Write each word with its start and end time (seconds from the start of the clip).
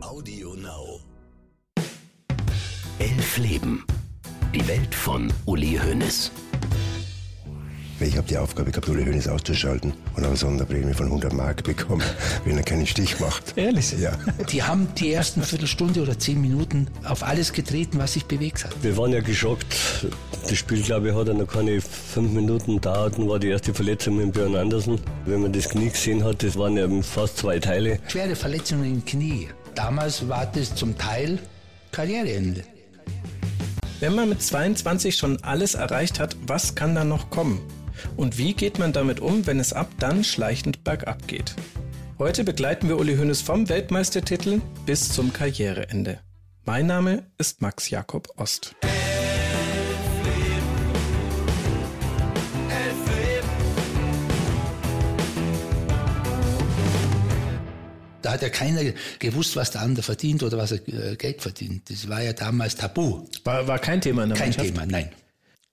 Audio 0.00 0.54
Now. 0.54 1.00
Elf 2.98 3.38
Leben. 3.38 3.84
Die 4.54 4.66
Welt 4.68 4.94
von 4.94 5.32
Uli 5.46 5.78
Hoeneß. 5.82 6.30
Ich 8.02 8.16
habe 8.16 8.26
die 8.26 8.36
Aufgabe 8.36 8.70
gehabt, 8.70 8.88
Uli 8.88 9.04
Hoeneß 9.04 9.28
auszuschalten 9.28 9.92
und 10.16 10.24
eine 10.24 10.36
Sonderprämie 10.36 10.92
von 10.92 11.06
100 11.06 11.32
Mark 11.32 11.62
bekommen, 11.62 12.02
wenn 12.44 12.56
er 12.56 12.64
keinen 12.64 12.86
Stich 12.86 13.20
macht. 13.20 13.56
Ehrlich? 13.56 13.92
Ja. 14.00 14.12
Die 14.50 14.62
haben 14.62 14.88
die 14.98 15.12
ersten 15.12 15.42
Viertelstunde 15.42 16.02
oder 16.02 16.18
zehn 16.18 16.40
Minuten 16.40 16.88
auf 17.04 17.22
alles 17.22 17.52
getreten, 17.52 17.98
was 17.98 18.14
sich 18.14 18.24
bewegt 18.24 18.64
hat. 18.64 18.72
Wir 18.82 18.96
waren 18.96 19.12
ja 19.12 19.20
geschockt. 19.20 19.66
Das 20.42 20.58
Spiel, 20.58 20.82
glaube 20.82 21.10
ich, 21.10 21.14
hat 21.14 21.28
ja 21.28 21.34
noch 21.34 21.46
keine 21.46 21.80
fünf 21.80 22.32
Minuten 22.32 22.74
gedauert 22.74 23.18
und 23.18 23.28
war 23.28 23.38
die 23.38 23.48
erste 23.48 23.72
Verletzung 23.72 24.16
mit 24.16 24.32
Björn 24.32 24.56
Andersen. 24.56 25.00
Wenn 25.24 25.42
man 25.42 25.52
das 25.52 25.68
Knie 25.68 25.90
gesehen 25.90 26.24
hat, 26.24 26.42
das 26.42 26.58
waren 26.58 26.76
ja 26.76 26.88
fast 27.02 27.38
zwei 27.38 27.60
Teile. 27.60 28.00
Schwere 28.08 28.34
Verletzungen 28.34 28.84
im 28.84 29.04
Knie. 29.04 29.48
Damals 29.74 30.28
war 30.28 30.46
das 30.46 30.74
zum 30.74 30.98
Teil 30.98 31.38
Karriereende. 31.92 32.64
Wenn 34.00 34.16
man 34.16 34.28
mit 34.28 34.42
22 34.42 35.14
schon 35.14 35.40
alles 35.44 35.74
erreicht 35.74 36.18
hat, 36.18 36.36
was 36.46 36.74
kann 36.74 36.96
dann 36.96 37.08
noch 37.08 37.30
kommen? 37.30 37.60
Und 38.16 38.38
wie 38.38 38.54
geht 38.54 38.78
man 38.78 38.92
damit 38.92 39.20
um, 39.20 39.46
wenn 39.46 39.60
es 39.60 39.72
ab 39.72 39.90
dann 39.98 40.24
schleichend 40.24 40.84
bergab 40.84 41.26
geht? 41.26 41.54
Heute 42.18 42.44
begleiten 42.44 42.88
wir 42.88 42.98
Uli 42.98 43.16
Hoeneß 43.16 43.42
vom 43.42 43.68
Weltmeistertitel 43.68 44.60
bis 44.86 45.08
zum 45.08 45.32
Karriereende. 45.32 46.20
Mein 46.64 46.86
Name 46.86 47.26
ist 47.38 47.60
Max 47.60 47.90
Jakob 47.90 48.28
Ost. 48.36 48.76
Da 58.22 58.30
hat 58.30 58.42
ja 58.42 58.48
keiner 58.50 58.82
gewusst, 59.18 59.56
was 59.56 59.72
der 59.72 59.80
andere 59.80 60.04
verdient 60.04 60.44
oder 60.44 60.56
was 60.56 60.70
er 60.70 60.88
äh, 60.88 61.16
Geld 61.16 61.42
verdient. 61.42 61.90
Das 61.90 62.08
war 62.08 62.22
ja 62.22 62.32
damals 62.32 62.76
tabu. 62.76 63.26
War, 63.42 63.66
war 63.66 63.78
kein 63.80 64.00
Thema 64.00 64.22
in 64.22 64.28
der 64.28 64.38
Kein 64.38 64.50
Mannschaft? 64.50 64.68
Thema, 64.68 64.86
nein. 64.86 65.10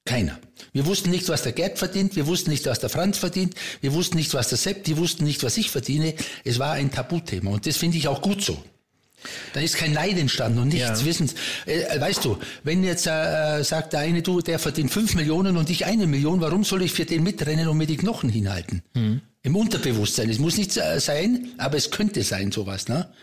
Keiner. 0.10 0.40
Wir 0.74 0.88
wussten 0.88 1.12
nicht, 1.12 1.30
was 1.30 1.44
der 1.44 1.52
Gerd 1.52 1.78
verdient, 1.78 2.16
wir 2.16 2.26
wussten 2.26 2.50
nicht, 2.50 2.66
was 2.66 2.80
der 2.80 2.90
Franz 2.90 3.20
verdient, 3.20 3.54
wir 3.82 3.94
wussten 3.94 4.18
nicht, 4.18 4.34
was 4.34 4.50
der 4.50 4.58
Sepp, 4.58 4.84
die 4.86 4.98
wussten 4.98 5.24
nicht, 5.24 5.44
was 5.44 5.56
ich 5.58 5.70
verdiene. 5.70 6.16
Es 6.44 6.58
war 6.58 6.72
ein 6.72 6.90
Tabuthema 6.90 7.52
und 7.52 7.68
das 7.68 7.78
finde 7.78 7.98
ich 7.98 8.08
auch 8.08 8.24
gut 8.24 8.44
so. 8.44 8.58
Da 9.54 9.60
ist 9.60 9.76
kein 9.78 9.94
Neid 9.94 10.18
entstanden 10.18 10.58
und 10.58 10.70
nichts 10.70 11.02
Ja. 11.02 11.06
Wissens. 11.06 11.36
Äh, 11.68 12.02
weißt 12.02 12.26
du, 12.26 12.40
wenn 12.64 12.84
jetzt 12.84 13.06
äh, 13.06 13.62
sagt 13.64 13.94
der 13.94 14.00
eine, 14.00 14.24
du, 14.24 14.42
der 14.42 14.58
verdient 14.58 14.90
fünf 14.92 15.14
Millionen 15.14 15.58
und 15.58 15.70
ich 15.70 15.86
eine 15.86 16.08
Million, 16.08 16.42
warum 16.42 16.64
soll 16.64 16.82
ich 16.82 16.94
für 16.94 17.06
den 17.06 17.22
mitrennen 17.22 17.68
und 17.68 17.78
mir 17.78 17.86
die 17.86 17.98
Knochen 17.98 18.30
hinhalten? 18.30 18.82
Im 19.44 19.56
Unterbewusstsein. 19.56 20.28
Es 20.32 20.40
muss 20.40 20.58
nicht 20.58 20.76
äh, 20.78 21.00
sein, 21.00 21.50
aber 21.60 21.78
es 21.78 21.92
könnte 21.92 22.24
sein, 22.24 22.52
sowas, 22.52 22.88
ne? 22.88 23.14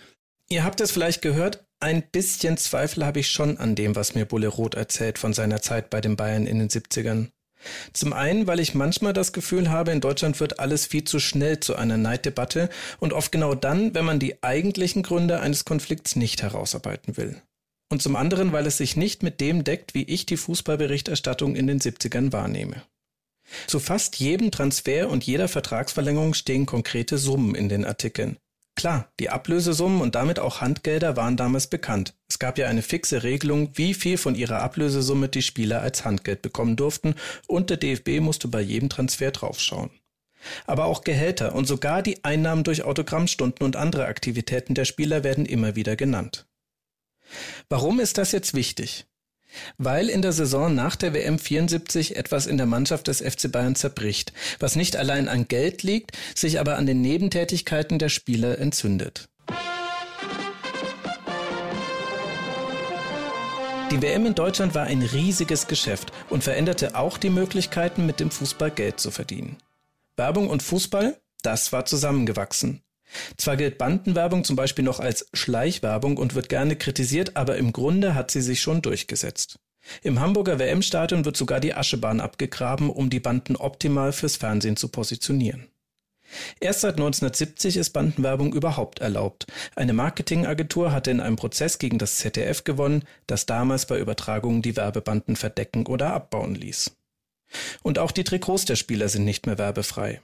Ihr 0.48 0.62
habt 0.62 0.80
es 0.80 0.92
vielleicht 0.92 1.20
gehört, 1.22 1.65
ein 1.80 2.02
bisschen 2.10 2.56
Zweifel 2.56 3.04
habe 3.04 3.20
ich 3.20 3.28
schon 3.28 3.58
an 3.58 3.74
dem, 3.74 3.96
was 3.96 4.14
mir 4.14 4.24
Bulle 4.24 4.48
Roth 4.48 4.74
erzählt 4.74 5.18
von 5.18 5.32
seiner 5.32 5.60
Zeit 5.60 5.90
bei 5.90 6.00
den 6.00 6.16
Bayern 6.16 6.46
in 6.46 6.58
den 6.58 6.68
70ern. 6.68 7.28
Zum 7.92 8.12
einen, 8.12 8.46
weil 8.46 8.60
ich 8.60 8.74
manchmal 8.74 9.12
das 9.12 9.32
Gefühl 9.32 9.70
habe, 9.70 9.90
in 9.90 10.00
Deutschland 10.00 10.38
wird 10.40 10.60
alles 10.60 10.86
viel 10.86 11.04
zu 11.04 11.18
schnell 11.18 11.60
zu 11.60 11.76
einer 11.76 11.96
Neiddebatte 11.96 12.68
und 13.00 13.12
oft 13.12 13.32
genau 13.32 13.54
dann, 13.54 13.94
wenn 13.94 14.04
man 14.04 14.18
die 14.18 14.42
eigentlichen 14.42 15.02
Gründe 15.02 15.40
eines 15.40 15.64
Konflikts 15.64 16.16
nicht 16.16 16.42
herausarbeiten 16.42 17.16
will. 17.16 17.42
Und 17.88 18.02
zum 18.02 18.16
anderen, 18.16 18.52
weil 18.52 18.66
es 18.66 18.78
sich 18.78 18.96
nicht 18.96 19.22
mit 19.22 19.40
dem 19.40 19.64
deckt, 19.64 19.94
wie 19.94 20.04
ich 20.04 20.26
die 20.26 20.36
Fußballberichterstattung 20.36 21.56
in 21.56 21.66
den 21.66 21.80
70ern 21.80 22.32
wahrnehme. 22.32 22.82
Zu 23.68 23.78
fast 23.78 24.16
jedem 24.16 24.50
Transfer 24.50 25.08
und 25.08 25.24
jeder 25.24 25.46
Vertragsverlängerung 25.46 26.34
stehen 26.34 26.66
konkrete 26.66 27.16
Summen 27.16 27.54
in 27.54 27.68
den 27.68 27.84
Artikeln. 27.84 28.38
Klar, 28.76 29.10
die 29.18 29.30
Ablösesummen 29.30 30.02
und 30.02 30.14
damit 30.14 30.38
auch 30.38 30.60
Handgelder 30.60 31.16
waren 31.16 31.38
damals 31.38 31.66
bekannt. 31.66 32.14
Es 32.28 32.38
gab 32.38 32.58
ja 32.58 32.68
eine 32.68 32.82
fixe 32.82 33.22
Regelung, 33.22 33.70
wie 33.72 33.94
viel 33.94 34.18
von 34.18 34.34
ihrer 34.34 34.60
Ablösesumme 34.60 35.30
die 35.30 35.40
Spieler 35.40 35.80
als 35.80 36.04
Handgeld 36.04 36.42
bekommen 36.42 36.76
durften 36.76 37.14
und 37.46 37.70
der 37.70 37.78
DFB 37.78 38.20
musste 38.20 38.48
bei 38.48 38.60
jedem 38.60 38.90
Transfer 38.90 39.30
draufschauen. 39.30 39.90
Aber 40.66 40.84
auch 40.84 41.04
Gehälter 41.04 41.54
und 41.54 41.64
sogar 41.64 42.02
die 42.02 42.22
Einnahmen 42.22 42.64
durch 42.64 42.82
Autogrammstunden 42.84 43.64
und 43.64 43.76
andere 43.76 44.06
Aktivitäten 44.06 44.74
der 44.74 44.84
Spieler 44.84 45.24
werden 45.24 45.46
immer 45.46 45.74
wieder 45.74 45.96
genannt. 45.96 46.46
Warum 47.70 47.98
ist 47.98 48.18
das 48.18 48.30
jetzt 48.32 48.52
wichtig? 48.52 49.06
Weil 49.78 50.08
in 50.08 50.22
der 50.22 50.32
Saison 50.32 50.74
nach 50.74 50.96
der 50.96 51.14
WM 51.14 51.38
74 51.38 52.16
etwas 52.16 52.46
in 52.46 52.56
der 52.56 52.66
Mannschaft 52.66 53.08
des 53.08 53.20
FC 53.20 53.50
Bayern 53.50 53.74
zerbricht, 53.74 54.32
was 54.58 54.76
nicht 54.76 54.96
allein 54.96 55.28
an 55.28 55.48
Geld 55.48 55.82
liegt, 55.82 56.12
sich 56.34 56.60
aber 56.60 56.76
an 56.76 56.86
den 56.86 57.00
Nebentätigkeiten 57.00 57.98
der 57.98 58.08
Spieler 58.08 58.58
entzündet. 58.58 59.28
Die 63.92 64.02
WM 64.02 64.26
in 64.26 64.34
Deutschland 64.34 64.74
war 64.74 64.84
ein 64.84 65.00
riesiges 65.00 65.68
Geschäft 65.68 66.12
und 66.28 66.42
veränderte 66.42 66.96
auch 66.96 67.18
die 67.18 67.30
Möglichkeiten, 67.30 68.04
mit 68.04 68.18
dem 68.18 68.32
Fußball 68.32 68.72
Geld 68.72 68.98
zu 68.98 69.12
verdienen. 69.12 69.58
Werbung 70.16 70.48
und 70.48 70.62
Fußball, 70.62 71.16
das 71.42 71.72
war 71.72 71.86
zusammengewachsen. 71.86 72.82
Zwar 73.36 73.56
gilt 73.56 73.78
Bandenwerbung 73.78 74.44
zum 74.44 74.56
Beispiel 74.56 74.84
noch 74.84 75.00
als 75.00 75.26
Schleichwerbung 75.32 76.16
und 76.16 76.34
wird 76.34 76.48
gerne 76.48 76.76
kritisiert, 76.76 77.36
aber 77.36 77.56
im 77.56 77.72
Grunde 77.72 78.14
hat 78.14 78.30
sie 78.30 78.42
sich 78.42 78.60
schon 78.60 78.82
durchgesetzt. 78.82 79.58
Im 80.02 80.20
Hamburger 80.20 80.58
WM-Stadion 80.58 81.24
wird 81.24 81.36
sogar 81.36 81.60
die 81.60 81.74
Aschebahn 81.74 82.20
abgegraben, 82.20 82.90
um 82.90 83.10
die 83.10 83.20
Banden 83.20 83.56
optimal 83.56 84.12
fürs 84.12 84.36
Fernsehen 84.36 84.76
zu 84.76 84.88
positionieren. 84.88 85.68
Erst 86.60 86.80
seit 86.80 86.94
1970 86.94 87.76
ist 87.76 87.90
Bandenwerbung 87.90 88.52
überhaupt 88.52 88.98
erlaubt. 88.98 89.46
Eine 89.76 89.92
Marketingagentur 89.92 90.92
hatte 90.92 91.10
in 91.10 91.20
einem 91.20 91.36
Prozess 91.36 91.78
gegen 91.78 91.98
das 91.98 92.16
ZDF 92.16 92.64
gewonnen, 92.64 93.04
das 93.26 93.46
damals 93.46 93.86
bei 93.86 93.98
Übertragungen 93.98 94.62
die 94.62 94.76
Werbebanden 94.76 95.36
verdecken 95.36 95.86
oder 95.86 96.12
abbauen 96.12 96.54
ließ. 96.54 96.96
Und 97.82 97.98
auch 98.00 98.10
die 98.10 98.24
Trikots 98.24 98.64
der 98.64 98.76
Spieler 98.76 99.08
sind 99.08 99.24
nicht 99.24 99.46
mehr 99.46 99.58
werbefrei. 99.58 100.20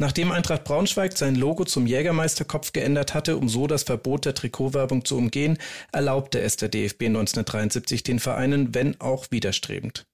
Nachdem 0.00 0.30
Eintracht 0.30 0.62
Braunschweig 0.62 1.18
sein 1.18 1.34
Logo 1.34 1.64
zum 1.64 1.88
Jägermeisterkopf 1.88 2.72
geändert 2.72 3.14
hatte, 3.14 3.36
um 3.36 3.48
so 3.48 3.66
das 3.66 3.82
Verbot 3.82 4.26
der 4.26 4.34
Trikotwerbung 4.34 5.04
zu 5.04 5.16
umgehen, 5.16 5.58
erlaubte 5.90 6.40
es 6.40 6.56
der 6.56 6.68
DFB 6.68 7.06
1973 7.06 8.04
den 8.04 8.20
Vereinen, 8.20 8.74
wenn 8.76 9.00
auch 9.00 9.26
widerstrebend. 9.30 10.06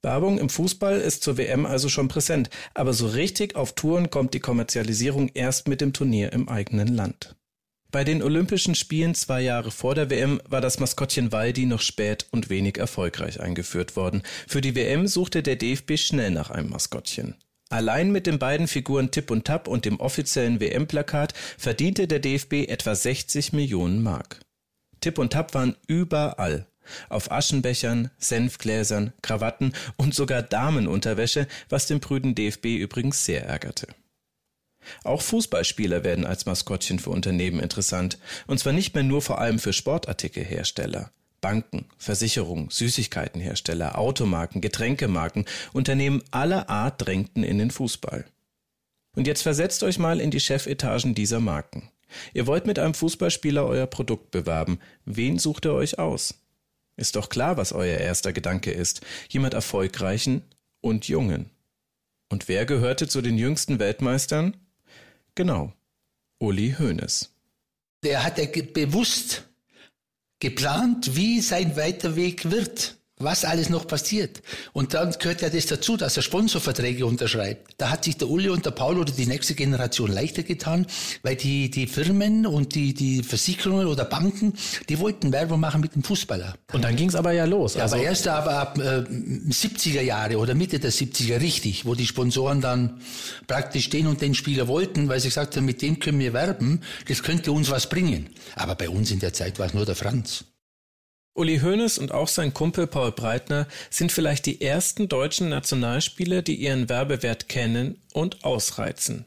Werbung 0.00 0.38
im 0.38 0.48
Fußball 0.48 1.00
ist 1.00 1.24
zur 1.24 1.38
WM 1.38 1.66
also 1.66 1.88
schon 1.88 2.06
präsent, 2.06 2.50
aber 2.74 2.92
so 2.92 3.08
richtig 3.08 3.56
auf 3.56 3.74
Touren 3.74 4.10
kommt 4.10 4.32
die 4.32 4.40
Kommerzialisierung 4.40 5.28
erst 5.34 5.66
mit 5.66 5.80
dem 5.80 5.92
Turnier 5.92 6.32
im 6.32 6.48
eigenen 6.48 6.86
Land. 6.86 7.34
Bei 7.90 8.04
den 8.04 8.22
Olympischen 8.22 8.76
Spielen 8.76 9.16
zwei 9.16 9.40
Jahre 9.40 9.72
vor 9.72 9.96
der 9.96 10.08
WM 10.08 10.40
war 10.48 10.60
das 10.60 10.78
Maskottchen 10.78 11.32
Waldi 11.32 11.66
noch 11.66 11.80
spät 11.80 12.26
und 12.30 12.48
wenig 12.50 12.78
erfolgreich 12.78 13.40
eingeführt 13.40 13.96
worden. 13.96 14.22
Für 14.46 14.60
die 14.60 14.76
WM 14.76 15.08
suchte 15.08 15.42
der 15.42 15.56
DFB 15.56 15.96
schnell 15.96 16.30
nach 16.30 16.50
einem 16.50 16.70
Maskottchen. 16.70 17.34
Allein 17.68 18.12
mit 18.12 18.26
den 18.26 18.38
beiden 18.38 18.68
Figuren 18.68 19.10
Tipp 19.10 19.30
und 19.30 19.44
Tap 19.44 19.66
und 19.66 19.84
dem 19.84 19.98
offiziellen 19.98 20.60
WM-Plakat 20.60 21.34
verdiente 21.58 22.06
der 22.06 22.20
DFB 22.20 22.68
etwa 22.68 22.94
60 22.94 23.52
Millionen 23.52 24.02
Mark. 24.02 24.40
Tipp 25.00 25.18
und 25.18 25.32
Tap 25.32 25.52
waren 25.54 25.76
überall. 25.88 26.66
Auf 27.08 27.32
Aschenbechern, 27.32 28.10
Senfgläsern, 28.18 29.12
Krawatten 29.20 29.72
und 29.96 30.14
sogar 30.14 30.42
Damenunterwäsche, 30.42 31.48
was 31.68 31.86
den 31.86 31.98
prüden 31.98 32.36
DFB 32.36 32.76
übrigens 32.76 33.24
sehr 33.24 33.44
ärgerte. 33.44 33.88
Auch 35.02 35.22
Fußballspieler 35.22 36.04
werden 36.04 36.24
als 36.24 36.46
Maskottchen 36.46 37.00
für 37.00 37.10
Unternehmen 37.10 37.58
interessant, 37.58 38.18
und 38.46 38.60
zwar 38.60 38.72
nicht 38.72 38.94
mehr 38.94 39.02
nur 39.02 39.20
vor 39.20 39.40
allem 39.40 39.58
für 39.58 39.72
Sportartikelhersteller. 39.72 41.10
Banken, 41.46 41.84
Versicherungen, 41.96 42.70
Süßigkeitenhersteller, 42.70 43.96
Automarken, 43.96 44.60
Getränkemarken, 44.60 45.44
Unternehmen 45.72 46.24
aller 46.32 46.68
Art 46.68 47.06
drängten 47.06 47.44
in 47.44 47.58
den 47.58 47.70
Fußball. 47.70 48.24
Und 49.14 49.28
jetzt 49.28 49.42
versetzt 49.42 49.84
euch 49.84 50.00
mal 50.00 50.18
in 50.18 50.32
die 50.32 50.40
Chefetagen 50.40 51.14
dieser 51.14 51.38
Marken. 51.38 51.88
Ihr 52.34 52.48
wollt 52.48 52.66
mit 52.66 52.80
einem 52.80 52.94
Fußballspieler 52.94 53.64
euer 53.64 53.86
Produkt 53.86 54.32
bewerben. 54.32 54.80
Wen 55.04 55.38
sucht 55.38 55.66
ihr 55.66 55.72
euch 55.74 56.00
aus? 56.00 56.34
Ist 56.96 57.14
doch 57.14 57.28
klar, 57.28 57.56
was 57.56 57.72
euer 57.72 57.98
erster 57.98 58.32
Gedanke 58.32 58.72
ist. 58.72 59.02
Jemand 59.28 59.54
Erfolgreichen 59.54 60.42
und 60.80 61.06
Jungen. 61.06 61.50
Und 62.28 62.48
wer 62.48 62.66
gehörte 62.66 63.06
zu 63.06 63.22
den 63.22 63.38
jüngsten 63.38 63.78
Weltmeistern? 63.78 64.56
Genau, 65.36 65.72
Uli 66.40 66.74
Hoeneß. 66.76 67.30
Der 68.02 68.24
hat 68.24 68.34
ge- 68.34 68.62
bewusst 68.62 69.44
geplant, 70.40 71.16
wie 71.16 71.40
sein 71.40 71.76
weiter 71.76 72.16
Weg 72.16 72.50
wird. 72.50 72.98
Was 73.18 73.44
alles 73.44 73.70
noch 73.70 73.86
passiert. 73.86 74.42
Und 74.74 74.92
dann 74.92 75.12
gehört 75.12 75.40
ja 75.40 75.48
das 75.48 75.66
dazu, 75.66 75.96
dass 75.96 76.16
er 76.16 76.22
Sponsorverträge 76.22 77.06
unterschreibt. 77.06 77.72
Da 77.78 77.90
hat 77.90 78.04
sich 78.04 78.18
der 78.18 78.28
Uli 78.28 78.50
und 78.50 78.66
der 78.66 78.72
Paul 78.72 78.98
oder 78.98 79.12
die 79.12 79.26
nächste 79.26 79.54
Generation 79.54 80.12
leichter 80.12 80.42
getan, 80.42 80.86
weil 81.22 81.36
die, 81.36 81.70
die 81.70 81.86
Firmen 81.86 82.46
und 82.46 82.74
die, 82.74 82.92
die 82.92 83.22
Versicherungen 83.22 83.86
oder 83.86 84.04
Banken, 84.04 84.52
die 84.88 84.98
wollten 84.98 85.32
Werbung 85.32 85.60
machen 85.60 85.80
mit 85.80 85.94
dem 85.94 86.02
Fußballer. 86.02 86.56
Und 86.72 86.84
dann 86.84 86.94
ging 86.96 87.08
es 87.08 87.14
aber 87.14 87.32
ja 87.32 87.46
los. 87.46 87.74
Ja, 87.74 87.82
also 87.82 87.96
aber 87.96 88.04
erst 88.04 88.28
aber 88.28 88.58
ab 88.58 88.78
äh, 88.78 89.00
70er 89.00 90.02
Jahre 90.02 90.36
oder 90.38 90.54
Mitte 90.54 90.78
der 90.78 90.92
70er 90.92 91.40
richtig, 91.40 91.86
wo 91.86 91.94
die 91.94 92.06
Sponsoren 92.06 92.60
dann 92.60 93.00
praktisch 93.46 93.88
den 93.88 94.08
und 94.08 94.20
den 94.20 94.34
Spieler 94.34 94.68
wollten, 94.68 95.08
weil 95.08 95.20
sie 95.20 95.28
gesagt 95.28 95.56
haben, 95.56 95.64
mit 95.64 95.80
dem 95.80 96.00
können 96.00 96.18
wir 96.18 96.34
werben, 96.34 96.82
das 97.08 97.22
könnte 97.22 97.52
uns 97.52 97.70
was 97.70 97.88
bringen. 97.88 98.28
Aber 98.56 98.74
bei 98.74 98.90
uns 98.90 99.10
in 99.10 99.20
der 99.20 99.32
Zeit 99.32 99.58
war 99.58 99.66
es 99.66 99.74
nur 99.74 99.86
der 99.86 99.96
Franz. 99.96 100.44
Uli 101.36 101.58
Hoeneß 101.58 101.98
und 101.98 102.12
auch 102.12 102.28
sein 102.28 102.54
Kumpel 102.54 102.86
Paul 102.86 103.12
Breitner 103.12 103.68
sind 103.90 104.10
vielleicht 104.10 104.46
die 104.46 104.62
ersten 104.62 105.08
deutschen 105.08 105.50
Nationalspieler, 105.50 106.40
die 106.40 106.54
ihren 106.54 106.88
Werbewert 106.88 107.48
kennen 107.48 108.00
und 108.14 108.42
ausreizen. 108.42 109.26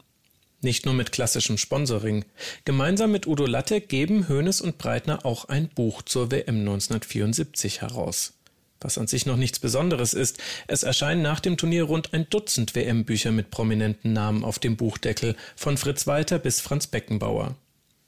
Nicht 0.60 0.84
nur 0.84 0.94
mit 0.94 1.12
klassischem 1.12 1.56
Sponsoring. 1.56 2.24
Gemeinsam 2.64 3.12
mit 3.12 3.26
Udo 3.26 3.46
Latte 3.46 3.80
geben 3.80 4.28
Hoeneß 4.28 4.60
und 4.60 4.76
Breitner 4.76 5.24
auch 5.24 5.46
ein 5.46 5.68
Buch 5.68 6.02
zur 6.02 6.30
WM 6.32 6.60
1974 6.60 7.80
heraus. 7.80 8.34
Was 8.80 8.98
an 8.98 9.06
sich 9.06 9.24
noch 9.24 9.36
nichts 9.36 9.58
Besonderes 9.60 10.12
ist, 10.12 10.38
es 10.66 10.82
erscheinen 10.82 11.22
nach 11.22 11.38
dem 11.38 11.56
Turnier 11.56 11.84
rund 11.84 12.12
ein 12.12 12.28
Dutzend 12.28 12.74
WM-Bücher 12.74 13.30
mit 13.30 13.50
prominenten 13.50 14.12
Namen 14.12 14.42
auf 14.42 14.58
dem 14.58 14.76
Buchdeckel, 14.76 15.36
von 15.54 15.76
Fritz 15.76 16.06
Walter 16.06 16.38
bis 16.38 16.60
Franz 16.60 16.86
Beckenbauer. 16.88 17.54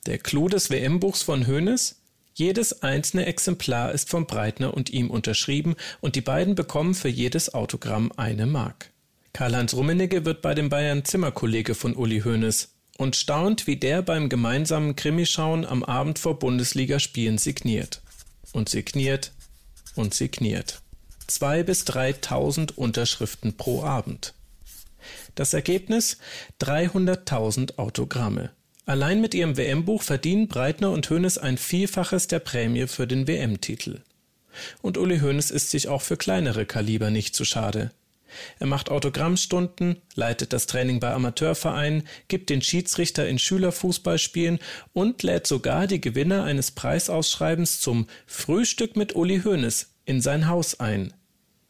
Der 0.06 0.18
Clou 0.18 0.48
des 0.48 0.70
WM-Buchs 0.70 1.22
von 1.22 1.46
Hoeneß? 1.46 2.01
Jedes 2.34 2.82
einzelne 2.82 3.26
Exemplar 3.26 3.92
ist 3.92 4.08
vom 4.08 4.26
Breitner 4.26 4.74
und 4.74 4.90
ihm 4.90 5.10
unterschrieben 5.10 5.76
und 6.00 6.16
die 6.16 6.20
beiden 6.20 6.54
bekommen 6.54 6.94
für 6.94 7.08
jedes 7.08 7.52
Autogramm 7.52 8.10
eine 8.16 8.46
Mark. 8.46 8.90
Karl-Heinz 9.32 9.74
Rummenigge 9.74 10.24
wird 10.24 10.42
bei 10.42 10.54
den 10.54 10.68
Bayern 10.68 11.04
Zimmerkollege 11.04 11.74
von 11.74 11.94
Uli 11.94 12.20
Hoeneß 12.20 12.70
und 12.98 13.16
staunt, 13.16 13.66
wie 13.66 13.76
der 13.76 14.02
beim 14.02 14.28
gemeinsamen 14.28 14.96
Krimischauen 14.96 15.64
am 15.64 15.82
Abend 15.82 16.18
vor 16.18 16.38
Bundesligaspielen 16.38 17.38
signiert. 17.38 18.02
Und 18.52 18.68
signiert 18.68 19.32
und 19.94 20.14
signiert. 20.14 20.82
Zwei 21.26 21.62
bis 21.62 21.84
dreitausend 21.84 22.76
Unterschriften 22.76 23.56
pro 23.56 23.82
Abend. 23.82 24.34
Das 25.34 25.54
Ergebnis 25.54 26.18
300.000 26.60 27.78
Autogramme. 27.78 28.50
Allein 28.84 29.20
mit 29.20 29.34
ihrem 29.34 29.56
WM-Buch 29.56 30.02
verdienen 30.02 30.48
Breitner 30.48 30.90
und 30.90 31.08
Hoeneß 31.08 31.38
ein 31.38 31.56
Vielfaches 31.56 32.26
der 32.26 32.40
Prämie 32.40 32.88
für 32.88 33.06
den 33.06 33.28
WM-Titel. 33.28 34.00
Und 34.82 34.98
Uli 34.98 35.20
Hoeneß 35.20 35.50
ist 35.50 35.70
sich 35.70 35.88
auch 35.88 36.02
für 36.02 36.16
kleinere 36.16 36.66
Kaliber 36.66 37.10
nicht 37.10 37.34
zu 37.34 37.44
schade. 37.44 37.92
Er 38.58 38.66
macht 38.66 38.90
Autogrammstunden, 38.90 39.96
leitet 40.14 40.52
das 40.52 40.66
Training 40.66 41.00
bei 41.00 41.12
Amateurvereinen, 41.12 42.08
gibt 42.28 42.50
den 42.50 42.62
Schiedsrichter 42.62 43.28
in 43.28 43.38
Schülerfußballspielen 43.38 44.58
und 44.92 45.22
lädt 45.22 45.46
sogar 45.46 45.86
die 45.86 46.00
Gewinner 46.00 46.44
eines 46.44 46.70
Preisausschreibens 46.70 47.80
zum 47.80 48.06
Frühstück 48.26 48.96
mit 48.96 49.14
Uli 49.14 49.42
Hoeneß 49.42 49.90
in 50.06 50.20
sein 50.20 50.48
Haus 50.48 50.80
ein. 50.80 51.14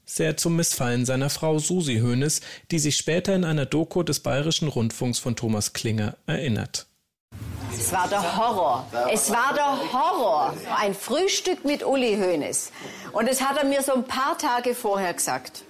Sehr 0.04 0.36
zum 0.36 0.56
Missfallen 0.56 1.04
seiner 1.04 1.30
Frau 1.30 1.58
Susi 1.58 1.98
Hoeneß, 1.98 2.40
die 2.70 2.78
sich 2.78 2.96
später 2.96 3.34
in 3.34 3.44
einer 3.44 3.66
Doku 3.66 4.02
des 4.02 4.20
Bayerischen 4.20 4.68
Rundfunks 4.68 5.18
von 5.18 5.36
Thomas 5.36 5.72
Klinger 5.72 6.16
erinnert. 6.26 6.86
Es 7.82 7.92
war 7.92 8.06
der 8.06 8.36
Horror. 8.36 8.86
Es 9.12 9.32
war 9.32 9.52
der 9.54 9.92
Horror. 9.92 10.54
Ein 10.78 10.94
Frühstück 10.94 11.64
mit 11.64 11.84
Uli 11.84 12.16
Hoeneß. 12.16 12.70
Und 13.10 13.28
das 13.28 13.42
hat 13.42 13.56
er 13.56 13.64
mir 13.64 13.82
so 13.82 13.92
ein 13.92 14.04
paar 14.04 14.38
Tage 14.38 14.76
vorher 14.76 15.12
gesagt. 15.12 15.64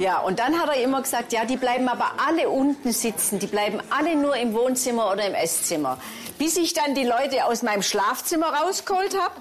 Ja, 0.00 0.18
und 0.18 0.40
dann 0.40 0.58
hat 0.58 0.70
er 0.70 0.82
immer 0.82 1.02
gesagt, 1.02 1.32
ja, 1.32 1.44
die 1.44 1.56
bleiben 1.56 1.88
aber 1.88 2.14
alle 2.26 2.48
unten 2.48 2.90
sitzen. 2.90 3.38
Die 3.38 3.46
bleiben 3.46 3.78
alle 3.90 4.16
nur 4.16 4.36
im 4.36 4.54
Wohnzimmer 4.54 5.12
oder 5.12 5.24
im 5.24 5.34
Esszimmer. 5.34 5.98
Bis 6.36 6.56
ich 6.56 6.74
dann 6.74 6.96
die 6.96 7.04
Leute 7.04 7.44
aus 7.44 7.62
meinem 7.62 7.82
Schlafzimmer 7.82 8.48
rausgeholt 8.48 9.16
habe. 9.16 9.34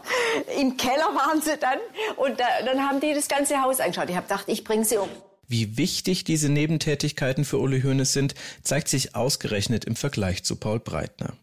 Im 0.59 0.77
Keller 0.77 1.09
waren 1.15 1.41
sie 1.41 1.57
dann. 1.57 1.79
Und 2.17 2.39
da, 2.39 2.45
dann 2.65 2.87
haben 2.87 2.99
die 2.99 3.15
das 3.15 3.27
ganze 3.27 3.63
Haus 3.63 3.79
angeschaut. 3.79 4.11
Ich 4.11 4.15
habe 4.15 4.27
gedacht, 4.27 4.45
ich 4.45 4.63
bringe 4.63 4.85
sie 4.85 4.97
um. 4.97 5.09
Wie 5.47 5.75
wichtig 5.75 6.23
diese 6.23 6.49
Nebentätigkeiten 6.49 7.45
für 7.45 7.57
Uli 7.57 7.81
Hoeneß 7.81 8.13
sind, 8.13 8.35
zeigt 8.61 8.89
sich 8.89 9.15
ausgerechnet 9.15 9.85
im 9.85 9.95
Vergleich 9.95 10.43
zu 10.43 10.55
Paul 10.55 10.79
Breitner. 10.79 11.33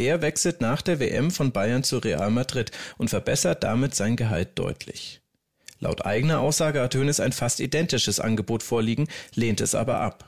Der 0.00 0.22
wechselt 0.22 0.62
nach 0.62 0.80
der 0.80 0.98
WM 0.98 1.30
von 1.30 1.52
Bayern 1.52 1.84
zu 1.84 1.98
Real 1.98 2.30
Madrid 2.30 2.70
und 2.96 3.10
verbessert 3.10 3.62
damit 3.62 3.94
sein 3.94 4.16
Gehalt 4.16 4.58
deutlich. 4.58 5.20
Laut 5.78 6.06
eigener 6.06 6.40
Aussage 6.40 6.80
hat 6.80 6.94
Hoeneß 6.94 7.20
ein 7.20 7.32
fast 7.32 7.60
identisches 7.60 8.18
Angebot 8.18 8.62
vorliegen, 8.62 9.08
lehnt 9.34 9.60
es 9.60 9.74
aber 9.74 10.00
ab. 10.00 10.24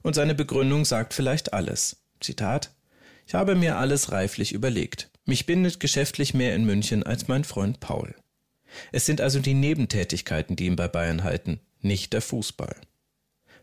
Und 0.00 0.14
seine 0.14 0.34
Begründung 0.34 0.86
sagt 0.86 1.12
vielleicht 1.12 1.52
alles. 1.52 2.02
Zitat 2.20 2.70
Ich 3.26 3.34
habe 3.34 3.54
mir 3.54 3.76
alles 3.76 4.12
reiflich 4.12 4.52
überlegt. 4.52 5.10
Mich 5.26 5.44
bindet 5.44 5.78
geschäftlich 5.78 6.32
mehr 6.32 6.54
in 6.54 6.64
München 6.64 7.02
als 7.02 7.28
mein 7.28 7.44
Freund 7.44 7.80
Paul. 7.80 8.14
Es 8.92 9.04
sind 9.04 9.20
also 9.20 9.40
die 9.40 9.52
Nebentätigkeiten, 9.52 10.56
die 10.56 10.64
ihn 10.64 10.76
bei 10.76 10.88
Bayern 10.88 11.22
halten, 11.22 11.60
nicht 11.82 12.14
der 12.14 12.22
Fußball. 12.22 12.76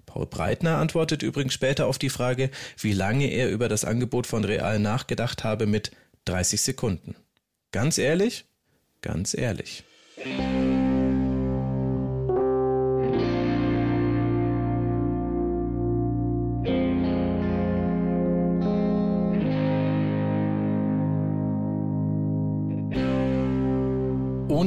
Paul 0.09 0.25
Breitner 0.25 0.77
antwortet 0.77 1.21
übrigens 1.21 1.53
später 1.53 1.85
auf 1.85 1.99
die 1.99 2.09
Frage, 2.09 2.49
wie 2.79 2.93
lange 2.93 3.27
er 3.27 3.51
über 3.51 3.69
das 3.69 3.85
Angebot 3.85 4.25
von 4.25 4.43
Real 4.43 4.79
nachgedacht 4.79 5.43
habe 5.43 5.67
mit 5.67 5.91
30 6.25 6.61
Sekunden. 6.61 7.15
Ganz 7.71 7.99
ehrlich? 7.99 8.45
Ganz 9.01 9.35
ehrlich. 9.35 9.83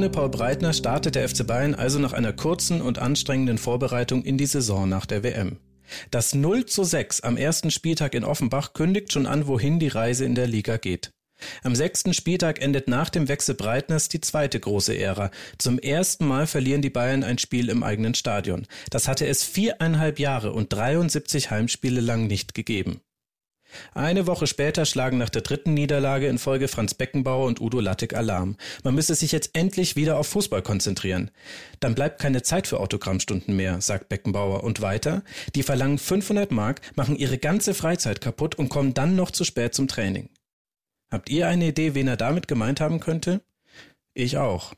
Ohne 0.03 0.09
Paul 0.09 0.27
Breitner 0.27 0.73
startet 0.73 1.15
der 1.15 1.29
FC 1.29 1.47
Bayern 1.47 1.75
also 1.75 1.97
nach 1.97 2.11
einer 2.11 2.33
kurzen 2.33 2.81
und 2.81 2.99
anstrengenden 2.99 3.57
Vorbereitung 3.57 4.21
in 4.25 4.37
die 4.37 4.47
Saison 4.47 4.89
nach 4.89 5.05
der 5.05 5.23
WM. 5.23 5.59
Das 6.11 6.35
0 6.35 6.65
zu 6.65 6.83
6 6.83 7.21
am 7.21 7.37
ersten 7.37 7.71
Spieltag 7.71 8.13
in 8.13 8.25
Offenbach 8.25 8.73
kündigt 8.73 9.13
schon 9.13 9.25
an, 9.25 9.47
wohin 9.47 9.79
die 9.79 9.87
Reise 9.87 10.25
in 10.25 10.35
der 10.35 10.45
Liga 10.45 10.75
geht. 10.75 11.11
Am 11.63 11.73
sechsten 11.73 12.13
Spieltag 12.13 12.61
endet 12.61 12.89
nach 12.89 13.07
dem 13.07 13.29
Wechsel 13.29 13.55
Breitners 13.55 14.09
die 14.09 14.19
zweite 14.19 14.59
große 14.59 14.93
Ära. 14.93 15.31
Zum 15.57 15.79
ersten 15.79 16.25
Mal 16.25 16.47
verlieren 16.47 16.81
die 16.81 16.89
Bayern 16.89 17.23
ein 17.23 17.37
Spiel 17.37 17.69
im 17.69 17.81
eigenen 17.81 18.13
Stadion. 18.13 18.67
Das 18.89 19.07
hatte 19.07 19.25
es 19.25 19.45
viereinhalb 19.45 20.19
Jahre 20.19 20.51
und 20.51 20.73
73 20.73 21.49
Heimspiele 21.49 22.01
lang 22.01 22.27
nicht 22.27 22.53
gegeben. 22.53 22.99
Eine 23.93 24.27
Woche 24.27 24.47
später 24.47 24.85
schlagen 24.85 25.17
nach 25.17 25.29
der 25.29 25.41
dritten 25.41 25.73
Niederlage 25.73 26.27
in 26.27 26.37
Folge 26.37 26.67
Franz 26.67 26.93
Beckenbauer 26.93 27.45
und 27.45 27.61
Udo 27.61 27.79
Lattek 27.79 28.15
Alarm. 28.15 28.57
Man 28.83 28.95
müsse 28.95 29.15
sich 29.15 29.31
jetzt 29.31 29.51
endlich 29.53 29.95
wieder 29.95 30.17
auf 30.17 30.27
Fußball 30.27 30.61
konzentrieren. 30.61 31.31
Dann 31.79 31.95
bleibt 31.95 32.19
keine 32.19 32.41
Zeit 32.43 32.67
für 32.67 32.79
Autogrammstunden 32.79 33.55
mehr, 33.55 33.81
sagt 33.81 34.09
Beckenbauer. 34.09 34.63
Und 34.63 34.81
weiter, 34.81 35.23
die 35.55 35.63
verlangen 35.63 35.97
500 35.97 36.51
Mark, 36.51 36.81
machen 36.95 37.15
ihre 37.15 37.37
ganze 37.37 37.73
Freizeit 37.73 38.21
kaputt 38.21 38.55
und 38.55 38.69
kommen 38.69 38.93
dann 38.93 39.15
noch 39.15 39.31
zu 39.31 39.43
spät 39.43 39.73
zum 39.73 39.87
Training. 39.87 40.29
Habt 41.11 41.29
ihr 41.29 41.47
eine 41.47 41.67
Idee, 41.67 41.93
wen 41.93 42.07
er 42.07 42.17
damit 42.17 42.47
gemeint 42.47 42.81
haben 42.81 42.99
könnte? 42.99 43.41
Ich 44.13 44.37
auch. 44.37 44.73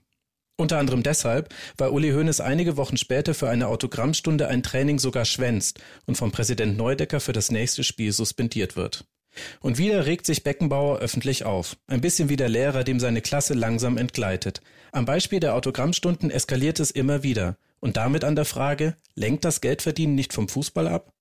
Unter 0.58 0.78
anderem 0.78 1.04
deshalb, 1.04 1.54
weil 1.78 1.90
Uli 1.90 2.12
Hoeneß 2.12 2.40
einige 2.40 2.78
Wochen 2.78 2.96
später 2.96 3.34
für 3.34 3.50
eine 3.50 3.68
Autogrammstunde 3.68 4.48
ein 4.48 4.64
Training 4.64 5.00
sogar 5.00 5.26
schwänzt 5.26 5.80
und 6.06 6.16
vom 6.16 6.32
Präsident 6.32 6.78
Neudecker 6.78 7.20
für 7.20 7.34
das 7.34 7.52
nächste 7.52 7.84
Spiel 7.84 8.14
suspendiert 8.14 8.78
wird. 8.78 9.06
Und 9.60 9.78
wieder 9.78 10.06
regt 10.06 10.26
sich 10.26 10.44
Beckenbauer 10.44 11.00
öffentlich 11.00 11.44
auf. 11.44 11.76
Ein 11.88 12.00
bisschen 12.00 12.30
wie 12.30 12.38
der 12.38 12.48
Lehrer, 12.48 12.86
dem 12.86 13.02
seine 13.02 13.22
Klasse 13.22 13.54
langsam 13.54 13.98
entgleitet. 13.98 14.62
Am 14.94 15.04
Beispiel 15.04 15.42
der 15.42 15.56
Autogrammstunden 15.56 16.32
eskaliert 16.32 16.80
es 16.80 16.92
immer 16.92 17.22
wieder. 17.22 17.58
Und 17.82 17.98
damit 17.98 18.24
an 18.24 18.38
der 18.38 18.46
Frage, 18.46 18.96
lenkt 19.14 19.44
das 19.44 19.60
Geldverdienen 19.60 20.16
nicht 20.16 20.32
vom 20.32 20.48
Fußball 20.48 20.88
ab? 20.88 21.12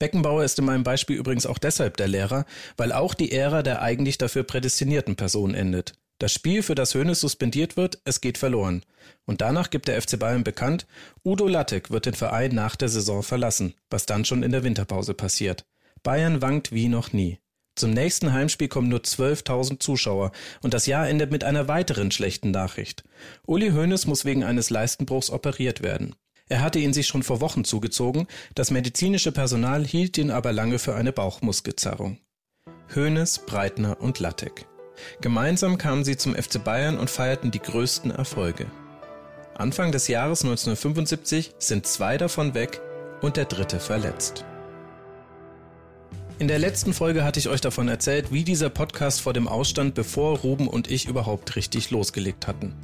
Beckenbauer 0.00 0.42
ist 0.42 0.58
in 0.58 0.64
meinem 0.64 0.82
Beispiel 0.82 1.16
übrigens 1.16 1.46
auch 1.46 1.58
deshalb 1.58 1.96
der 1.96 2.08
Lehrer, 2.08 2.46
weil 2.76 2.92
auch 2.92 3.14
die 3.14 3.30
Ära 3.30 3.62
der 3.62 3.82
eigentlich 3.82 4.18
dafür 4.18 4.42
prädestinierten 4.42 5.14
Person 5.14 5.54
endet. 5.54 5.94
Das 6.20 6.34
Spiel, 6.34 6.62
für 6.62 6.74
das 6.74 6.94
Hönes 6.94 7.18
suspendiert 7.20 7.78
wird, 7.78 7.98
es 8.04 8.20
geht 8.20 8.36
verloren. 8.36 8.84
Und 9.24 9.40
danach 9.40 9.70
gibt 9.70 9.88
der 9.88 10.00
FC 10.00 10.18
Bayern 10.18 10.44
bekannt, 10.44 10.86
Udo 11.24 11.48
Lattek 11.48 11.90
wird 11.90 12.04
den 12.04 12.12
Verein 12.12 12.54
nach 12.54 12.76
der 12.76 12.90
Saison 12.90 13.22
verlassen, 13.22 13.72
was 13.88 14.04
dann 14.04 14.26
schon 14.26 14.42
in 14.42 14.52
der 14.52 14.62
Winterpause 14.62 15.14
passiert. 15.14 15.64
Bayern 16.02 16.42
wankt 16.42 16.72
wie 16.72 16.88
noch 16.88 17.14
nie. 17.14 17.38
Zum 17.74 17.92
nächsten 17.92 18.34
Heimspiel 18.34 18.68
kommen 18.68 18.90
nur 18.90 19.00
12.000 19.00 19.80
Zuschauer 19.80 20.32
und 20.60 20.74
das 20.74 20.84
Jahr 20.84 21.08
endet 21.08 21.30
mit 21.30 21.42
einer 21.42 21.68
weiteren 21.68 22.10
schlechten 22.10 22.50
Nachricht. 22.50 23.02
Uli 23.46 23.70
Hoeneß 23.70 24.06
muss 24.06 24.26
wegen 24.26 24.44
eines 24.44 24.68
Leistenbruchs 24.68 25.30
operiert 25.30 25.82
werden. 25.82 26.14
Er 26.50 26.60
hatte 26.60 26.80
ihn 26.80 26.92
sich 26.92 27.06
schon 27.06 27.22
vor 27.22 27.40
Wochen 27.40 27.64
zugezogen, 27.64 28.26
das 28.54 28.70
medizinische 28.70 29.32
Personal 29.32 29.86
hielt 29.86 30.18
ihn 30.18 30.30
aber 30.30 30.52
lange 30.52 30.78
für 30.78 30.94
eine 30.94 31.12
Bauchmuskelzerrung. 31.12 32.18
Hoeneß, 32.94 33.46
Breitner 33.46 34.02
und 34.02 34.18
Lattek. 34.18 34.66
Gemeinsam 35.20 35.78
kamen 35.78 36.04
sie 36.04 36.16
zum 36.16 36.34
FC 36.34 36.62
Bayern 36.62 36.98
und 36.98 37.10
feierten 37.10 37.50
die 37.50 37.60
größten 37.60 38.10
Erfolge. 38.10 38.66
Anfang 39.54 39.92
des 39.92 40.08
Jahres 40.08 40.42
1975 40.42 41.54
sind 41.58 41.86
zwei 41.86 42.16
davon 42.16 42.54
weg 42.54 42.80
und 43.20 43.36
der 43.36 43.44
dritte 43.44 43.78
verletzt. 43.78 44.44
In 46.38 46.48
der 46.48 46.58
letzten 46.58 46.94
Folge 46.94 47.22
hatte 47.22 47.38
ich 47.38 47.50
euch 47.50 47.60
davon 47.60 47.88
erzählt, 47.88 48.32
wie 48.32 48.44
dieser 48.44 48.70
Podcast 48.70 49.20
vor 49.20 49.34
dem 49.34 49.46
Ausstand, 49.46 49.94
bevor 49.94 50.38
Ruben 50.38 50.68
und 50.68 50.90
ich 50.90 51.06
überhaupt 51.06 51.54
richtig 51.54 51.90
losgelegt 51.90 52.46
hatten. 52.46 52.74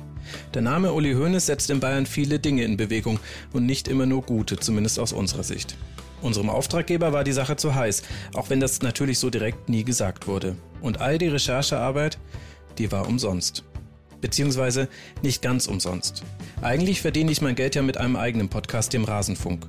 Der 0.53 0.61
Name 0.61 0.93
Uli 0.93 1.15
Hoeneß 1.15 1.47
setzt 1.47 1.71
in 1.71 1.81
Bayern 1.81 2.05
viele 2.05 2.39
Dinge 2.39 2.65
in 2.65 2.77
Bewegung 2.77 3.19
und 3.55 3.65
nicht 3.65 3.89
immer 3.89 4.05
nur 4.05 4.21
gute, 4.21 4.59
zumindest 4.59 4.99
aus 4.99 5.15
unserer 5.15 5.43
Sicht. 5.43 5.77
Unserem 6.23 6.51
Auftraggeber 6.51 7.13
war 7.13 7.25
die 7.25 7.33
Sache 7.33 7.57
zu 7.57 7.75
heiß, 7.75 8.03
auch 8.35 8.51
wenn 8.51 8.61
das 8.61 8.83
natürlich 8.83 9.19
so 9.19 9.31
direkt 9.31 9.69
nie 9.69 9.85
gesagt 9.85 10.27
wurde. 10.27 10.57
Und 10.81 11.01
all 11.01 11.19
die 11.19 11.29
Recherchearbeit, 11.29 12.19
die 12.79 12.91
war 12.93 13.07
umsonst. 13.07 13.65
Beziehungsweise 14.21 14.89
nicht 15.23 15.43
ganz 15.43 15.67
umsonst. 15.67 16.23
Eigentlich 16.63 17.03
verdiene 17.03 17.31
ich 17.31 17.43
mein 17.43 17.55
Geld 17.55 17.75
ja 17.75 17.83
mit 17.83 17.99
einem 17.99 18.17
eigenen 18.17 18.49
Podcast, 18.49 18.93
dem 18.93 19.05
Rasenfunk. 19.05 19.67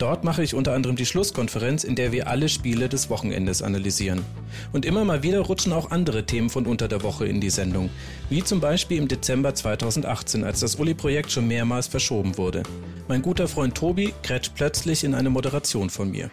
Dort 0.00 0.24
mache 0.24 0.42
ich 0.42 0.54
unter 0.54 0.72
anderem 0.72 0.96
die 0.96 1.04
Schlusskonferenz, 1.04 1.84
in 1.84 1.94
der 1.94 2.10
wir 2.10 2.26
alle 2.26 2.48
Spiele 2.48 2.88
des 2.88 3.10
Wochenendes 3.10 3.60
analysieren. 3.60 4.24
Und 4.72 4.86
immer 4.86 5.04
mal 5.04 5.22
wieder 5.22 5.40
rutschen 5.40 5.74
auch 5.74 5.90
andere 5.90 6.24
Themen 6.24 6.48
von 6.48 6.64
unter 6.64 6.88
der 6.88 7.02
Woche 7.02 7.26
in 7.26 7.38
die 7.38 7.50
Sendung, 7.50 7.90
wie 8.30 8.42
zum 8.42 8.60
Beispiel 8.60 8.96
im 8.96 9.08
Dezember 9.08 9.54
2018, 9.54 10.42
als 10.42 10.60
das 10.60 10.76
Uli-Projekt 10.76 11.30
schon 11.30 11.46
mehrmals 11.46 11.86
verschoben 11.86 12.38
wurde. 12.38 12.62
Mein 13.08 13.20
guter 13.20 13.46
Freund 13.46 13.74
Tobi 13.74 14.14
grätscht 14.22 14.54
plötzlich 14.54 15.04
in 15.04 15.14
eine 15.14 15.28
Moderation 15.28 15.90
von 15.90 16.10
mir. 16.10 16.30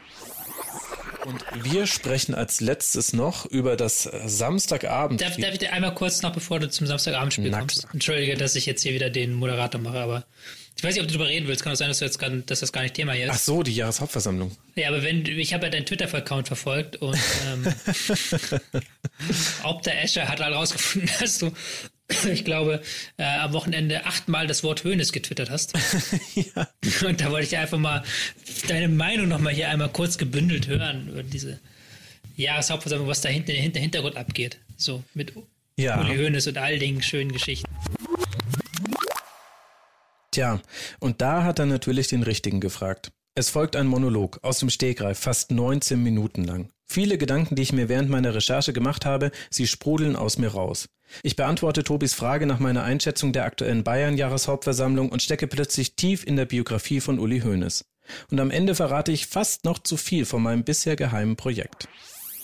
Und 1.26 1.44
wir 1.64 1.88
sprechen 1.88 2.36
als 2.36 2.62
letztes 2.62 3.14
noch 3.14 3.46
über 3.46 3.76
das 3.76 4.10
Samstagabend. 4.26 5.22
Darf, 5.22 5.38
darf 5.38 5.54
ich 5.54 5.60
dir 5.60 5.74
einmal 5.74 5.94
kurz 5.94 6.22
noch, 6.22 6.34
bevor 6.34 6.60
du 6.60 6.70
zum 6.70 6.88
Samstagabendspiel 6.88 7.52
kommst? 7.52 7.88
Entschuldige, 7.94 8.36
dass 8.36 8.56
ich 8.56 8.66
jetzt 8.66 8.84
hier 8.84 8.94
wieder 8.94 9.10
den 9.10 9.34
Moderator 9.34 9.82
mache, 9.82 10.00
aber 10.00 10.26
ich 10.78 10.84
weiß 10.84 10.94
nicht, 10.94 11.02
ob 11.02 11.08
du 11.08 11.16
darüber 11.16 11.30
reden 11.30 11.48
willst. 11.48 11.64
Kann 11.64 11.74
auch 11.74 11.78
sein, 11.78 11.88
dass, 11.88 12.00
du 12.00 12.06
jetzt 12.06 12.20
gar, 12.20 12.30
dass 12.30 12.60
das 12.60 12.72
gar 12.72 12.84
nicht 12.84 12.94
Thema 12.94 13.14
hier 13.14 13.26
ist. 13.26 13.32
Ach 13.32 13.40
so, 13.40 13.64
die 13.64 13.74
Jahreshauptversammlung. 13.74 14.56
Ja, 14.76 14.90
aber 14.90 15.02
wenn 15.02 15.26
ich 15.26 15.54
habe 15.54 15.66
ja 15.66 15.72
deinen 15.72 15.88
Twitter-Account 15.88 16.48
verfolgt 16.48 16.98
und 16.98 17.18
ähm, 17.52 17.66
ob 19.64 19.82
der 19.82 20.04
Escher 20.04 20.28
hat 20.28 20.40
halt 20.40 20.54
rausgefunden, 20.54 21.10
dass 21.20 21.40
du, 21.40 21.52
ich 22.32 22.46
glaube, 22.46 22.82
äh, 23.18 23.24
am 23.24 23.54
Wochenende 23.54 24.06
achtmal 24.06 24.48
das 24.48 24.64
Wort 24.64 24.84
Höhnes 24.84 25.12
getwittert 25.12 25.50
hast. 25.50 25.74
ja. 26.36 26.68
Und 27.08 27.22
da 27.22 27.32
wollte 27.32 27.48
ich 27.48 27.58
einfach 27.58 27.78
mal 27.78 28.04
deine 28.68 28.88
Meinung 28.88 29.28
nochmal 29.28 29.54
hier 29.54 29.70
einmal 29.70 29.90
kurz 29.90 30.18
gebündelt 30.18 30.68
hören 30.68 31.10
über 31.10 31.24
diese 31.24 31.60
Jahreshauptversammlung, 32.38 33.08
was 33.08 33.22
da 33.22 33.30
hinten 33.30 33.52
im 33.52 33.74
Hintergrund 33.74 34.16
abgeht. 34.16 34.60
So 34.78 35.04
mit 35.14 35.34
ja. 35.76 36.00
Uli 36.00 36.18
Hoeneß 36.18 36.48
und 36.48 36.58
all 36.58 36.80
den 36.80 37.02
schönen 37.02 37.32
Geschichten. 37.32 37.68
Tja, 40.32 40.62
und 41.00 41.22
da 41.22 41.44
hat 41.44 41.60
er 41.60 41.66
natürlich 41.66 42.08
den 42.08 42.24
Richtigen 42.24 42.60
gefragt. 42.60 43.12
Es 43.36 43.50
folgt 43.50 43.76
ein 43.76 43.88
Monolog 43.88 44.40
aus 44.44 44.60
dem 44.60 44.70
Stegreif, 44.70 45.20
fast 45.20 45.52
19 45.52 46.02
Minuten 46.02 46.44
lang. 46.44 46.72
Viele 46.88 47.18
Gedanken, 47.18 47.56
die 47.56 47.62
ich 47.62 47.74
mir 47.74 47.90
während 47.90 48.10
meiner 48.10 48.34
Recherche 48.34 48.74
gemacht 48.74 49.06
habe, 49.06 49.32
sie 49.50 49.68
sprudeln 49.68 50.16
aus 50.16 50.38
mir 50.38 50.50
raus. 50.50 50.88
Ich 51.22 51.36
beantworte 51.36 51.84
Tobis 51.84 52.14
Frage 52.14 52.46
nach 52.46 52.60
meiner 52.60 52.84
Einschätzung 52.84 53.34
der 53.34 53.46
aktuellen 53.46 53.84
Bayern-Jahreshauptversammlung 53.84 55.10
und 55.10 55.22
stecke 55.22 55.48
plötzlich 55.48 55.96
tief 55.96 56.26
in 56.26 56.38
der 56.38 56.46
Biografie 56.46 57.02
von 57.02 57.20
Uli 57.20 57.42
Hoeneß. 57.42 57.86
Und 58.32 58.40
am 58.40 58.52
Ende 58.52 58.74
verrate 58.74 59.12
ich 59.12 59.28
fast 59.28 59.66
noch 59.66 59.80
zu 59.80 59.98
viel 59.98 60.26
von 60.26 60.42
meinem 60.42 60.64
bisher 60.64 60.96
geheimen 60.96 61.36
Projekt. 61.36 61.88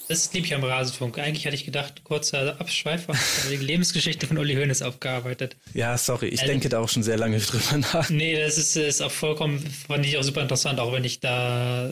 Das 0.08 0.34
liebe 0.34 0.46
ich 0.46 0.54
am 0.54 0.64
Rasenfunk. 0.64 1.18
Eigentlich 1.18 1.46
hatte 1.46 1.56
ich 1.56 1.66
gedacht, 1.66 2.04
kurzer 2.04 2.60
Abschweifer, 2.60 3.16
die 3.50 3.56
Lebensgeschichte 3.56 4.28
von 4.28 4.38
Uli 4.38 4.56
Hoeneß 4.56 4.82
aufgearbeitet. 4.82 5.56
Ja, 5.74 5.98
sorry, 5.98 6.28
ich 6.28 6.42
also, 6.42 6.52
denke 6.52 6.70
da 6.70 6.80
auch 6.80 6.90
schon 6.90 7.04
sehr 7.04 7.18
lange 7.18 7.40
drüber 7.40 7.78
nach. 7.78 8.10
Nee, 8.10 8.40
das 8.40 8.58
ist, 8.58 8.76
ist 8.76 9.02
auch 9.02 9.12
vollkommen, 9.12 9.60
fand 9.88 10.06
ich 10.06 10.18
auch 10.18 10.24
super 10.24 10.42
interessant, 10.42 10.80
auch 10.80 10.92
wenn 10.92 11.06
ich 11.06 11.20
da 11.20 11.92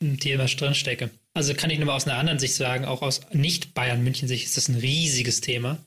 ein 0.00 0.18
Thema 0.18 0.46
drin 0.46 0.74
stecke. 0.74 1.10
Also 1.34 1.54
kann 1.54 1.70
ich 1.70 1.78
nur 1.78 1.86
mal 1.86 1.96
aus 1.96 2.06
einer 2.06 2.16
anderen 2.16 2.38
Sicht 2.38 2.54
sagen, 2.54 2.86
auch 2.86 3.02
aus 3.02 3.20
Nicht-Bayern-München-Sicht 3.32 4.46
ist 4.46 4.56
das 4.56 4.68
ein 4.68 4.76
riesiges 4.76 5.40
Thema. 5.40 5.78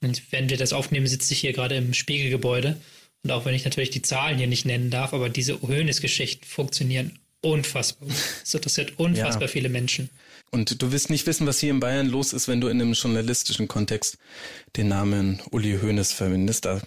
Und 0.00 0.22
wenn 0.30 0.48
wir 0.48 0.56
das 0.56 0.72
aufnehmen, 0.72 1.06
sitze 1.06 1.32
ich 1.32 1.40
hier 1.40 1.52
gerade 1.52 1.76
im 1.76 1.94
Spiegelgebäude. 1.94 2.80
Und 3.24 3.32
auch 3.32 3.44
wenn 3.44 3.54
ich 3.54 3.64
natürlich 3.64 3.90
die 3.90 4.02
Zahlen 4.02 4.38
hier 4.38 4.46
nicht 4.46 4.64
nennen 4.64 4.90
darf, 4.90 5.12
aber 5.12 5.28
diese 5.28 5.60
Hoeneß-Geschichten 5.60 6.44
funktionieren 6.44 7.18
unfassbar. 7.40 8.08
Es 8.44 8.54
interessiert 8.54 8.98
unfassbar 8.98 9.42
ja. 9.42 9.48
viele 9.48 9.68
Menschen. 9.68 10.10
Und 10.50 10.80
du 10.80 10.92
wirst 10.92 11.10
nicht 11.10 11.26
wissen, 11.26 11.46
was 11.46 11.58
hier 11.58 11.70
in 11.70 11.80
Bayern 11.80 12.08
los 12.08 12.32
ist, 12.32 12.48
wenn 12.48 12.60
du 12.60 12.68
in 12.68 12.80
einem 12.80 12.94
journalistischen 12.94 13.68
Kontext 13.68 14.18
den 14.76 14.88
Namen 14.88 15.40
Uli 15.50 15.78
Hoeneß 15.80 16.12
verwendest. 16.12 16.64
Da 16.64 16.80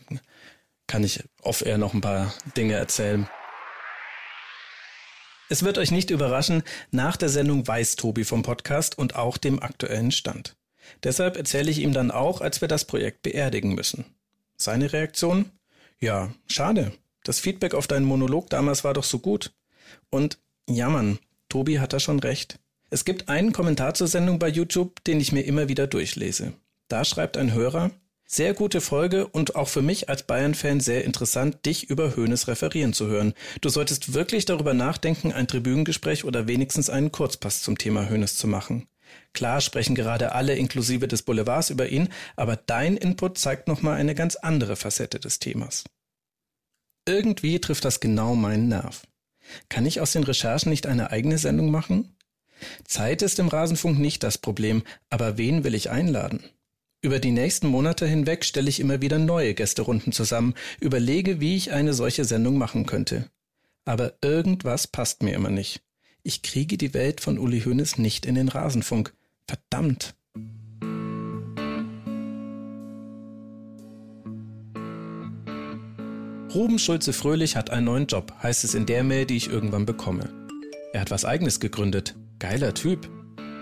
kann 0.88 1.04
ich 1.04 1.24
off-air 1.42 1.78
noch 1.78 1.94
ein 1.94 2.02
paar 2.02 2.34
Dinge 2.58 2.74
erzählen. 2.74 3.30
Es 5.50 5.64
wird 5.64 5.78
euch 5.78 5.92
nicht 5.92 6.10
überraschen, 6.10 6.64
nach 6.92 7.18
der 7.18 7.30
Sendung 7.30 7.68
weiß 7.68 7.98
Tobi 7.98 8.24
vom 8.24 8.42
Podcast 8.42 8.98
und 8.98 9.16
auch 9.16 9.38
dem 9.38 9.62
aktuellen 9.62 10.12
Stand. 10.12 10.56
Deshalb 11.04 11.38
erzähle 11.38 11.70
ich 11.70 11.80
ihm 11.80 11.94
dann 11.94 12.10
auch, 12.10 12.42
als 12.42 12.62
wir 12.62 12.68
das 12.68 12.86
Projekt 12.86 13.22
beerdigen 13.22 13.76
müssen. 13.76 14.06
Seine 14.58 14.94
Reaktion? 14.94 15.52
Ja, 16.00 16.34
schade. 16.48 16.94
Das 17.24 17.40
Feedback 17.40 17.74
auf 17.74 17.88
deinen 17.88 18.06
Monolog 18.06 18.50
damals 18.50 18.84
war 18.84 18.94
doch 18.94 19.04
so 19.04 19.20
gut. 19.20 19.52
Und 20.10 20.40
ja, 20.70 20.90
Mann, 20.90 21.20
Tobi 21.50 21.80
hat 21.80 21.94
da 21.94 22.00
schon 22.00 22.20
recht. 22.20 22.58
Es 22.94 23.06
gibt 23.06 23.30
einen 23.30 23.54
Kommentar 23.54 23.94
zur 23.94 24.08
Sendung 24.08 24.38
bei 24.38 24.50
YouTube, 24.50 25.02
den 25.06 25.22
ich 25.22 25.32
mir 25.32 25.44
immer 25.44 25.70
wieder 25.70 25.88
durchlese. 25.88 26.52
Da 26.90 27.06
schreibt 27.06 27.38
ein 27.38 27.54
Hörer, 27.54 27.92
sehr 28.28 28.54
gute 28.54 28.82
Folge 28.82 29.28
und 29.28 29.56
auch 29.56 29.70
für 29.70 29.82
mich 29.82 30.10
als 30.10 30.24
Bayern-Fan 30.24 30.82
sehr 30.82 31.06
interessant, 31.06 31.66
dich 31.66 31.90
über 31.90 32.18
Höhnes 32.18 32.50
referieren 32.50 32.92
zu 32.92 33.08
hören. 33.08 33.34
Du 33.62 33.70
solltest 33.70 34.14
wirklich 34.14 34.44
darüber 34.44 34.74
nachdenken, 34.74 35.32
ein 35.32 35.48
Tribünengespräch 35.48 36.26
oder 36.26 36.50
wenigstens 36.50 36.90
einen 36.90 37.14
Kurzpass 37.14 37.62
zum 37.62 37.78
Thema 37.78 38.10
Höhnes 38.10 38.36
zu 38.36 38.46
machen. 38.46 38.90
Klar 39.32 39.62
sprechen 39.62 39.96
gerade 39.96 40.34
alle 40.34 40.58
inklusive 40.58 41.08
des 41.08 41.24
Boulevards 41.24 41.70
über 41.70 41.88
ihn, 41.88 42.10
aber 42.36 42.58
dein 42.58 42.98
Input 42.98 43.38
zeigt 43.38 43.70
nochmal 43.70 43.96
eine 43.96 44.16
ganz 44.16 44.36
andere 44.36 44.76
Facette 44.76 45.18
des 45.18 45.40
Themas. 45.40 45.86
Irgendwie 47.08 47.62
trifft 47.62 47.86
das 47.86 48.02
genau 48.02 48.36
meinen 48.36 48.68
Nerv. 48.68 49.08
Kann 49.70 49.86
ich 49.86 50.02
aus 50.02 50.12
den 50.12 50.24
Recherchen 50.24 50.70
nicht 50.70 50.88
eine 50.88 51.12
eigene 51.12 51.38
Sendung 51.38 51.72
machen? 51.72 52.18
Zeit 52.84 53.22
ist 53.22 53.40
im 53.40 53.48
Rasenfunk 53.48 54.00
nicht 54.00 54.24
das 54.24 54.38
Problem, 54.38 54.84
aber 55.10 55.38
wen 55.38 55.64
will 55.64 55.76
ich 55.76 55.90
einladen? 55.90 56.44
Über 57.04 57.20
die 57.20 57.32
nächsten 57.32 57.68
Monate 57.68 58.06
hinweg 58.06 58.46
stelle 58.46 58.70
ich 58.70 58.80
immer 58.80 59.02
wieder 59.02 59.18
neue 59.18 59.56
Gästerunden 59.56 60.12
zusammen, 60.12 60.54
überlege, 60.80 61.40
wie 61.40 61.56
ich 61.56 61.72
eine 61.72 61.94
solche 61.94 62.26
Sendung 62.26 62.58
machen 62.58 62.86
könnte. 62.86 63.30
Aber 63.86 64.14
irgendwas 64.22 64.86
passt 64.86 65.24
mir 65.24 65.34
immer 65.34 65.50
nicht. 65.50 65.82
Ich 66.22 66.44
kriege 66.44 66.78
die 66.78 66.94
Welt 66.94 67.20
von 67.20 67.40
Uli 67.40 67.62
Hoeneß 67.62 67.98
nicht 67.98 68.28
in 68.28 68.36
den 68.36 68.50
Rasenfunk. 68.50 69.14
Verdammt. 69.48 70.14
Ruben 76.54 76.80
Schulze 76.80 77.14
Fröhlich 77.14 77.56
hat 77.56 77.70
einen 77.70 77.86
neuen 77.86 78.08
Job, 78.08 78.34
heißt 78.44 78.64
es 78.66 78.76
in 78.76 78.86
der 78.86 79.04
Mail, 79.04 79.26
die 79.26 79.38
ich 79.38 79.48
irgendwann 79.48 79.86
bekomme. 79.86 80.30
Er 80.94 81.02
hat 81.02 81.10
was 81.10 81.24
eigenes 81.24 81.62
gegründet, 81.62 82.16
Geiler 82.42 82.74
Typ. 82.74 83.08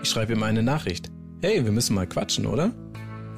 Ich 0.02 0.08
schreibe 0.08 0.32
ihm 0.32 0.42
eine 0.42 0.62
Nachricht. 0.62 1.10
Hey, 1.42 1.62
wir 1.62 1.70
müssen 1.70 1.94
mal 1.94 2.06
quatschen, 2.06 2.46
oder? 2.46 2.72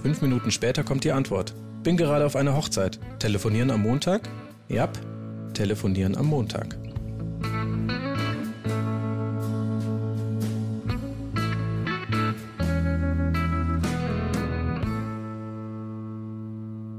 Fünf 0.00 0.22
Minuten 0.22 0.52
später 0.52 0.84
kommt 0.84 1.02
die 1.02 1.10
Antwort. 1.10 1.52
Bin 1.82 1.96
gerade 1.96 2.24
auf 2.24 2.36
einer 2.36 2.56
Hochzeit. 2.56 3.00
Telefonieren 3.18 3.72
am 3.72 3.82
Montag? 3.82 4.28
Jap, 4.68 4.96
telefonieren 5.52 6.16
am 6.16 6.26
Montag. 6.26 6.78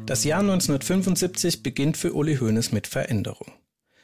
Das 0.06 0.26
Jahr 0.26 0.42
1975 0.42 1.64
beginnt 1.64 1.96
für 1.96 2.14
Uli 2.14 2.36
Hoeneß 2.36 2.74
mit 2.74 2.88
Veränderung. 2.88 3.54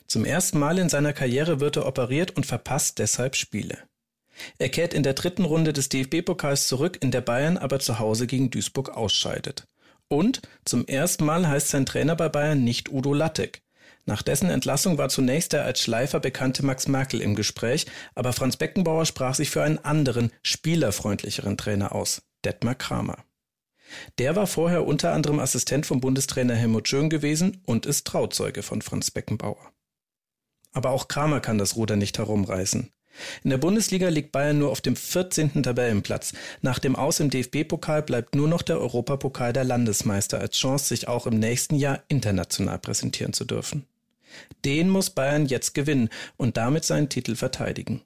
Zum 0.07 0.23
ersten 0.23 0.59
Mal 0.59 0.79
in 0.79 0.87
seiner 0.87 1.11
Karriere 1.11 1.59
wird 1.59 1.75
er 1.75 1.85
operiert 1.85 2.37
und 2.37 2.45
verpasst 2.45 2.99
deshalb 2.99 3.35
Spiele. 3.35 3.88
Er 4.57 4.69
kehrt 4.69 4.93
in 4.93 5.03
der 5.03 5.13
dritten 5.13 5.45
Runde 5.45 5.73
des 5.73 5.89
DFB-Pokals 5.89 6.67
zurück, 6.67 6.97
in 7.01 7.11
der 7.11 7.21
Bayern 7.21 7.57
aber 7.57 7.79
zu 7.79 7.99
Hause 7.99 8.27
gegen 8.27 8.49
Duisburg 8.49 8.89
ausscheidet. 8.89 9.67
Und 10.07 10.41
zum 10.65 10.87
ersten 10.87 11.25
Mal 11.25 11.47
heißt 11.47 11.69
sein 11.69 11.85
Trainer 11.85 12.15
bei 12.15 12.29
Bayern 12.29 12.63
nicht 12.63 12.89
Udo 12.91 13.13
Lattek. 13.13 13.61
Nach 14.05 14.23
dessen 14.23 14.49
Entlassung 14.49 14.97
war 14.97 15.09
zunächst 15.09 15.53
der 15.53 15.65
als 15.65 15.81
Schleifer 15.81 16.19
bekannte 16.19 16.65
Max 16.65 16.87
Merkel 16.87 17.21
im 17.21 17.35
Gespräch, 17.35 17.85
aber 18.15 18.33
Franz 18.33 18.57
Beckenbauer 18.57 19.05
sprach 19.05 19.35
sich 19.35 19.51
für 19.51 19.61
einen 19.61 19.77
anderen, 19.77 20.31
spielerfreundlicheren 20.41 21.57
Trainer 21.57 21.93
aus, 21.93 22.23
Detmar 22.43 22.75
Kramer. 22.75 23.23
Der 24.17 24.35
war 24.35 24.47
vorher 24.47 24.85
unter 24.87 25.13
anderem 25.13 25.39
Assistent 25.39 25.85
vom 25.85 25.99
Bundestrainer 25.99 26.55
Helmut 26.55 26.87
Schön 26.87 27.09
gewesen 27.09 27.61
und 27.65 27.85
ist 27.85 28.07
Trauzeuge 28.07 28.63
von 28.63 28.81
Franz 28.81 29.11
Beckenbauer. 29.11 29.71
Aber 30.71 30.91
auch 30.91 31.07
Kramer 31.07 31.39
kann 31.39 31.57
das 31.57 31.75
Ruder 31.75 31.95
nicht 31.95 32.17
herumreißen. 32.17 32.91
In 33.43 33.49
der 33.49 33.57
Bundesliga 33.57 34.09
liegt 34.09 34.31
Bayern 34.31 34.59
nur 34.59 34.71
auf 34.71 34.81
dem 34.81 34.95
14. 34.95 35.63
Tabellenplatz. 35.63 36.33
Nach 36.61 36.79
dem 36.79 36.95
Aus 36.95 37.19
im 37.19 37.29
DFB-Pokal 37.29 38.03
bleibt 38.03 38.35
nur 38.35 38.47
noch 38.47 38.61
der 38.61 38.79
Europapokal 38.79 39.53
der 39.53 39.63
Landesmeister 39.63 40.39
als 40.39 40.57
Chance, 40.57 40.87
sich 40.87 41.07
auch 41.07 41.27
im 41.27 41.39
nächsten 41.39 41.75
Jahr 41.75 42.03
international 42.07 42.79
präsentieren 42.79 43.33
zu 43.33 43.45
dürfen. 43.45 43.85
Den 44.65 44.89
muss 44.89 45.09
Bayern 45.09 45.45
jetzt 45.45 45.73
gewinnen 45.73 46.09
und 46.37 46.57
damit 46.57 46.85
seinen 46.85 47.09
Titel 47.09 47.35
verteidigen. 47.35 48.01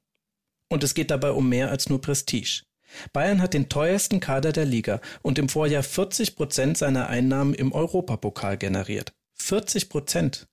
Und 0.69 0.83
es 0.83 0.93
geht 0.93 1.11
dabei 1.11 1.31
um 1.31 1.49
mehr 1.49 1.69
als 1.69 1.89
nur 1.89 2.01
Prestige. 2.01 2.63
Bayern 3.11 3.41
hat 3.41 3.53
den 3.53 3.69
teuersten 3.69 4.19
Kader 4.19 4.51
der 4.51 4.65
Liga 4.65 5.01
und 5.21 5.39
im 5.39 5.49
Vorjahr 5.49 5.83
40 5.83 6.35
Prozent 6.35 6.77
seiner 6.77 7.07
Einnahmen 7.07 7.53
im 7.53 7.71
Europapokal 7.71 8.57
generiert. 8.57 9.13
40 9.33 9.89
Prozent. 9.89 10.47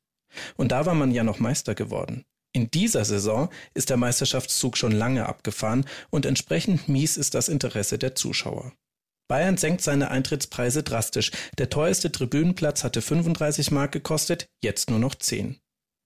Und 0.56 0.72
da 0.72 0.86
war 0.86 0.94
man 0.94 1.10
ja 1.10 1.24
noch 1.24 1.38
Meister 1.38 1.74
geworden. 1.74 2.24
In 2.52 2.71
dieser 2.71 3.04
Saison 3.04 3.49
ist 3.75 3.90
der 3.90 3.97
Meisterschaftszug 3.97 4.76
schon 4.76 4.92
lange 4.92 5.26
abgefahren 5.26 5.85
und 6.11 6.26
entsprechend 6.26 6.88
mies 6.88 7.16
ist 7.16 7.35
das 7.35 7.49
Interesse 7.49 7.99
der 7.99 8.14
Zuschauer. 8.16 8.73
Bayern 9.28 9.57
senkt 9.57 9.83
seine 9.83 10.11
Eintrittspreise 10.11 10.83
drastisch. 10.83 11.30
Der 11.59 11.71
teuerste 11.71 12.11
Tribünenplatz 12.11 12.83
hatte 12.83 13.00
35 13.00 13.71
Mark 13.71 13.92
gekostet, 13.92 14.49
jetzt 14.61 14.90
nur 14.90 14.99
noch 14.99 15.14
10. 15.14 15.61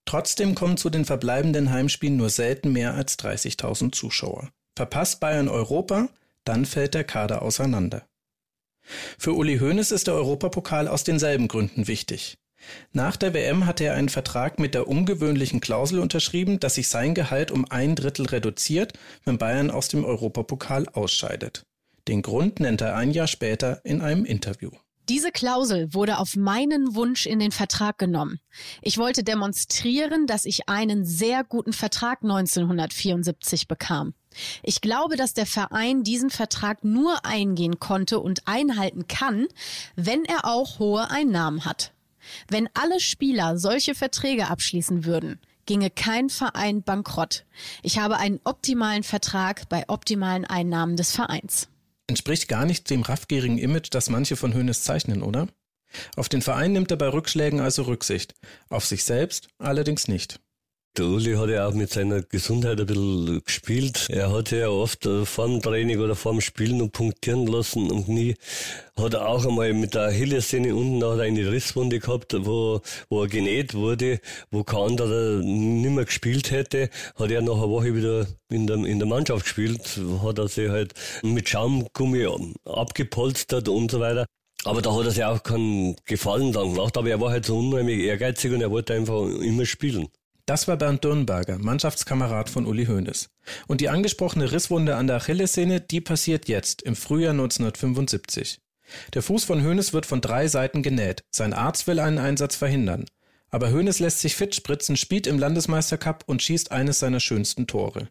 Trotzdem 0.06 0.54
kommen 0.54 0.76
zu 0.76 0.90
den 0.90 1.06
verbleibenden 1.06 1.70
Heimspielen 1.70 2.18
nur 2.18 2.28
selten 2.28 2.72
mehr 2.72 2.92
als 2.92 3.18
30.000 3.18 3.92
Zuschauer. 3.92 4.50
Verpasst 4.76 5.20
Bayern 5.20 5.48
Europa, 5.48 6.10
dann 6.44 6.66
fällt 6.66 6.92
der 6.92 7.04
Kader 7.04 7.40
auseinander. 7.40 8.06
Für 9.18 9.32
Uli 9.32 9.58
Hoeneß 9.58 9.92
ist 9.92 10.08
der 10.08 10.14
Europapokal 10.14 10.88
aus 10.88 11.04
denselben 11.04 11.48
Gründen 11.48 11.88
wichtig. 11.88 12.36
Nach 12.92 13.16
der 13.16 13.34
WM 13.34 13.66
hatte 13.66 13.84
er 13.84 13.94
einen 13.94 14.08
Vertrag 14.08 14.58
mit 14.58 14.74
der 14.74 14.88
ungewöhnlichen 14.88 15.60
Klausel 15.60 15.98
unterschrieben, 15.98 16.60
dass 16.60 16.74
sich 16.74 16.88
sein 16.88 17.14
Gehalt 17.14 17.50
um 17.50 17.64
ein 17.70 17.94
Drittel 17.94 18.26
reduziert, 18.26 18.92
wenn 19.24 19.38
Bayern 19.38 19.70
aus 19.70 19.88
dem 19.88 20.04
Europapokal 20.04 20.88
ausscheidet. 20.88 21.64
Den 22.08 22.22
Grund 22.22 22.60
nennt 22.60 22.80
er 22.80 22.96
ein 22.96 23.10
Jahr 23.10 23.26
später 23.26 23.80
in 23.84 24.00
einem 24.00 24.24
Interview. 24.24 24.70
Diese 25.08 25.30
Klausel 25.32 25.92
wurde 25.92 26.18
auf 26.18 26.34
meinen 26.34 26.94
Wunsch 26.94 27.26
in 27.26 27.38
den 27.38 27.50
Vertrag 27.50 27.98
genommen. 27.98 28.40
Ich 28.80 28.96
wollte 28.96 29.22
demonstrieren, 29.22 30.26
dass 30.26 30.46
ich 30.46 30.68
einen 30.68 31.04
sehr 31.04 31.44
guten 31.44 31.74
Vertrag 31.74 32.22
1974 32.22 33.68
bekam. 33.68 34.14
Ich 34.62 34.80
glaube, 34.80 35.16
dass 35.16 35.34
der 35.34 35.46
Verein 35.46 36.04
diesen 36.04 36.30
Vertrag 36.30 36.84
nur 36.84 37.24
eingehen 37.26 37.78
konnte 37.78 38.18
und 38.18 38.48
einhalten 38.48 39.06
kann, 39.06 39.46
wenn 39.94 40.24
er 40.24 40.46
auch 40.46 40.78
hohe 40.78 41.10
Einnahmen 41.10 41.64
hat. 41.64 41.93
Wenn 42.48 42.68
alle 42.74 43.00
Spieler 43.00 43.58
solche 43.58 43.94
Verträge 43.94 44.48
abschließen 44.48 45.04
würden, 45.04 45.40
ginge 45.66 45.90
kein 45.90 46.30
Verein 46.30 46.82
bankrott. 46.82 47.44
Ich 47.82 47.98
habe 47.98 48.16
einen 48.16 48.40
optimalen 48.44 49.02
Vertrag 49.02 49.68
bei 49.68 49.84
optimalen 49.88 50.44
Einnahmen 50.44 50.96
des 50.96 51.12
Vereins. 51.12 51.68
Entspricht 52.06 52.48
gar 52.48 52.66
nicht 52.66 52.90
dem 52.90 53.02
raffgierigen 53.02 53.58
Image, 53.58 53.88
das 53.90 54.10
manche 54.10 54.36
von 54.36 54.52
Hönes 54.52 54.82
zeichnen, 54.82 55.22
oder? 55.22 55.48
Auf 56.16 56.28
den 56.28 56.42
Verein 56.42 56.72
nimmt 56.72 56.90
er 56.90 56.96
bei 56.96 57.08
Rückschlägen 57.08 57.60
also 57.60 57.82
Rücksicht, 57.82 58.34
auf 58.68 58.84
sich 58.84 59.04
selbst 59.04 59.48
allerdings 59.58 60.08
nicht. 60.08 60.40
Der 60.96 61.06
Uli 61.06 61.34
hat 61.34 61.48
ja 61.50 61.66
auch 61.66 61.74
mit 61.74 61.90
seiner 61.90 62.22
Gesundheit 62.22 62.78
ein 62.78 62.86
bisschen 62.86 63.42
gespielt. 63.44 64.06
Er 64.10 64.30
hat 64.30 64.52
ja 64.52 64.68
oft 64.68 65.04
äh, 65.06 65.26
vor 65.26 65.48
dem 65.48 65.60
Training 65.60 65.98
oder 65.98 66.14
vor 66.14 66.30
dem 66.30 66.40
Spiel 66.40 66.72
noch 66.72 66.86
punktieren 66.86 67.48
lassen 67.48 67.90
und 67.90 68.06
nie 68.06 68.36
hat 68.96 69.14
er 69.14 69.26
auch 69.26 69.44
einmal 69.44 69.72
mit 69.72 69.94
der 69.94 70.02
Achillessehne 70.02 70.72
unten 70.72 70.98
noch 70.98 71.18
eine 71.18 71.50
Risswunde 71.50 71.98
gehabt, 71.98 72.36
wo, 72.46 72.80
wo 73.08 73.22
er 73.22 73.28
genäht 73.28 73.74
wurde, 73.74 74.20
wo 74.52 74.62
kein 74.62 74.90
anderer 74.90 75.40
nicht 75.42 75.90
mehr 75.90 76.04
gespielt 76.04 76.52
hätte, 76.52 76.90
hat 77.16 77.28
er 77.32 77.42
nach 77.42 77.54
einer 77.54 77.70
Woche 77.70 77.92
wieder 77.96 78.28
in 78.48 78.68
der, 78.68 78.76
in 78.76 79.00
der 79.00 79.08
Mannschaft 79.08 79.46
gespielt, 79.46 79.98
hat 80.22 80.38
er 80.38 80.46
sich 80.46 80.68
halt 80.70 80.94
mit 81.24 81.48
Schaumgummi 81.48 82.28
abgepolstert 82.66 83.68
und 83.68 83.90
so 83.90 83.98
weiter. 83.98 84.26
Aber 84.62 84.80
da 84.80 84.94
hat 84.94 85.06
er 85.06 85.10
sich 85.10 85.24
auch 85.24 85.42
keinen 85.42 85.96
Gefallen 86.04 86.52
dann 86.52 86.72
gemacht, 86.72 86.96
aber 86.96 87.10
er 87.10 87.20
war 87.20 87.32
halt 87.32 87.46
so 87.46 87.58
unheimlich 87.58 87.98
ehrgeizig 87.98 88.52
und 88.52 88.60
er 88.60 88.70
wollte 88.70 88.94
einfach 88.94 89.26
immer 89.40 89.66
spielen. 89.66 90.08
Das 90.46 90.68
war 90.68 90.76
Bernd 90.76 91.02
Dürnberger, 91.02 91.58
Mannschaftskamerad 91.58 92.50
von 92.50 92.66
Uli 92.66 92.84
Hoeneß. 92.84 93.30
Und 93.66 93.80
die 93.80 93.88
angesprochene 93.88 94.52
Risswunde 94.52 94.96
an 94.96 95.06
der 95.06 95.16
Achillessehne, 95.16 95.80
die 95.80 96.02
passiert 96.02 96.48
jetzt, 96.48 96.82
im 96.82 96.96
Frühjahr 96.96 97.32
1975. 97.32 98.60
Der 99.14 99.22
Fuß 99.22 99.44
von 99.44 99.64
Hoeneß 99.64 99.94
wird 99.94 100.04
von 100.04 100.20
drei 100.20 100.46
Seiten 100.48 100.82
genäht. 100.82 101.24
Sein 101.30 101.54
Arzt 101.54 101.86
will 101.86 101.98
einen 101.98 102.18
Einsatz 102.18 102.56
verhindern. 102.56 103.06
Aber 103.48 103.70
Hoeneß 103.72 104.00
lässt 104.00 104.20
sich 104.20 104.36
fit 104.36 104.54
spritzen, 104.54 104.98
spielt 104.98 105.26
im 105.26 105.38
Landesmeistercup 105.38 106.24
und 106.26 106.42
schießt 106.42 106.72
eines 106.72 106.98
seiner 106.98 107.20
schönsten 107.20 107.66
Tore. 107.66 108.08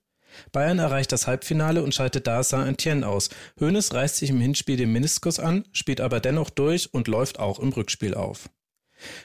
Bayern 0.52 0.80
erreicht 0.80 1.12
das 1.12 1.28
Halbfinale 1.28 1.84
und 1.84 1.94
schaltet 1.94 2.26
da 2.26 2.42
Saint-Etienne 2.42 3.08
aus. 3.08 3.30
Hoeneß 3.60 3.94
reißt 3.94 4.18
sich 4.18 4.32
im 4.32 4.42
Hinspiel 4.42 4.78
den 4.78 4.92
Meniskus 4.92 5.40
an, 5.40 5.66
spielt 5.72 6.02
aber 6.02 6.20
dennoch 6.20 6.50
durch 6.50 6.92
und 6.92 7.08
läuft 7.08 7.38
auch 7.38 7.60
im 7.60 7.70
Rückspiel 7.70 8.16
auf. 8.16 8.50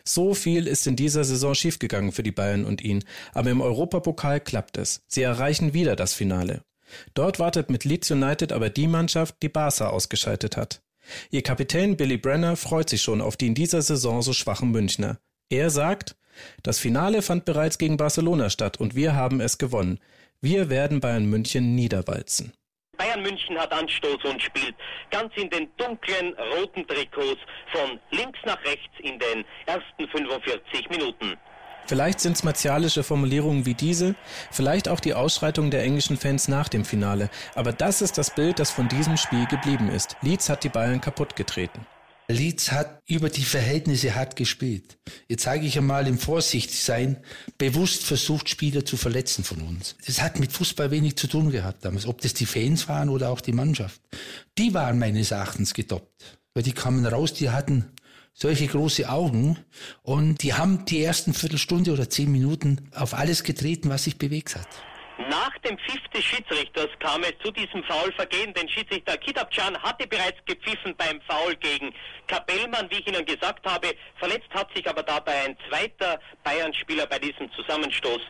So 0.04 0.34
viel 0.34 0.66
ist 0.66 0.86
in 0.86 0.96
dieser 0.96 1.24
Saison 1.24 1.54
schiefgegangen 1.54 2.12
für 2.12 2.22
die 2.22 2.32
Bayern 2.32 2.64
und 2.64 2.82
ihn, 2.82 3.04
aber 3.32 3.50
im 3.50 3.60
Europapokal 3.60 4.40
klappt 4.40 4.78
es. 4.78 5.02
Sie 5.06 5.22
erreichen 5.22 5.74
wieder 5.74 5.96
das 5.96 6.14
Finale. 6.14 6.62
Dort 7.14 7.38
wartet 7.38 7.70
mit 7.70 7.84
Leeds 7.84 8.10
United 8.10 8.52
aber 8.52 8.70
die 8.70 8.86
Mannschaft, 8.86 9.36
die 9.42 9.48
Barca 9.48 9.88
ausgeschaltet 9.88 10.56
hat. 10.56 10.82
Ihr 11.30 11.42
Kapitän 11.42 11.96
Billy 11.96 12.18
Brenner 12.18 12.56
freut 12.56 12.90
sich 12.90 13.02
schon 13.02 13.20
auf 13.20 13.36
die 13.36 13.46
in 13.46 13.54
dieser 13.54 13.82
Saison 13.82 14.22
so 14.22 14.32
schwachen 14.32 14.70
Münchner. 14.70 15.18
Er 15.50 15.70
sagt, 15.70 16.16
das 16.62 16.78
Finale 16.78 17.22
fand 17.22 17.44
bereits 17.44 17.78
gegen 17.78 17.96
Barcelona 17.96 18.50
statt 18.50 18.78
und 18.78 18.94
wir 18.94 19.14
haben 19.14 19.40
es 19.40 19.58
gewonnen. 19.58 19.98
Wir 20.40 20.70
werden 20.70 21.00
Bayern 21.00 21.26
München 21.26 21.74
niederwalzen. 21.74 22.52
Bayern 22.98 23.22
München 23.22 23.56
hat 23.58 23.72
Anstoß 23.72 24.24
und 24.24 24.42
spielt 24.42 24.74
ganz 25.10 25.32
in 25.36 25.48
den 25.48 25.68
dunklen 25.76 26.34
roten 26.56 26.86
Trikots 26.86 27.40
von 27.72 27.98
links 28.10 28.38
nach 28.44 28.62
rechts 28.64 28.94
in 28.98 29.18
den 29.18 29.44
ersten 29.66 30.08
45 30.10 30.90
Minuten. 30.90 31.36
Vielleicht 31.86 32.20
sind 32.20 32.36
es 32.36 32.44
martialische 32.44 33.02
Formulierungen 33.02 33.64
wie 33.64 33.72
diese, 33.72 34.14
vielleicht 34.50 34.90
auch 34.90 35.00
die 35.00 35.14
Ausschreitung 35.14 35.70
der 35.70 35.84
englischen 35.84 36.18
Fans 36.18 36.46
nach 36.46 36.68
dem 36.68 36.84
Finale, 36.84 37.30
aber 37.54 37.72
das 37.72 38.02
ist 38.02 38.18
das 38.18 38.34
Bild, 38.34 38.58
das 38.58 38.70
von 38.70 38.88
diesem 38.88 39.16
Spiel 39.16 39.46
geblieben 39.46 39.88
ist. 39.88 40.16
Leeds 40.20 40.50
hat 40.50 40.64
die 40.64 40.68
Bayern 40.68 41.00
kaputt 41.00 41.34
getreten. 41.34 41.86
Leeds 42.30 42.72
hat 42.72 43.02
über 43.06 43.30
die 43.30 43.44
Verhältnisse 43.44 44.14
hart 44.14 44.36
gespielt. 44.36 44.98
Jetzt 45.28 45.44
zeige 45.44 45.66
ich 45.66 45.78
einmal 45.78 46.06
im 46.06 46.18
Vorsichtigsein 46.18 47.16
bewusst 47.56 48.04
versucht, 48.04 48.50
Spieler 48.50 48.84
zu 48.84 48.98
verletzen 48.98 49.44
von 49.44 49.62
uns. 49.62 49.96
Das 50.06 50.20
hat 50.20 50.38
mit 50.38 50.52
Fußball 50.52 50.90
wenig 50.90 51.16
zu 51.16 51.26
tun 51.26 51.50
gehabt 51.50 51.86
damals, 51.86 52.04
ob 52.06 52.20
das 52.20 52.34
die 52.34 52.44
Fans 52.44 52.86
waren 52.86 53.08
oder 53.08 53.30
auch 53.30 53.40
die 53.40 53.52
Mannschaft. 53.52 54.02
Die 54.58 54.74
waren 54.74 54.98
meines 54.98 55.30
Erachtens 55.30 55.72
gedoppt, 55.72 56.38
weil 56.52 56.62
die 56.62 56.72
kamen 56.72 57.06
raus, 57.06 57.32
die 57.32 57.48
hatten 57.48 57.92
solche 58.34 58.66
große 58.66 59.08
Augen 59.08 59.58
und 60.02 60.42
die 60.42 60.52
haben 60.52 60.84
die 60.84 61.02
ersten 61.02 61.32
Viertelstunde 61.32 61.92
oder 61.92 62.10
zehn 62.10 62.30
Minuten 62.30 62.90
auf 62.94 63.14
alles 63.14 63.42
getreten, 63.42 63.88
was 63.88 64.04
sich 64.04 64.18
bewegt 64.18 64.54
hat. 64.54 64.68
Nach 65.26 65.58
dem 65.58 65.76
Pfiff 65.78 66.06
des 66.14 66.22
Schiedsrichters 66.24 66.88
kam 67.00 67.24
es 67.24 67.34
zu 67.42 67.50
diesem 67.50 67.82
Foulvergehen. 67.84 68.54
Den 68.54 68.68
Schiedsrichter 68.68 69.16
Kitabcan 69.16 69.76
hatte 69.82 70.06
bereits 70.06 70.38
gepfiffen 70.46 70.94
beim 70.96 71.20
Foul 71.22 71.56
gegen 71.56 71.92
Kapellmann, 72.28 72.88
wie 72.90 73.00
ich 73.00 73.06
Ihnen 73.08 73.26
gesagt 73.26 73.66
habe. 73.66 73.94
Verletzt 74.16 74.48
hat 74.50 74.72
sich 74.74 74.88
aber 74.88 75.02
dabei 75.02 75.44
ein 75.44 75.56
zweiter 75.68 76.20
Bayern-Spieler 76.44 77.06
bei 77.06 77.18
diesem 77.18 77.50
Zusammenstoß 77.52 78.20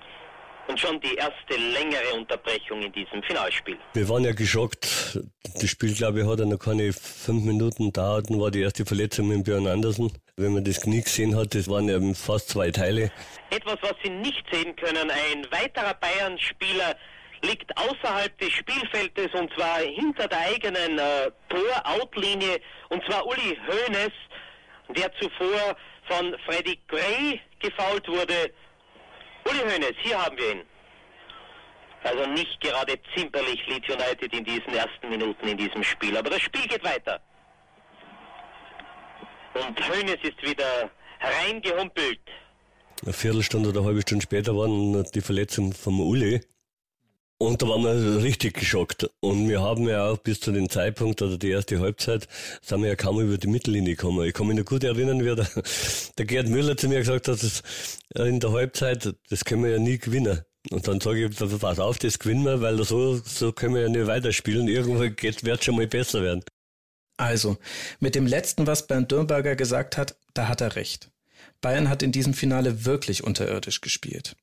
und 0.68 0.78
schon 0.78 1.00
die 1.00 1.14
erste 1.14 1.56
längere 1.56 2.14
Unterbrechung 2.14 2.82
in 2.82 2.92
diesem 2.92 3.22
Finalspiel. 3.22 3.76
Wir 3.94 4.08
waren 4.08 4.24
ja 4.24 4.32
geschockt. 4.32 5.18
Das 5.54 5.68
Spiel, 5.68 5.94
glaube 5.94 6.20
ich, 6.20 6.26
hat 6.26 6.38
ja 6.38 6.44
noch 6.44 6.58
keine 6.58 6.92
fünf 6.92 7.44
Minuten 7.44 7.86
gedauert. 7.86 8.26
War 8.28 8.50
die 8.50 8.60
erste 8.60 8.84
Verletzung 8.84 9.28
mit 9.28 9.44
Björn 9.44 9.66
Andersen. 9.66 10.12
Wenn 10.36 10.52
man 10.52 10.64
das 10.64 10.80
Knie 10.80 11.02
gesehen 11.02 11.34
hat, 11.36 11.54
das 11.54 11.68
waren 11.68 11.88
ja 11.88 11.98
fast 12.14 12.50
zwei 12.50 12.70
Teile. 12.70 13.10
Etwas, 13.50 13.76
was 13.80 13.94
Sie 14.04 14.10
nicht 14.10 14.44
sehen 14.52 14.76
können, 14.76 15.10
ein 15.10 15.46
weiterer 15.50 15.94
Bayern-Spieler 15.94 16.96
liegt 17.42 17.76
außerhalb 17.76 18.36
des 18.38 18.52
Spielfeldes 18.52 19.28
und 19.32 19.52
zwar 19.54 19.78
hinter 19.78 20.28
der 20.28 20.40
eigenen 20.40 20.98
äh, 20.98 21.30
Tor-Out-Linie 21.48 22.60
und 22.88 23.02
zwar 23.04 23.26
Uli 23.26 23.56
Hoeneß, 23.66 24.12
der 24.96 25.12
zuvor 25.14 25.76
von 26.08 26.34
Freddy 26.46 26.78
Gray 26.88 27.40
gefault 27.60 28.08
wurde 28.08 28.52
Uli 29.44 29.58
Hoeneß, 29.58 29.94
hier 30.02 30.22
haben 30.22 30.36
wir 30.36 30.52
ihn. 30.52 30.62
Also 32.04 32.26
nicht 32.26 32.60
gerade 32.60 32.98
zimperlich 33.14 33.66
Leeds 33.66 33.88
United 33.88 34.32
in 34.32 34.44
diesen 34.44 34.72
ersten 34.74 35.08
Minuten 35.08 35.48
in 35.48 35.56
diesem 35.56 35.82
Spiel. 35.82 36.16
Aber 36.16 36.30
das 36.30 36.40
Spiel 36.42 36.66
geht 36.68 36.84
weiter. 36.84 37.20
Und 39.54 39.88
Hoeneß 39.88 40.18
ist 40.22 40.40
wieder 40.42 40.90
hereingehumpelt. 41.18 42.20
Eine 43.02 43.12
Viertelstunde 43.12 43.70
oder 43.70 43.80
eine 43.80 43.88
halbe 43.88 44.02
Stunde 44.02 44.22
später 44.22 44.56
waren 44.56 45.04
die 45.14 45.20
Verletzungen 45.20 45.72
vom 45.72 46.00
Uli. 46.00 46.40
Und 47.40 47.62
da 47.62 47.68
waren 47.68 47.84
wir 47.84 48.22
richtig 48.22 48.54
geschockt. 48.54 49.08
Und 49.20 49.48
wir 49.48 49.62
haben 49.62 49.88
ja 49.88 50.08
auch 50.08 50.18
bis 50.18 50.40
zu 50.40 50.50
dem 50.50 50.68
Zeitpunkt, 50.68 51.22
oder 51.22 51.38
die 51.38 51.50
erste 51.50 51.78
Halbzeit, 51.78 52.26
sind 52.62 52.82
wir 52.82 52.88
ja 52.88 52.96
kaum 52.96 53.20
über 53.20 53.38
die 53.38 53.46
Mittellinie 53.46 53.94
gekommen. 53.94 54.26
Ich 54.26 54.34
kann 54.34 54.48
mich 54.48 54.56
noch 54.56 54.64
gut 54.64 54.82
erinnern, 54.82 55.20
wie 55.20 55.36
der, 55.36 55.46
der 56.18 56.24
Gerd 56.24 56.48
Müller 56.48 56.76
zu 56.76 56.88
mir 56.88 56.98
gesagt 56.98 57.28
hat, 57.28 57.40
dass 57.40 57.62
in 58.16 58.40
der 58.40 58.50
Halbzeit, 58.50 59.14
das 59.30 59.44
können 59.44 59.62
wir 59.62 59.70
ja 59.70 59.78
nie 59.78 59.98
gewinnen. 59.98 60.40
Und 60.70 60.88
dann 60.88 61.00
sage 61.00 61.26
ich, 61.26 61.60
pass 61.60 61.78
auf, 61.78 61.98
das 61.98 62.18
gewinnen 62.18 62.44
wir, 62.44 62.60
weil 62.60 62.82
so, 62.82 63.16
so 63.24 63.52
können 63.52 63.76
wir 63.76 63.82
ja 63.82 63.88
nicht 63.88 64.08
weiterspielen. 64.08 64.66
Irgendwann 64.66 65.14
wird 65.42 65.64
schon 65.64 65.76
mal 65.76 65.86
besser 65.86 66.22
werden. 66.22 66.42
Also, 67.16 67.56
mit 68.00 68.16
dem 68.16 68.26
letzten, 68.26 68.66
was 68.66 68.86
Bernd 68.86 69.12
Dürnberger 69.12 69.54
gesagt 69.54 69.96
hat, 69.96 70.16
da 70.34 70.48
hat 70.48 70.60
er 70.60 70.76
recht. 70.76 71.10
Bayern 71.60 71.88
hat 71.88 72.02
in 72.02 72.12
diesem 72.12 72.34
Finale 72.34 72.84
wirklich 72.84 73.22
unterirdisch 73.24 73.80
gespielt. 73.80 74.36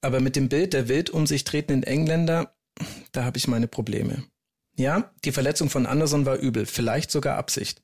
Aber 0.00 0.20
mit 0.20 0.36
dem 0.36 0.48
Bild 0.48 0.72
der 0.72 0.88
wild 0.88 1.10
um 1.10 1.26
sich 1.26 1.44
tretenden 1.44 1.82
Engländer, 1.82 2.54
da 3.12 3.24
habe 3.24 3.38
ich 3.38 3.48
meine 3.48 3.68
Probleme. 3.68 4.24
Ja, 4.76 5.12
die 5.24 5.32
Verletzung 5.32 5.70
von 5.70 5.86
Anderson 5.86 6.24
war 6.24 6.36
übel, 6.36 6.66
vielleicht 6.66 7.10
sogar 7.10 7.36
Absicht. 7.36 7.82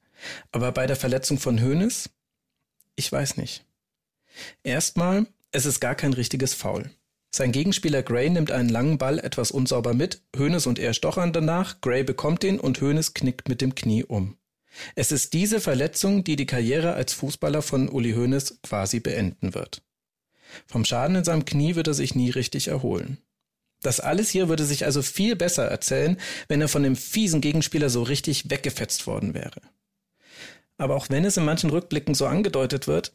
Aber 0.53 0.71
bei 0.71 0.87
der 0.87 0.97
Verletzung 0.97 1.39
von 1.39 1.61
Hoeneß? 1.61 2.11
Ich 2.95 3.11
weiß 3.11 3.37
nicht. 3.37 3.65
Erstmal, 4.63 5.27
es 5.51 5.67
ist 5.67 5.81
gar 5.81 5.97
kein 5.97 6.13
richtiges 6.13 6.55
Foul. 6.55 6.91
Sein 7.35 7.51
Gegenspieler 7.51 8.05
Gray 8.05 8.31
nimmt 8.31 8.53
einen 8.53 8.69
langen 8.69 8.97
Ball 8.97 9.19
etwas 9.19 9.51
unsauber 9.51 9.93
mit, 9.93 10.23
Hoeneß 10.37 10.69
und 10.69 10.79
er 10.79 10.95
stochern 10.95 11.33
danach, 11.33 11.81
Gray 11.81 12.05
bekommt 12.05 12.45
ihn 12.45 12.61
und 12.61 12.81
Hoeneß 12.81 13.15
knickt 13.15 13.49
mit 13.49 13.61
dem 13.61 13.75
Knie 13.75 14.05
um. 14.05 14.37
Es 14.95 15.11
ist 15.11 15.33
diese 15.33 15.61
Verletzung, 15.61 16.23
die 16.23 16.37
die 16.37 16.47
Karriere 16.47 16.95
als 16.95 17.13
Fußballer 17.13 17.63
von 17.63 17.89
Uli 17.89 18.13
Hoeneß 18.13 18.61
quasi 18.63 19.01
beenden 19.01 19.55
wird. 19.55 19.83
Vom 20.67 20.85
Schaden 20.85 21.17
in 21.17 21.25
seinem 21.25 21.45
Knie 21.45 21.75
wird 21.75 21.89
er 21.89 21.95
sich 21.95 22.15
nie 22.15 22.31
richtig 22.31 22.69
erholen. 22.69 23.19
Das 23.83 24.01
alles 24.01 24.31
hier 24.31 24.49
würde 24.49 24.65
sich 24.65 24.87
also 24.87 25.03
viel 25.03 25.37
besser 25.37 25.65
erzählen, 25.65 26.19
wenn 26.49 26.61
er 26.61 26.69
von 26.69 26.83
dem 26.83 26.97
fiesen 26.97 27.41
Gegenspieler 27.41 27.91
so 27.91 28.03
richtig 28.03 28.51
weggefetzt 28.51 29.07
worden 29.07 29.35
wäre. 29.35 29.61
Aber 30.79 30.97
auch 30.97 31.11
wenn 31.11 31.25
es 31.25 31.37
in 31.37 31.45
manchen 31.45 31.71
Rückblicken 31.71 32.15
so 32.15 32.27
angedeutet 32.27 32.87
wird, 32.87 33.13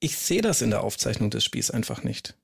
ich 0.00 0.16
sehe 0.16 0.42
das 0.42 0.62
in 0.62 0.70
der 0.70 0.82
Aufzeichnung 0.82 1.30
des 1.30 1.44
Spiels 1.44 1.70
einfach 1.70 2.02
nicht. 2.02 2.34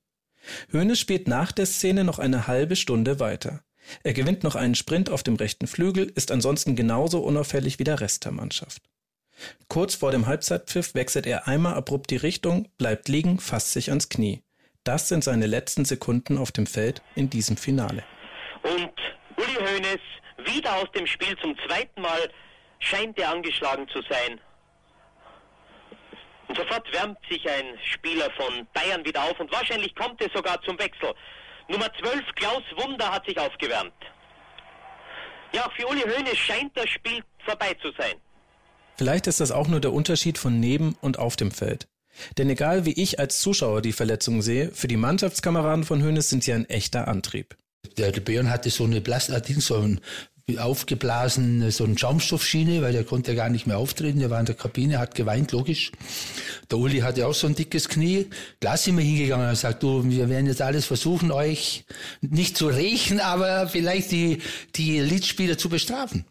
Höhne 0.69 0.95
spielt 0.95 1.27
nach 1.27 1.51
der 1.51 1.65
Szene 1.65 2.03
noch 2.03 2.19
eine 2.19 2.47
halbe 2.47 2.75
Stunde 2.75 3.19
weiter. 3.19 3.63
Er 4.03 4.13
gewinnt 4.13 4.43
noch 4.43 4.55
einen 4.55 4.75
Sprint 4.75 5.09
auf 5.09 5.23
dem 5.23 5.35
rechten 5.35 5.67
Flügel, 5.67 6.11
ist 6.15 6.31
ansonsten 6.31 6.75
genauso 6.75 7.19
unauffällig 7.19 7.79
wie 7.79 7.83
der 7.83 7.99
Rest 7.99 8.25
der 8.25 8.31
Mannschaft. 8.31 8.81
Kurz 9.67 9.95
vor 9.95 10.11
dem 10.11 10.27
Halbzeitpfiff 10.27 10.95
wechselt 10.95 11.27
er 11.27 11.47
einmal 11.47 11.73
abrupt 11.73 12.11
die 12.11 12.17
Richtung, 12.17 12.69
bleibt 12.77 13.07
liegen, 13.07 13.39
fasst 13.39 13.73
sich 13.73 13.89
ans 13.89 14.09
Knie. 14.09 14.41
Das 14.83 15.09
sind 15.09 15.23
seine 15.23 15.47
letzten 15.47 15.83
Sekunden 15.83 16.37
auf 16.37 16.51
dem 16.51 16.67
Feld 16.67 17.01
in 17.15 17.29
diesem 17.29 17.57
Finale. 17.57 18.03
Und 18.63 18.93
Uli 19.35 19.55
Hoeneß 19.55 19.99
wieder 20.45 20.75
aus 20.75 20.91
dem 20.95 21.07
Spiel 21.07 21.35
zum 21.41 21.57
zweiten 21.67 22.01
Mal 22.01 22.29
scheint 22.79 23.17
er 23.19 23.31
angeschlagen 23.31 23.87
zu 23.89 24.01
sein. 24.09 24.39
Und 26.47 26.57
sofort 26.57 26.91
wärmt 26.93 27.17
sich 27.29 27.49
ein 27.49 27.77
Spieler 27.83 28.29
von 28.37 28.67
Bayern 28.73 29.03
wieder 29.03 29.23
auf 29.23 29.39
und 29.39 29.51
wahrscheinlich 29.51 29.95
kommt 29.95 30.21
es 30.21 30.31
sogar 30.33 30.61
zum 30.61 30.77
Wechsel. 30.77 31.13
Nummer 31.67 31.91
12, 31.99 32.21
Klaus 32.35 32.63
Wunder, 32.77 33.11
hat 33.11 33.25
sich 33.25 33.37
aufgewärmt. 33.39 33.93
Ja, 35.51 35.67
für 35.75 35.87
Uli 35.87 36.01
Hoeneß 36.01 36.37
scheint 36.37 36.77
das 36.77 36.89
Spiel 36.89 37.23
vorbei 37.45 37.75
zu 37.81 37.91
sein. 37.97 38.15
Vielleicht 38.97 39.27
ist 39.27 39.39
das 39.39 39.51
auch 39.51 39.67
nur 39.67 39.79
der 39.79 39.93
Unterschied 39.93 40.37
von 40.37 40.59
neben 40.59 40.95
und 41.01 41.19
auf 41.19 41.35
dem 41.35 41.51
Feld. 41.51 41.87
Denn 42.37 42.49
egal 42.49 42.85
wie 42.85 42.93
ich 42.93 43.19
als 43.19 43.39
Zuschauer 43.39 43.81
die 43.81 43.91
Verletzungen 43.91 44.41
sehe, 44.41 44.71
für 44.73 44.87
die 44.87 44.97
Mannschaftskameraden 44.97 45.83
von 45.83 46.01
Hönes 46.01 46.29
sind 46.29 46.43
sie 46.43 46.53
ein 46.53 46.69
echter 46.69 47.07
Antrieb. 47.07 47.57
Der, 47.97 48.11
der 48.11 48.21
Björn 48.21 48.49
hatte 48.49 48.69
so 48.69 48.85
eine 48.85 49.01
Plastik, 49.01 49.61
so 49.61 49.75
ein 49.75 49.99
aufgeblasen, 50.59 51.71
so 51.71 51.85
eine 51.85 51.97
Schaumstoffschiene, 51.97 52.83
weil 52.83 52.93
der 52.93 53.03
konnte 53.03 53.33
gar 53.33 53.49
nicht 53.49 53.65
mehr 53.65 53.79
auftreten. 53.79 54.19
Der 54.19 54.29
war 54.29 54.39
in 54.39 54.45
der 54.45 54.53
Kabine, 54.53 54.99
hat 54.99 55.15
geweint, 55.15 55.51
logisch. 55.51 55.91
Der 56.69 56.77
Uli 56.77 56.99
hatte 56.99 57.25
auch 57.25 57.33
so 57.33 57.47
ein 57.47 57.55
dickes 57.55 57.89
Knie. 57.89 58.27
Klar 58.61 58.77
sind 58.77 58.95
wir 58.95 59.03
hingegangen 59.03 59.47
und 59.47 59.53
gesagt, 59.53 59.81
du, 59.81 60.07
wir 60.07 60.29
werden 60.29 60.45
jetzt 60.45 60.61
alles 60.61 60.85
versuchen, 60.85 61.31
euch 61.31 61.85
nicht 62.21 62.57
zu 62.57 62.67
rächen, 62.67 63.19
aber 63.19 63.67
vielleicht 63.67 64.11
die, 64.11 64.39
die 64.75 64.99
Leeds-Spieler 64.99 65.57
zu 65.57 65.67
bestrafen. 65.67 66.25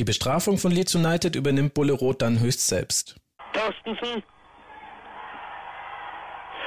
Die 0.00 0.04
Bestrafung 0.04 0.56
von 0.56 0.72
Leeds 0.72 0.94
United 0.94 1.36
übernimmt 1.36 1.74
Bulle 1.74 1.92
Roth 1.92 2.22
dann 2.22 2.40
höchst 2.40 2.66
selbst. 2.66 3.16
Torstensen 3.52 4.22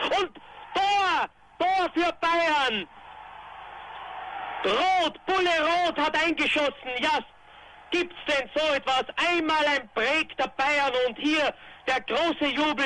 und 0.05 0.29
Tor! 0.75 1.29
Tor 1.57 1.89
für 1.95 2.13
Bayern! 2.21 2.87
Rot, 4.63 5.19
Bulle 5.25 5.49
Rot 5.65 5.97
hat 5.97 6.15
eingeschossen. 6.15 6.91
Ja, 6.99 7.25
gibt's 7.89 8.15
denn 8.27 8.47
so 8.53 8.71
etwas? 8.71 9.05
Einmal 9.15 9.65
ein 9.65 9.89
Break 9.95 10.37
der 10.37 10.49
Bayern 10.49 10.93
und 11.07 11.17
hier 11.17 11.55
der 11.87 12.01
große 12.01 12.53
Jubel. 12.53 12.85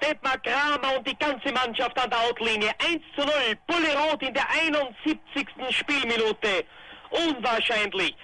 Detmar 0.00 0.38
Kramer 0.38 0.98
und 0.98 1.08
die 1.08 1.18
ganze 1.18 1.52
Mannschaft 1.52 1.98
an 1.98 2.10
der 2.10 2.20
Outlinie. 2.28 2.70
1 2.78 3.02
zu 3.16 3.22
0. 3.22 3.32
Bulle 3.66 3.98
Rot 3.98 4.22
in 4.22 4.34
der 4.34 4.48
71. 4.50 5.18
Spielminute. 5.70 6.64
Unwahrscheinlich. 7.10 8.14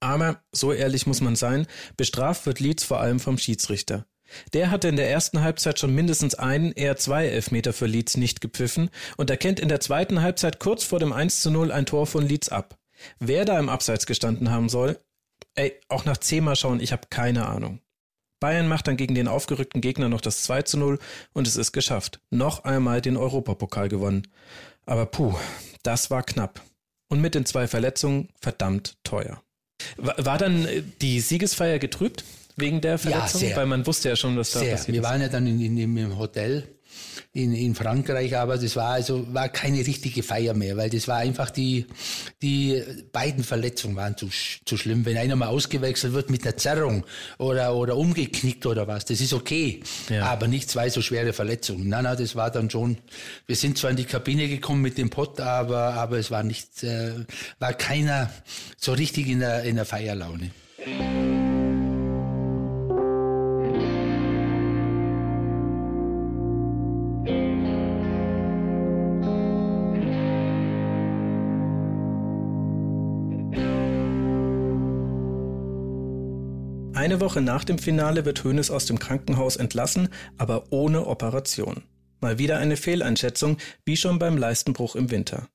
Aber, 0.00 0.42
so 0.52 0.72
ehrlich 0.72 1.06
muss 1.06 1.20
man 1.20 1.36
sein, 1.36 1.66
bestraft 1.96 2.46
wird 2.46 2.60
Leeds 2.60 2.84
vor 2.84 3.00
allem 3.00 3.20
vom 3.20 3.38
Schiedsrichter. 3.38 4.06
Der 4.52 4.70
hatte 4.70 4.88
in 4.88 4.96
der 4.96 5.10
ersten 5.10 5.40
Halbzeit 5.42 5.78
schon 5.78 5.94
mindestens 5.94 6.34
einen, 6.34 6.72
eher 6.72 6.96
zwei 6.96 7.26
Elfmeter 7.26 7.72
für 7.72 7.86
Leeds 7.86 8.16
nicht 8.16 8.40
gepfiffen 8.40 8.90
und 9.16 9.30
erkennt 9.30 9.58
in 9.60 9.68
der 9.68 9.80
zweiten 9.80 10.20
Halbzeit 10.22 10.60
kurz 10.60 10.84
vor 10.84 10.98
dem 10.98 11.12
1 11.12 11.40
zu 11.40 11.50
0 11.50 11.72
ein 11.72 11.86
Tor 11.86 12.06
von 12.06 12.26
Leeds 12.26 12.50
ab. 12.50 12.78
Wer 13.18 13.44
da 13.44 13.58
im 13.58 13.68
Abseits 13.68 14.06
gestanden 14.06 14.50
haben 14.50 14.68
soll, 14.68 14.98
ey, 15.54 15.78
auch 15.88 16.04
nach 16.04 16.18
zehnmal 16.18 16.56
schauen, 16.56 16.80
ich 16.80 16.92
habe 16.92 17.08
keine 17.10 17.46
Ahnung. 17.46 17.80
Bayern 18.40 18.68
macht 18.68 18.86
dann 18.86 18.96
gegen 18.96 19.14
den 19.14 19.28
aufgerückten 19.28 19.80
Gegner 19.80 20.08
noch 20.08 20.20
das 20.20 20.42
2 20.44 20.62
zu 20.62 20.78
0 20.78 20.98
und 21.32 21.46
es 21.46 21.56
ist 21.56 21.72
geschafft. 21.72 22.20
Noch 22.30 22.64
einmal 22.64 23.00
den 23.00 23.16
Europapokal 23.16 23.88
gewonnen. 23.88 24.28
Aber 24.86 25.06
puh, 25.06 25.34
das 25.82 26.10
war 26.10 26.22
knapp. 26.22 26.62
Und 27.08 27.20
mit 27.20 27.34
den 27.34 27.46
zwei 27.46 27.66
Verletzungen 27.66 28.28
verdammt 28.40 28.98
teuer. 29.02 29.42
War, 29.96 30.14
war 30.18 30.38
dann 30.38 30.66
äh, 30.66 30.82
die 31.00 31.20
Siegesfeier 31.20 31.78
getrübt? 31.78 32.24
wegen 32.58 32.80
der 32.80 32.98
Verletzung? 32.98 33.48
Ja. 33.48 33.56
Weil 33.56 33.66
man 33.66 33.86
wusste 33.86 34.08
ja 34.10 34.16
schon, 34.16 34.36
dass 34.36 34.50
da 34.50 34.60
sehr. 34.60 34.72
passiert 34.72 34.94
Wir 34.94 35.00
ist. 35.00 35.08
waren 35.08 35.20
ja 35.20 35.28
dann 35.28 35.46
in, 35.46 35.78
in, 35.78 35.96
im 35.96 36.18
Hotel 36.18 36.64
in, 37.38 37.54
in 37.54 37.74
Frankreich, 37.74 38.36
aber 38.36 38.58
das 38.58 38.74
war 38.74 38.90
also 38.90 39.32
war 39.32 39.48
keine 39.48 39.78
richtige 39.78 40.22
Feier 40.22 40.54
mehr, 40.54 40.76
weil 40.76 40.90
das 40.90 41.06
war 41.06 41.18
einfach 41.18 41.50
die 41.50 41.86
die 42.42 42.82
beiden 43.12 43.44
Verletzungen 43.44 43.96
waren 43.96 44.16
zu, 44.16 44.28
zu 44.64 44.76
schlimm. 44.76 45.04
Wenn 45.04 45.16
einer 45.16 45.36
mal 45.36 45.48
ausgewechselt 45.48 46.12
wird 46.14 46.30
mit 46.30 46.42
einer 46.44 46.56
Zerrung 46.56 47.04
oder 47.38 47.74
oder 47.74 47.96
umgeknickt 47.96 48.66
oder 48.66 48.86
was, 48.88 49.04
das 49.04 49.20
ist 49.20 49.32
okay, 49.32 49.80
Ja. 50.08 50.26
aber 50.26 50.48
nicht 50.48 50.68
zwei 50.68 50.90
so 50.90 51.00
schwere 51.00 51.32
Verletzungen. 51.32 51.88
Nein, 51.88 52.04
nein, 52.04 52.16
das 52.18 52.34
war 52.34 52.50
dann 52.50 52.70
schon. 52.70 52.98
Wir 53.46 53.56
sind 53.56 53.78
zwar 53.78 53.90
in 53.90 53.96
die 53.96 54.04
Kabine 54.04 54.48
gekommen 54.48 54.82
mit 54.82 54.98
dem 54.98 55.10
Pott, 55.10 55.40
aber 55.40 55.94
aber 55.94 56.18
es 56.18 56.30
war 56.30 56.42
nicht 56.42 56.82
äh, 56.82 57.12
war 57.60 57.72
keiner 57.72 58.30
so 58.76 58.92
richtig 58.92 59.28
in 59.28 59.40
der 59.40 59.62
in 59.62 59.76
der 59.76 59.84
Feierlaune. 59.84 60.50
Eine 76.98 77.20
Woche 77.20 77.40
nach 77.40 77.62
dem 77.62 77.78
Finale 77.78 78.24
wird 78.24 78.42
Hoeneß 78.42 78.72
aus 78.72 78.86
dem 78.86 78.98
Krankenhaus 78.98 79.54
entlassen, 79.54 80.08
aber 80.36 80.72
ohne 80.72 81.06
Operation. 81.06 81.84
Mal 82.20 82.40
wieder 82.40 82.58
eine 82.58 82.76
Fehleinschätzung, 82.76 83.58
wie 83.84 83.96
schon 83.96 84.18
beim 84.18 84.36
Leistenbruch 84.36 84.96
im 84.96 85.12
Winter. 85.12 85.48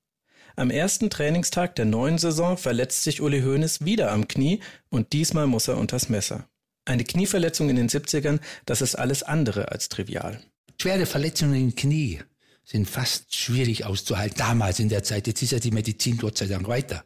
Am 0.56 0.70
ersten 0.70 1.10
Trainingstag 1.10 1.74
der 1.74 1.84
neuen 1.84 2.16
Saison 2.16 2.56
verletzt 2.56 3.04
sich 3.04 3.20
Uli 3.20 3.42
Hoeneß 3.42 3.84
wieder 3.84 4.10
am 4.10 4.26
Knie 4.26 4.60
und 4.88 5.12
diesmal 5.12 5.46
muss 5.46 5.68
er 5.68 5.76
unters 5.76 6.08
Messer. 6.08 6.48
Eine 6.86 7.04
Knieverletzung 7.04 7.68
in 7.68 7.76
den 7.76 7.90
70ern, 7.90 8.40
das 8.64 8.80
ist 8.80 8.94
alles 8.94 9.22
andere 9.22 9.70
als 9.70 9.90
trivial. 9.90 10.40
Schwere 10.80 11.04
Verletzungen 11.04 11.60
im 11.60 11.74
Knie 11.74 12.20
sind 12.64 12.88
fast 12.88 13.34
schwierig 13.34 13.84
auszuhalten. 13.84 14.38
Damals 14.38 14.78
in 14.78 14.88
der 14.88 15.02
Zeit, 15.02 15.26
jetzt 15.26 15.42
ist 15.42 15.52
ja 15.52 15.58
die 15.58 15.72
Medizin 15.72 16.16
Gott 16.16 16.38
sei 16.38 16.46
Dank 16.46 16.68
weiter. 16.68 17.04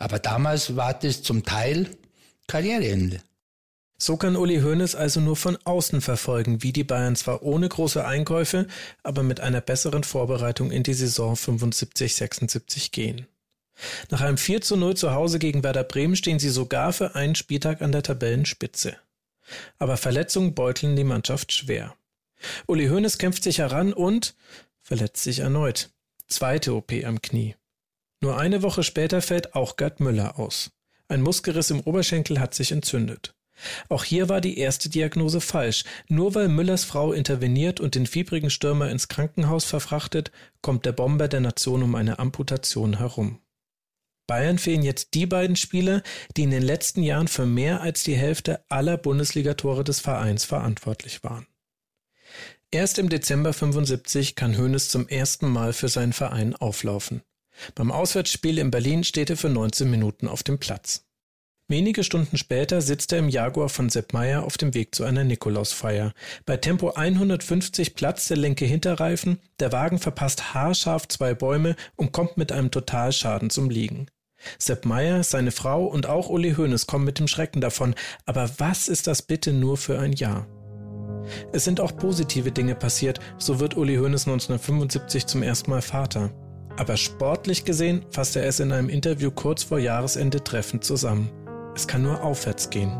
Aber 0.00 0.18
damals 0.18 0.74
war 0.74 0.94
das 0.94 1.22
zum 1.22 1.44
Teil 1.44 1.88
Karriereende. 2.48 3.20
So 4.00 4.16
kann 4.16 4.36
Uli 4.36 4.60
Hoeneß 4.60 4.94
also 4.94 5.20
nur 5.20 5.34
von 5.34 5.58
außen 5.64 6.00
verfolgen, 6.00 6.62
wie 6.62 6.72
die 6.72 6.84
Bayern 6.84 7.16
zwar 7.16 7.42
ohne 7.42 7.68
große 7.68 8.04
Einkäufe, 8.04 8.68
aber 9.02 9.24
mit 9.24 9.40
einer 9.40 9.60
besseren 9.60 10.04
Vorbereitung 10.04 10.70
in 10.70 10.84
die 10.84 10.94
Saison 10.94 11.34
75-76 11.34 12.92
gehen. 12.92 13.26
Nach 14.10 14.20
einem 14.20 14.38
4 14.38 14.60
zu 14.60 14.76
0 14.76 14.96
zu 14.96 15.12
Hause 15.12 15.38
gegen 15.40 15.64
Werder 15.64 15.84
Bremen 15.84 16.16
stehen 16.16 16.38
sie 16.38 16.48
sogar 16.48 16.92
für 16.92 17.16
einen 17.16 17.34
Spieltag 17.34 17.82
an 17.82 17.92
der 17.92 18.02
Tabellenspitze. 18.04 18.96
Aber 19.78 19.96
Verletzungen 19.96 20.54
beuteln 20.54 20.94
die 20.94 21.04
Mannschaft 21.04 21.52
schwer. 21.52 21.94
Uli 22.66 22.88
Hoeneß 22.88 23.18
kämpft 23.18 23.42
sich 23.42 23.58
heran 23.58 23.92
und 23.92 24.34
verletzt 24.80 25.24
sich 25.24 25.40
erneut. 25.40 25.90
Zweite 26.28 26.74
OP 26.74 26.92
am 27.04 27.20
Knie. 27.20 27.56
Nur 28.20 28.38
eine 28.38 28.62
Woche 28.62 28.82
später 28.82 29.22
fällt 29.22 29.54
auch 29.54 29.76
Gerd 29.76 30.00
Müller 30.00 30.38
aus. 30.38 30.70
Ein 31.08 31.22
Muskelriss 31.22 31.70
im 31.70 31.80
Oberschenkel 31.80 32.38
hat 32.38 32.54
sich 32.54 32.70
entzündet. 32.70 33.34
Auch 33.88 34.04
hier 34.04 34.28
war 34.28 34.40
die 34.40 34.58
erste 34.58 34.88
Diagnose 34.88 35.40
falsch. 35.40 35.84
Nur 36.08 36.34
weil 36.34 36.48
Müllers 36.48 36.84
Frau 36.84 37.12
interveniert 37.12 37.80
und 37.80 37.94
den 37.94 38.06
fiebrigen 38.06 38.50
Stürmer 38.50 38.90
ins 38.90 39.08
Krankenhaus 39.08 39.64
verfrachtet, 39.64 40.30
kommt 40.62 40.86
der 40.86 40.92
Bomber 40.92 41.28
der 41.28 41.40
Nation 41.40 41.82
um 41.82 41.94
eine 41.94 42.18
Amputation 42.18 42.98
herum. 42.98 43.40
Bayern 44.26 44.58
fehlen 44.58 44.82
jetzt 44.82 45.14
die 45.14 45.26
beiden 45.26 45.56
Spieler, 45.56 46.02
die 46.36 46.42
in 46.42 46.50
den 46.50 46.62
letzten 46.62 47.02
Jahren 47.02 47.28
für 47.28 47.46
mehr 47.46 47.80
als 47.80 48.02
die 48.04 48.16
Hälfte 48.16 48.62
aller 48.68 48.98
Bundesligatore 48.98 49.84
des 49.84 50.00
Vereins 50.00 50.44
verantwortlich 50.44 51.24
waren. 51.24 51.46
Erst 52.70 52.98
im 52.98 53.08
Dezember 53.08 53.54
75 53.54 54.34
kann 54.34 54.58
Hoeneß 54.58 54.90
zum 54.90 55.08
ersten 55.08 55.48
Mal 55.48 55.72
für 55.72 55.88
seinen 55.88 56.12
Verein 56.12 56.54
auflaufen. 56.54 57.22
Beim 57.74 57.90
Auswärtsspiel 57.90 58.58
in 58.58 58.70
Berlin 58.70 59.04
steht 59.04 59.30
er 59.30 59.38
für 59.38 59.48
19 59.48 59.90
Minuten 59.90 60.28
auf 60.28 60.42
dem 60.42 60.58
Platz. 60.58 61.07
Wenige 61.70 62.02
Stunden 62.02 62.38
später 62.38 62.80
sitzt 62.80 63.12
er 63.12 63.18
im 63.18 63.28
Jaguar 63.28 63.68
von 63.68 63.90
Sepp 63.90 64.14
Meyer 64.14 64.42
auf 64.42 64.56
dem 64.56 64.72
Weg 64.72 64.94
zu 64.94 65.04
einer 65.04 65.22
Nikolausfeier. 65.22 66.14
Bei 66.46 66.56
Tempo 66.56 66.92
150 66.92 67.94
platzt 67.94 68.30
der 68.30 68.38
linke 68.38 68.64
Hinterreifen, 68.64 69.38
der 69.60 69.70
Wagen 69.70 69.98
verpasst 69.98 70.54
haarscharf 70.54 71.06
zwei 71.08 71.34
Bäume 71.34 71.76
und 71.94 72.12
kommt 72.12 72.38
mit 72.38 72.52
einem 72.52 72.70
Totalschaden 72.70 73.50
zum 73.50 73.68
Liegen. 73.68 74.06
Sepp 74.58 74.86
Meyer, 74.86 75.22
seine 75.22 75.50
Frau 75.50 75.84
und 75.84 76.06
auch 76.06 76.30
Uli 76.30 76.54
Hoeneß 76.54 76.86
kommen 76.86 77.04
mit 77.04 77.18
dem 77.18 77.28
Schrecken 77.28 77.60
davon. 77.60 77.94
Aber 78.24 78.48
was 78.56 78.88
ist 78.88 79.06
das 79.06 79.20
bitte 79.20 79.52
nur 79.52 79.76
für 79.76 79.98
ein 79.98 80.14
Jahr? 80.14 80.46
Es 81.52 81.64
sind 81.64 81.82
auch 81.82 81.94
positive 81.94 82.50
Dinge 82.50 82.76
passiert, 82.76 83.20
so 83.36 83.60
wird 83.60 83.76
Uli 83.76 83.96
Hoeneß 83.96 84.26
1975 84.26 85.26
zum 85.26 85.42
ersten 85.42 85.70
Mal 85.70 85.82
Vater. 85.82 86.30
Aber 86.78 86.96
sportlich 86.96 87.66
gesehen 87.66 88.06
fasst 88.10 88.36
er 88.36 88.46
es 88.46 88.58
in 88.58 88.72
einem 88.72 88.88
Interview 88.88 89.30
kurz 89.30 89.64
vor 89.64 89.80
Jahresende 89.80 90.42
treffend 90.42 90.84
zusammen. 90.84 91.28
Es 91.78 91.86
kann 91.86 92.02
nur 92.02 92.24
aufwärts 92.24 92.70
gehen. 92.70 92.90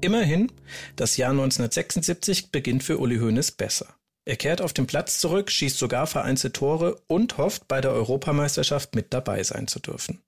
Immerhin, 0.00 0.52
das 0.94 1.16
Jahr 1.16 1.32
1976 1.32 2.52
beginnt 2.52 2.84
für 2.84 3.00
Uli 3.00 3.18
Hoeneß 3.18 3.50
besser. 3.50 3.96
Er 4.24 4.36
kehrt 4.36 4.62
auf 4.62 4.74
den 4.74 4.86
Platz 4.86 5.18
zurück, 5.18 5.50
schießt 5.50 5.76
sogar 5.76 6.06
vereinzelt 6.06 6.54
Tore 6.54 7.02
und 7.08 7.36
hofft, 7.36 7.66
bei 7.66 7.80
der 7.80 7.90
Europameisterschaft 7.90 8.94
mit 8.94 9.12
dabei 9.12 9.42
sein 9.42 9.66
zu 9.66 9.80
dürfen. 9.80 10.22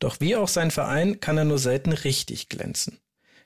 Doch 0.00 0.18
wie 0.18 0.34
auch 0.34 0.48
sein 0.48 0.72
Verein 0.72 1.20
kann 1.20 1.38
er 1.38 1.44
nur 1.44 1.60
selten 1.60 1.92
richtig 1.92 2.48
glänzen. 2.48 2.98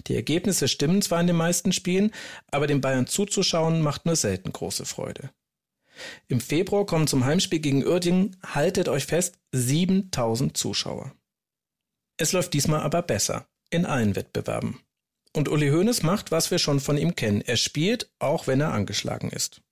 Die 0.06 0.14
Ergebnisse 0.14 0.66
stimmen 0.66 1.02
zwar 1.02 1.20
in 1.20 1.26
den 1.26 1.36
meisten 1.36 1.72
Spielen, 1.72 2.10
aber 2.50 2.66
den 2.66 2.80
Bayern 2.80 3.06
zuzuschauen 3.06 3.82
macht 3.82 4.06
nur 4.06 4.16
selten 4.16 4.50
große 4.50 4.86
Freude. 4.86 5.28
Im 6.28 6.40
Februar 6.40 6.86
kommen 6.86 7.06
zum 7.06 7.24
Heimspiel 7.24 7.60
gegen 7.60 7.84
Uerdingen, 7.84 8.36
haltet 8.44 8.88
euch 8.88 9.06
fest, 9.06 9.38
7000 9.52 10.56
Zuschauer. 10.56 11.12
Es 12.16 12.32
läuft 12.32 12.52
diesmal 12.54 12.80
aber 12.80 13.02
besser, 13.02 13.46
in 13.70 13.86
allen 13.86 14.16
Wettbewerben. 14.16 14.80
Und 15.34 15.48
Uli 15.48 15.70
Hoeneß 15.70 16.02
macht, 16.02 16.30
was 16.30 16.50
wir 16.50 16.58
schon 16.58 16.80
von 16.80 16.98
ihm 16.98 17.16
kennen. 17.16 17.40
Er 17.40 17.56
spielt, 17.56 18.10
auch 18.18 18.46
wenn 18.46 18.60
er 18.60 18.72
angeschlagen 18.72 19.30
ist. 19.30 19.62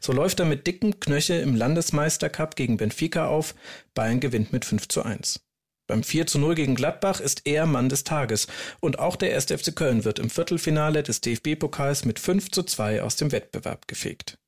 So 0.00 0.12
läuft 0.12 0.40
er 0.40 0.46
mit 0.46 0.66
dicken 0.66 1.00
Knöchel 1.00 1.40
im 1.40 1.54
Landesmeistercup 1.54 2.56
gegen 2.56 2.76
Benfica 2.76 3.26
auf. 3.26 3.54
Bayern 3.94 4.20
gewinnt 4.20 4.52
mit 4.52 4.64
5 4.64 4.88
zu 4.88 5.02
1. 5.02 5.40
Beim 5.86 6.02
4 6.04 6.26
zu 6.26 6.38
0 6.38 6.54
gegen 6.54 6.74
Gladbach 6.74 7.20
ist 7.20 7.42
er 7.46 7.66
Mann 7.66 7.88
des 7.88 8.04
Tages. 8.04 8.46
Und 8.80 8.98
auch 8.98 9.16
der 9.16 9.34
1. 9.34 9.46
FC 9.46 9.74
Köln 9.74 10.04
wird 10.04 10.18
im 10.18 10.30
Viertelfinale 10.30 11.02
des 11.02 11.20
DFB-Pokals 11.20 12.04
mit 12.04 12.18
5 12.18 12.50
zu 12.50 12.62
2 12.62 13.02
aus 13.02 13.16
dem 13.16 13.32
Wettbewerb 13.32 13.88
gefegt. 13.88 14.38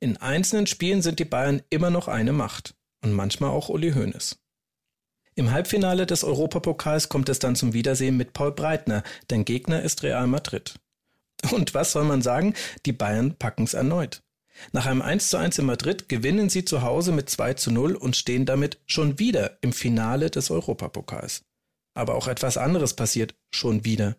In 0.00 0.16
einzelnen 0.16 0.66
Spielen 0.66 1.02
sind 1.02 1.18
die 1.18 1.26
Bayern 1.26 1.62
immer 1.68 1.90
noch 1.90 2.08
eine 2.08 2.32
Macht. 2.32 2.74
Und 3.02 3.12
manchmal 3.12 3.50
auch 3.50 3.68
Uli 3.68 3.92
Hoeneß. 3.92 4.38
Im 5.34 5.52
Halbfinale 5.52 6.06
des 6.06 6.24
Europapokals 6.24 7.08
kommt 7.08 7.28
es 7.28 7.38
dann 7.38 7.56
zum 7.56 7.72
Wiedersehen 7.72 8.16
mit 8.16 8.32
Paul 8.32 8.52
Breitner, 8.52 9.02
denn 9.30 9.44
Gegner 9.44 9.82
ist 9.82 10.02
Real 10.02 10.26
Madrid. 10.26 10.74
Und 11.50 11.72
was 11.72 11.92
soll 11.92 12.04
man 12.04 12.20
sagen? 12.20 12.54
Die 12.84 12.92
Bayern 12.92 13.36
packen 13.36 13.64
es 13.64 13.74
erneut. 13.74 14.22
Nach 14.72 14.86
einem 14.86 15.00
1 15.00 15.30
zu 15.30 15.38
1 15.38 15.58
in 15.58 15.66
Madrid 15.66 16.08
gewinnen 16.08 16.50
sie 16.50 16.64
zu 16.64 16.82
Hause 16.82 17.12
mit 17.12 17.30
2 17.30 17.54
zu 17.54 17.70
0 17.70 17.94
und 17.94 18.16
stehen 18.16 18.44
damit 18.44 18.78
schon 18.86 19.18
wieder 19.18 19.58
im 19.62 19.72
Finale 19.72 20.30
des 20.30 20.50
Europapokals. 20.50 21.42
Aber 21.94 22.14
auch 22.14 22.28
etwas 22.28 22.56
anderes 22.56 22.94
passiert 22.94 23.34
schon 23.50 23.84
wieder. 23.84 24.16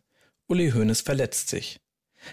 Uli 0.48 0.72
Hoeneß 0.72 1.02
verletzt 1.02 1.50
sich. 1.50 1.80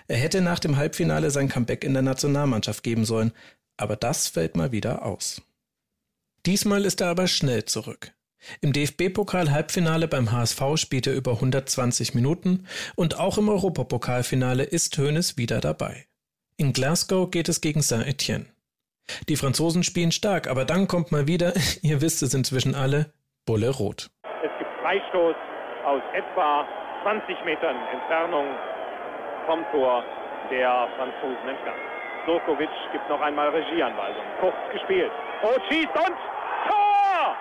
Er 0.07 0.17
hätte 0.17 0.41
nach 0.41 0.59
dem 0.59 0.77
Halbfinale 0.77 1.31
sein 1.31 1.49
Comeback 1.49 1.85
in 1.85 1.95
der 1.95 2.03
Nationalmannschaft 2.03 2.83
geben 2.83 3.05
sollen, 3.05 3.33
aber 3.77 3.97
das 3.97 4.29
fällt 4.29 4.57
mal 4.57 4.73
wieder 4.73 5.05
aus. 5.05 5.43
Diesmal 6.47 6.85
ist 6.85 7.01
er 7.01 7.09
aber 7.09 7.27
schnell 7.27 7.65
zurück. 7.65 8.13
Im 8.61 8.73
DFB-Pokal-Halbfinale 8.73 10.09
beim 10.09 10.31
HSV 10.33 10.63
spielt 10.77 11.07
er 11.07 11.15
über 11.15 11.33
120 11.33 12.15
Minuten 12.15 12.67
und 12.95 13.19
auch 13.19 13.39
im 13.39 13.49
Europapokalfinale 13.49 14.63
ist 14.63 14.97
Hoeneß 14.97 15.37
wieder 15.37 15.61
dabei. 15.61 16.07
In 16.57 16.73
Glasgow 16.73 17.31
geht 17.31 17.49
es 17.49 17.61
gegen 17.61 17.83
Saint-Etienne. 17.83 18.47
Die 19.29 19.37
Franzosen 19.37 19.83
spielen 19.83 20.13
stark, 20.13 20.49
aber 20.49 20.65
dann 20.65 20.87
kommt 20.87 21.13
mal 21.13 21.27
wieder, 21.27 21.53
ihr 21.83 22.01
wisst 22.01 22.23
es 22.23 22.35
inzwischen 22.35 22.75
alle, 22.75 23.13
Bulle 23.47 23.71
Rot. 23.71 24.11
Es 24.43 24.51
gibt 24.59 24.71
Freistoß 24.83 25.37
aus 25.85 26.03
etwa 26.15 26.67
20 27.03 27.45
Metern 27.45 27.77
Entfernung 27.93 28.47
vom 29.49 29.65
Tor 29.73 30.05
der 30.51 30.89
Franzosen 30.97 31.49
entfernt. 31.49 31.79
Sokovic 32.27 32.69
gibt 32.93 33.09
noch 33.09 33.21
einmal 33.23 33.49
Regieanweisung. 33.49 34.23
Kurz 34.41 34.55
gespielt. 34.71 35.11
Rot 35.43 35.63
schießt 35.71 35.97
und 35.97 36.17
Tor! 36.69 37.35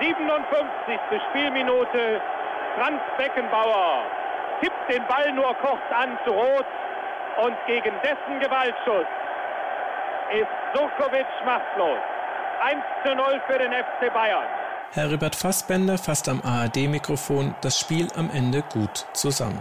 Siebenundfünfzigste 0.00 1.20
Spielminute. 1.30 2.20
Franz 2.78 3.00
Beckenbauer 3.16 4.02
tippt 4.60 4.92
den 4.92 5.04
Ball 5.06 5.32
nur 5.32 5.52
kurz 5.54 5.82
an 5.90 6.16
zu 6.24 6.30
Rot 6.30 6.66
und 7.42 7.56
gegen 7.66 7.94
dessen 8.02 8.40
Gewaltschuss 8.40 9.06
ist 10.32 10.48
Surkovic 10.74 11.26
machtlos. 11.44 11.98
1 12.62 12.82
zu 13.04 13.14
0 13.14 13.42
für 13.46 13.58
den 13.58 13.72
FC 13.72 14.12
Bayern. 14.12 14.46
Herbert 14.92 15.34
Fassbender 15.34 15.98
fasst 15.98 16.28
am 16.28 16.40
ARD-Mikrofon 16.44 17.54
das 17.60 17.78
Spiel 17.80 18.08
am 18.16 18.30
Ende 18.30 18.62
gut 18.72 19.06
zusammen. 19.12 19.60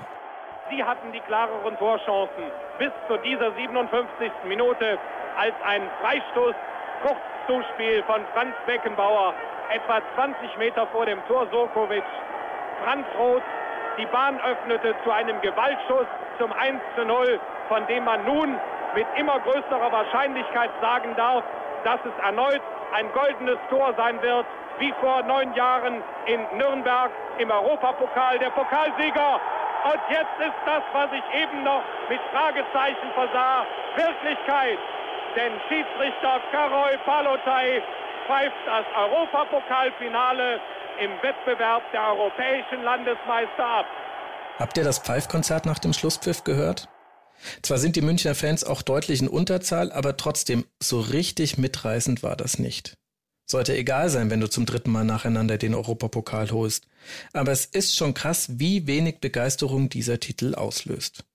Sie 0.70 0.84
hatten 0.84 1.12
die 1.12 1.20
klareren 1.22 1.78
Torchancen 1.78 2.52
bis 2.78 2.92
zu 3.08 3.18
dieser 3.18 3.52
57. 3.54 4.32
Minute, 4.46 4.98
als 5.38 5.54
ein 5.66 5.90
Freistoß 6.02 6.56
Kurzzuspiel 7.02 8.04
von 8.04 8.22
Franz 8.34 8.56
Beckenbauer 8.66 9.34
etwa 9.70 10.02
20 10.16 10.58
Meter 10.58 10.88
vor 10.88 11.06
dem 11.06 11.20
Tor 11.28 11.48
Surkovic 11.52 12.04
Franz 12.84 13.06
Roth 13.18 13.44
die 13.98 14.06
Bahn 14.08 14.40
öffnete 14.42 14.96
zu 15.04 15.12
einem 15.12 15.40
Gewaltschuss 15.42 16.08
zum 16.40 16.52
1 16.52 16.82
zu 16.96 17.06
0 17.06 17.40
von 17.68 17.86
dem 17.88 18.04
man 18.04 18.24
nun 18.26 18.60
mit 18.96 19.08
immer 19.16 19.40
größerer 19.40 19.92
Wahrscheinlichkeit 19.92 20.70
sagen 20.82 21.16
darf, 21.16 21.44
dass 21.84 22.00
es 22.06 22.24
erneut 22.24 22.62
ein 22.94 23.12
goldenes 23.14 23.58
Tor 23.70 23.94
sein 23.98 24.22
wird, 24.22 24.46
wie 24.80 24.94
vor 25.02 25.24
neun 25.24 25.54
Jahren 25.54 26.02
in 26.26 26.40
Nürnberg 26.58 27.12
im 27.38 27.50
Europapokal 27.50 28.38
der 28.40 28.52
Pokalsieger. 28.52 29.40
Und 29.86 30.00
jetzt 30.10 30.40
ist 30.40 30.62
das, 30.66 30.84
was 30.94 31.10
ich 31.12 31.42
eben 31.42 31.64
noch 31.64 31.82
mit 32.10 32.20
Fragezeichen 32.32 33.12
versah, 33.16 33.66
Wirklichkeit. 33.96 34.78
Denn 35.36 35.52
Schiedsrichter 35.68 36.40
Karoy 36.52 36.96
Palotai 37.06 37.82
pfeift 38.28 38.56
das 38.66 38.86
Europapokalfinale 38.96 40.60
im 41.00 41.12
Wettbewerb 41.22 41.84
der 41.92 42.02
europäischen 42.10 42.84
Landesmeister 42.84 43.66
ab. 43.66 43.86
Habt 44.60 44.78
ihr 44.78 44.84
das 44.84 45.00
Pfeifkonzert 45.00 45.66
nach 45.66 45.80
dem 45.80 45.94
Schlusspfiff 45.94 46.44
gehört? 46.44 46.88
Zwar 47.62 47.78
sind 47.78 47.96
die 47.96 48.02
Münchner 48.02 48.36
Fans 48.36 48.64
auch 48.64 48.82
deutlich 48.82 49.22
in 49.22 49.28
Unterzahl, 49.28 49.92
aber 49.92 50.18
trotzdem, 50.18 50.66
so 50.80 51.00
richtig 51.00 51.58
mitreißend 51.58 52.24
war 52.24 52.36
das 52.36 52.60
nicht. 52.60 52.96
Sollte 53.46 53.76
egal 53.76 54.10
sein, 54.10 54.30
wenn 54.30 54.40
du 54.40 54.50
zum 54.50 54.66
dritten 54.66 54.92
Mal 54.92 55.04
nacheinander 55.04 55.58
den 55.58 55.76
Europapokal 55.76 56.52
holst. 56.52 56.88
Aber 57.34 57.52
es 57.52 57.66
ist 57.66 57.96
schon 57.96 58.14
krass, 58.14 58.60
wie 58.60 58.88
wenig 58.88 59.20
Begeisterung 59.20 59.90
dieser 59.90 60.20
Titel 60.20 60.56
auslöst. 60.56 61.26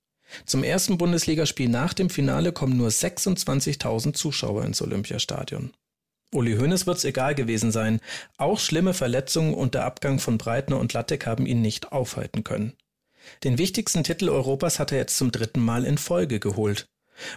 Zum 0.46 0.62
ersten 0.62 0.98
Bundesligaspiel 0.98 1.68
nach 1.68 1.94
dem 1.94 2.10
Finale 2.10 2.52
kommen 2.52 2.76
nur 2.76 2.88
26.000 2.88 4.14
Zuschauer 4.14 4.64
ins 4.64 4.82
Olympiastadion. 4.82 5.72
Uli 6.32 6.56
Hoeneß 6.56 6.86
wird's 6.86 7.04
egal 7.04 7.34
gewesen 7.34 7.72
sein. 7.72 8.00
Auch 8.36 8.60
schlimme 8.60 8.92
Verletzungen 8.92 9.54
und 9.54 9.74
der 9.74 9.84
Abgang 9.84 10.18
von 10.18 10.36
Breitner 10.36 10.78
und 10.78 10.92
Lattek 10.92 11.26
haben 11.26 11.46
ihn 11.46 11.62
nicht 11.62 11.92
aufhalten 11.92 12.44
können. 12.44 12.76
Den 13.44 13.58
wichtigsten 13.58 14.04
Titel 14.04 14.28
Europas 14.28 14.78
hat 14.78 14.92
er 14.92 14.98
jetzt 14.98 15.16
zum 15.16 15.32
dritten 15.32 15.60
Mal 15.60 15.84
in 15.84 15.98
Folge 15.98 16.38
geholt. 16.38 16.88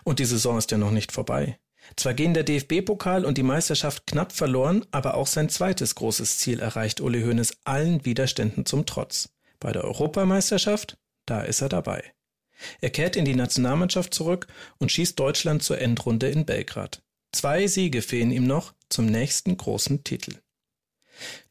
Und 0.03 0.19
die 0.19 0.25
Saison 0.25 0.57
ist 0.57 0.71
ja 0.71 0.77
noch 0.77 0.91
nicht 0.91 1.11
vorbei. 1.11 1.57
Zwar 1.95 2.13
gehen 2.13 2.33
der 2.33 2.43
DFB-Pokal 2.43 3.25
und 3.25 3.37
die 3.37 3.43
Meisterschaft 3.43 4.05
knapp 4.07 4.31
verloren, 4.31 4.85
aber 4.91 5.15
auch 5.15 5.27
sein 5.27 5.49
zweites 5.49 5.95
großes 5.95 6.37
Ziel 6.37 6.59
erreicht 6.59 7.01
Uli 7.01 7.23
Hoeneß 7.23 7.57
allen 7.63 8.05
Widerständen 8.05 8.65
zum 8.65 8.85
Trotz. 8.85 9.29
Bei 9.59 9.71
der 9.71 9.83
Europameisterschaft, 9.83 10.97
da 11.25 11.41
ist 11.41 11.61
er 11.61 11.69
dabei. 11.69 12.03
Er 12.79 12.91
kehrt 12.91 13.15
in 13.15 13.25
die 13.25 13.35
Nationalmannschaft 13.35 14.13
zurück 14.13 14.47
und 14.77 14.91
schießt 14.91 15.19
Deutschland 15.19 15.63
zur 15.63 15.79
Endrunde 15.79 16.29
in 16.29 16.45
Belgrad. 16.45 17.01
Zwei 17.31 17.67
Siege 17.67 18.01
fehlen 18.01 18.31
ihm 18.31 18.45
noch 18.45 18.73
zum 18.89 19.05
nächsten 19.05 19.55
großen 19.57 20.03
Titel. 20.03 20.35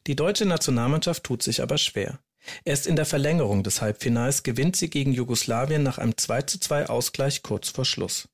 Die 0.07 0.15
deutsche 0.15 0.45
Nationalmannschaft 0.45 1.23
tut 1.23 1.43
sich 1.43 1.61
aber 1.61 1.77
schwer. 1.77 2.19
Erst 2.65 2.87
in 2.87 2.95
der 2.95 3.05
Verlängerung 3.05 3.63
des 3.63 3.81
Halbfinals 3.81 4.43
gewinnt 4.43 4.75
sie 4.75 4.89
gegen 4.89 5.13
Jugoslawien 5.13 5.83
nach 5.83 5.97
einem 5.97 6.17
2 6.17 6.41
zu 6.43 6.59
2 6.59 6.87
Ausgleich 6.87 7.43
kurz 7.43 7.69
vor 7.69 7.85
Schluss. 7.85 8.29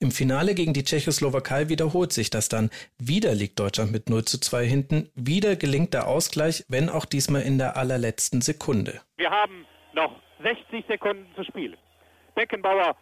Im 0.00 0.10
Finale 0.10 0.54
gegen 0.54 0.74
die 0.74 0.84
Tschechoslowakei 0.84 1.68
wiederholt 1.68 2.12
sich 2.12 2.30
das 2.30 2.48
dann. 2.48 2.70
Wieder 2.98 3.34
liegt 3.34 3.58
Deutschland 3.58 3.90
mit 3.90 4.10
0 4.10 4.24
zu 4.24 4.38
2 4.38 4.66
hinten. 4.66 5.10
Wieder 5.14 5.56
gelingt 5.56 5.94
der 5.94 6.06
Ausgleich, 6.08 6.64
wenn 6.68 6.88
auch 6.88 7.06
diesmal 7.06 7.42
in 7.42 7.58
der 7.58 7.76
allerletzten 7.76 8.42
Sekunde. 8.42 9.00
Wir 9.16 9.30
haben 9.30 9.64
noch 9.94 10.14
60 10.42 10.84
Sekunden 10.88 11.26
zu 11.34 11.44
spielen. 11.44 11.76
Beckenbauer 12.34 12.96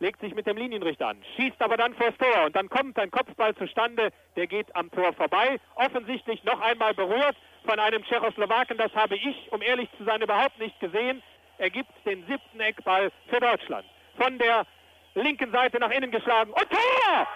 legt 0.00 0.20
sich 0.20 0.34
mit 0.34 0.46
dem 0.46 0.56
Linienrichter 0.56 1.08
an, 1.08 1.22
schießt 1.36 1.60
aber 1.62 1.76
dann 1.76 1.94
vors 1.94 2.16
Tor 2.18 2.46
und 2.46 2.56
dann 2.56 2.68
kommt 2.68 2.98
ein 2.98 3.10
Kopfball 3.10 3.54
zustande, 3.54 4.10
der 4.34 4.46
geht 4.46 4.74
am 4.74 4.90
Tor 4.90 5.12
vorbei, 5.12 5.60
offensichtlich 5.76 6.42
noch 6.44 6.60
einmal 6.60 6.94
berührt 6.94 7.36
von 7.64 7.78
einem 7.78 8.02
Tschechoslowaken, 8.04 8.78
das 8.78 8.94
habe 8.94 9.16
ich, 9.16 9.52
um 9.52 9.60
ehrlich 9.62 9.88
zu 9.98 10.04
sein, 10.04 10.22
überhaupt 10.22 10.58
nicht 10.58 10.78
gesehen. 10.80 11.22
Er 11.58 11.68
gibt 11.68 11.90
den 12.06 12.26
siebten 12.26 12.60
Eckball 12.60 13.12
für 13.28 13.38
Deutschland. 13.38 13.84
Von 14.16 14.38
der 14.38 14.66
linken 15.14 15.52
Seite 15.52 15.78
nach 15.78 15.90
innen 15.90 16.10
geschlagen 16.10 16.52
und 16.52 16.70
Tor! 16.70 17.28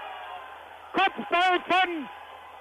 Kopfball 0.93 1.61
von 1.69 2.09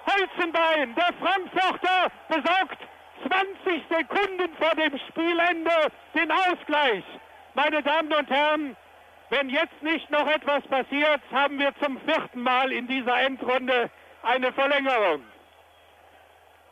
Holzenbein, 0.06 0.94
der 0.94 1.14
Frankfurter 1.14 2.12
besorgt 2.28 2.78
20 3.26 3.82
Sekunden 3.88 4.54
vor 4.58 4.74
dem 4.74 4.98
Spielende 5.08 5.70
den 6.14 6.30
Ausgleich. 6.30 7.04
Meine 7.54 7.82
Damen 7.82 8.12
und 8.12 8.28
Herren, 8.28 8.76
wenn 9.30 9.48
jetzt 9.48 9.82
nicht 9.82 10.10
noch 10.10 10.26
etwas 10.26 10.62
passiert, 10.68 11.20
haben 11.30 11.58
wir 11.58 11.72
zum 11.82 11.98
vierten 12.00 12.40
Mal 12.40 12.72
in 12.72 12.86
dieser 12.86 13.20
Endrunde 13.20 13.90
eine 14.22 14.52
Verlängerung. 14.52 15.22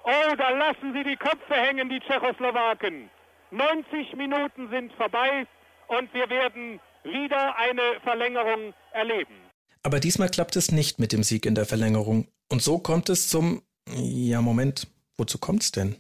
Oh, 0.05 0.35
da 0.37 0.51
lassen 0.51 0.93
Sie 0.93 1.05
die 1.05 1.17
Köpfe 1.17 1.55
hängen, 1.55 1.89
die 1.89 2.01
Tschechoslowaken. 2.01 3.09
90 3.51 4.17
Minuten 4.17 4.69
sind 4.71 4.93
vorbei 4.95 5.47
und 5.89 6.13
wir 6.13 6.29
werden 6.29 6.81
wieder 7.05 7.57
eine 7.57 8.01
Verlängerung 8.03 8.75
erleben. 8.93 9.35
Aber 9.83 10.01
diesmal 10.01 10.29
klappt 10.29 10.57
es 10.57 10.73
nicht 10.73 10.99
mit 10.99 11.13
dem 11.13 11.23
Sieg 11.23 11.45
in 11.47 11.55
der 11.55 11.67
Verlängerung. 11.67 12.29
Und 12.51 12.63
so 12.63 12.79
kommt 12.79 13.09
es 13.09 13.29
zum... 13.29 13.63
Ja, 13.89 14.41
Moment, 14.41 14.87
wozu 15.17 15.39
kommt's 15.39 15.73
denn? 15.73 15.97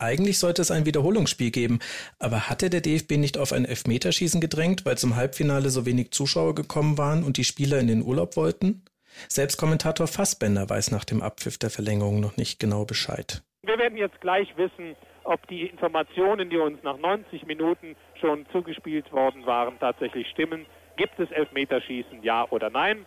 Eigentlich 0.00 0.38
sollte 0.38 0.62
es 0.62 0.70
ein 0.70 0.86
Wiederholungsspiel 0.86 1.50
geben, 1.50 1.78
aber 2.18 2.48
hatte 2.48 2.70
der 2.70 2.80
DFB 2.80 3.18
nicht 3.18 3.36
auf 3.36 3.52
ein 3.52 3.66
Elfmeterschießen 3.66 4.40
gedrängt, 4.40 4.86
weil 4.86 4.96
zum 4.96 5.14
Halbfinale 5.14 5.68
so 5.68 5.84
wenig 5.84 6.10
Zuschauer 6.12 6.54
gekommen 6.54 6.96
waren 6.96 7.22
und 7.22 7.36
die 7.36 7.44
Spieler 7.44 7.78
in 7.78 7.86
den 7.86 8.02
Urlaub 8.02 8.34
wollten? 8.36 8.82
Selbst 9.28 9.58
Kommentator 9.58 10.06
Fassbender 10.06 10.70
weiß 10.70 10.90
nach 10.90 11.04
dem 11.04 11.20
Abpfiff 11.20 11.58
der 11.58 11.68
Verlängerung 11.68 12.18
noch 12.18 12.38
nicht 12.38 12.58
genau 12.58 12.86
Bescheid. 12.86 13.42
Wir 13.62 13.76
werden 13.76 13.98
jetzt 13.98 14.18
gleich 14.22 14.48
wissen, 14.56 14.96
ob 15.24 15.46
die 15.48 15.66
Informationen, 15.66 16.48
die 16.48 16.56
uns 16.56 16.82
nach 16.82 16.96
90 16.96 17.44
Minuten 17.44 17.94
schon 18.18 18.46
zugespielt 18.52 19.12
worden 19.12 19.44
waren, 19.44 19.78
tatsächlich 19.80 20.26
stimmen. 20.28 20.64
Gibt 20.96 21.20
es 21.20 21.30
Elfmeterschießen, 21.30 22.22
ja 22.22 22.46
oder 22.48 22.70
nein? 22.70 23.04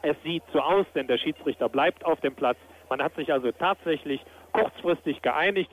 Es 0.00 0.16
sieht 0.24 0.44
so 0.54 0.60
aus, 0.60 0.86
denn 0.94 1.06
der 1.06 1.18
Schiedsrichter 1.18 1.68
bleibt 1.68 2.06
auf 2.06 2.18
dem 2.22 2.34
Platz. 2.34 2.56
Man 2.88 3.02
hat 3.02 3.14
sich 3.14 3.30
also 3.30 3.52
tatsächlich 3.52 4.22
kurzfristig 4.52 5.20
geeinigt 5.20 5.70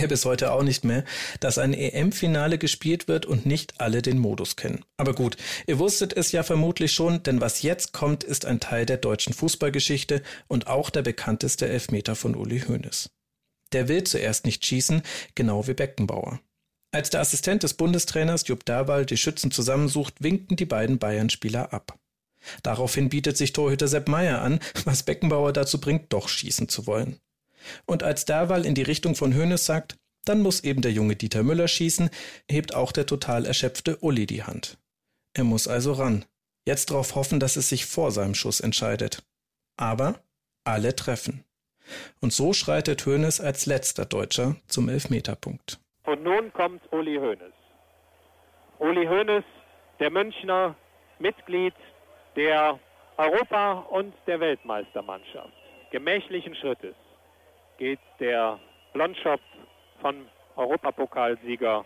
gäbe 0.00 0.14
es 0.14 0.24
heute 0.24 0.52
auch 0.52 0.62
nicht 0.62 0.84
mehr, 0.84 1.04
dass 1.40 1.58
ein 1.58 1.72
EM-Finale 1.72 2.58
gespielt 2.58 3.08
wird 3.08 3.26
und 3.26 3.46
nicht 3.46 3.80
alle 3.80 4.02
den 4.02 4.18
Modus 4.18 4.56
kennen. 4.56 4.84
Aber 4.96 5.14
gut, 5.14 5.36
ihr 5.66 5.78
wusstet 5.78 6.16
es 6.16 6.32
ja 6.32 6.42
vermutlich 6.42 6.92
schon, 6.92 7.22
denn 7.22 7.40
was 7.40 7.62
jetzt 7.62 7.92
kommt, 7.92 8.24
ist 8.24 8.44
ein 8.44 8.60
Teil 8.60 8.86
der 8.86 8.98
deutschen 8.98 9.32
Fußballgeschichte 9.32 10.22
und 10.48 10.66
auch 10.66 10.90
der 10.90 11.02
bekannteste 11.02 11.66
Elfmeter 11.68 12.14
von 12.14 12.34
Uli 12.34 12.60
Hoeneß. 12.60 13.10
Der 13.72 13.88
will 13.88 14.04
zuerst 14.04 14.44
nicht 14.44 14.64
schießen, 14.64 15.02
genau 15.34 15.66
wie 15.66 15.74
Beckenbauer. 15.74 16.40
Als 16.92 17.10
der 17.10 17.20
Assistent 17.20 17.62
des 17.62 17.74
Bundestrainers 17.74 18.46
Jupp 18.46 18.64
Derwal 18.64 19.06
die 19.06 19.16
Schützen 19.16 19.50
zusammensucht, 19.50 20.22
winken 20.22 20.56
die 20.56 20.66
beiden 20.66 20.98
Bayern-Spieler 20.98 21.72
ab. 21.72 21.98
Daraufhin 22.62 23.08
bietet 23.08 23.36
sich 23.36 23.52
Torhüter 23.52 23.88
Sepp 23.88 24.08
Meier 24.08 24.40
an, 24.40 24.60
was 24.84 25.02
Beckenbauer 25.02 25.52
dazu 25.52 25.80
bringt, 25.80 26.12
doch 26.12 26.28
schießen 26.28 26.68
zu 26.68 26.86
wollen. 26.86 27.18
Und 27.84 28.02
als 28.02 28.24
Derwal 28.24 28.64
in 28.64 28.74
die 28.74 28.82
Richtung 28.82 29.14
von 29.14 29.34
Hoeneß 29.34 29.64
sagt, 29.64 29.96
dann 30.24 30.42
muss 30.42 30.64
eben 30.64 30.82
der 30.82 30.92
junge 30.92 31.16
Dieter 31.16 31.42
Müller 31.42 31.68
schießen, 31.68 32.10
hebt 32.50 32.74
auch 32.74 32.92
der 32.92 33.06
total 33.06 33.46
erschöpfte 33.46 33.96
Uli 33.98 34.26
die 34.26 34.42
Hand. 34.42 34.78
Er 35.34 35.44
muss 35.44 35.68
also 35.68 35.92
ran. 35.92 36.24
Jetzt 36.66 36.90
darauf 36.90 37.14
hoffen, 37.14 37.38
dass 37.38 37.56
es 37.56 37.68
sich 37.68 37.86
vor 37.86 38.10
seinem 38.10 38.34
Schuss 38.34 38.60
entscheidet. 38.60 39.22
Aber 39.76 40.20
alle 40.64 40.96
treffen. 40.96 41.44
Und 42.20 42.32
so 42.32 42.52
schreitet 42.52 43.06
Hoeneß 43.06 43.40
als 43.40 43.66
letzter 43.66 44.04
Deutscher 44.04 44.56
zum 44.66 44.88
Elfmeterpunkt. 44.88 45.78
Und 46.04 46.24
nun 46.24 46.52
kommt 46.52 46.82
Uli 46.92 47.16
Hoeneß. 47.16 47.52
Uli 48.80 49.06
Hoeneß, 49.06 49.44
der 50.00 50.10
Münchner 50.10 50.74
Mitglied 51.18 51.74
der 52.34 52.78
Europa- 53.16 53.86
und 53.90 54.12
der 54.26 54.40
Weltmeistermannschaft, 54.40 55.52
gemächlichen 55.90 56.54
Schrittes 56.56 56.94
geht 57.78 58.00
der 58.20 58.58
Blondschopf 58.92 59.42
von 60.00 60.28
Europapokalsieger, 60.56 61.84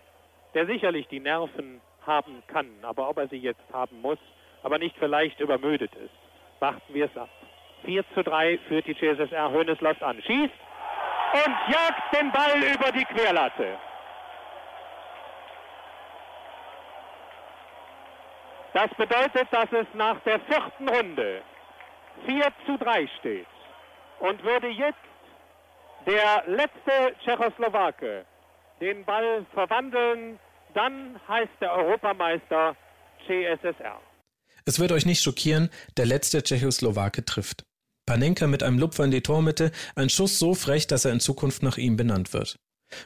der 0.55 0.67
sicherlich 0.67 1.09
die 1.09 1.21
Nerven 1.21 1.81
haben 2.07 2.43
kann, 2.47 2.69
aber 2.83 3.09
ob 3.09 3.19
er 3.19 3.29
sie 3.29 3.39
jetzt 3.39 3.63
haben 3.73 4.01
muss, 4.01 4.19
aber 4.63 4.79
nicht 4.79 4.97
vielleicht 4.99 5.41
übermüdet 5.41 5.95
ist. 5.95 6.15
Warten 6.61 6.95
wir 6.95 7.07
es 7.07 7.17
ab. 7.17 7.29
4 7.85 8.05
zu 8.15 8.23
3 8.23 8.59
führt 8.69 8.87
die 8.87 8.97
CSSR. 8.97 9.51
Hönes 9.51 9.79
an, 10.03 10.21
schießt 10.23 10.55
und 11.33 11.57
jagt 11.73 12.15
den 12.15 12.31
Ball 12.33 12.63
über 12.75 12.93
die 12.93 13.05
Querlatte. 13.05 13.79
Das 18.73 18.89
bedeutet, 18.95 19.49
dass 19.51 19.73
es 19.73 19.87
nach 19.95 20.21
der 20.21 20.39
vierten 20.41 20.89
Runde 20.89 21.43
4 22.27 22.47
zu 22.67 22.79
3 22.79 23.07
steht 23.19 23.47
und 24.21 24.43
würde 24.45 24.69
jetzt 24.69 24.99
der 26.11 26.43
letzte 26.49 27.15
Tschechoslowake 27.23 28.25
den 28.81 29.05
Ball 29.05 29.47
verwandeln, 29.55 30.41
dann 30.75 31.21
heißt 31.29 31.53
der 31.61 31.73
Europameister 31.73 32.77
CSSR. 33.27 34.01
Es 34.65 34.81
wird 34.81 34.91
euch 34.91 35.07
nicht 35.07 35.23
schockieren, 35.23 35.71
der 35.97 36.07
letzte 36.07 36.43
Tschechoslowake 36.43 37.25
trifft. 37.25 37.63
Panenka 38.07 38.49
mit 38.49 38.65
einem 38.65 38.79
Lupfer 38.79 39.05
in 39.05 39.13
die 39.13 39.21
Tormitte, 39.21 39.71
ein 39.95 40.11
Schuss 40.11 40.39
so 40.39 40.55
frech, 40.55 40.89
dass 40.89 41.05
er 41.05 41.13
in 41.13 41.21
Zukunft 41.21 41.63
nach 41.63 41.79
ihm 41.79 41.97
benannt 41.97 42.33
wird. 42.33 42.57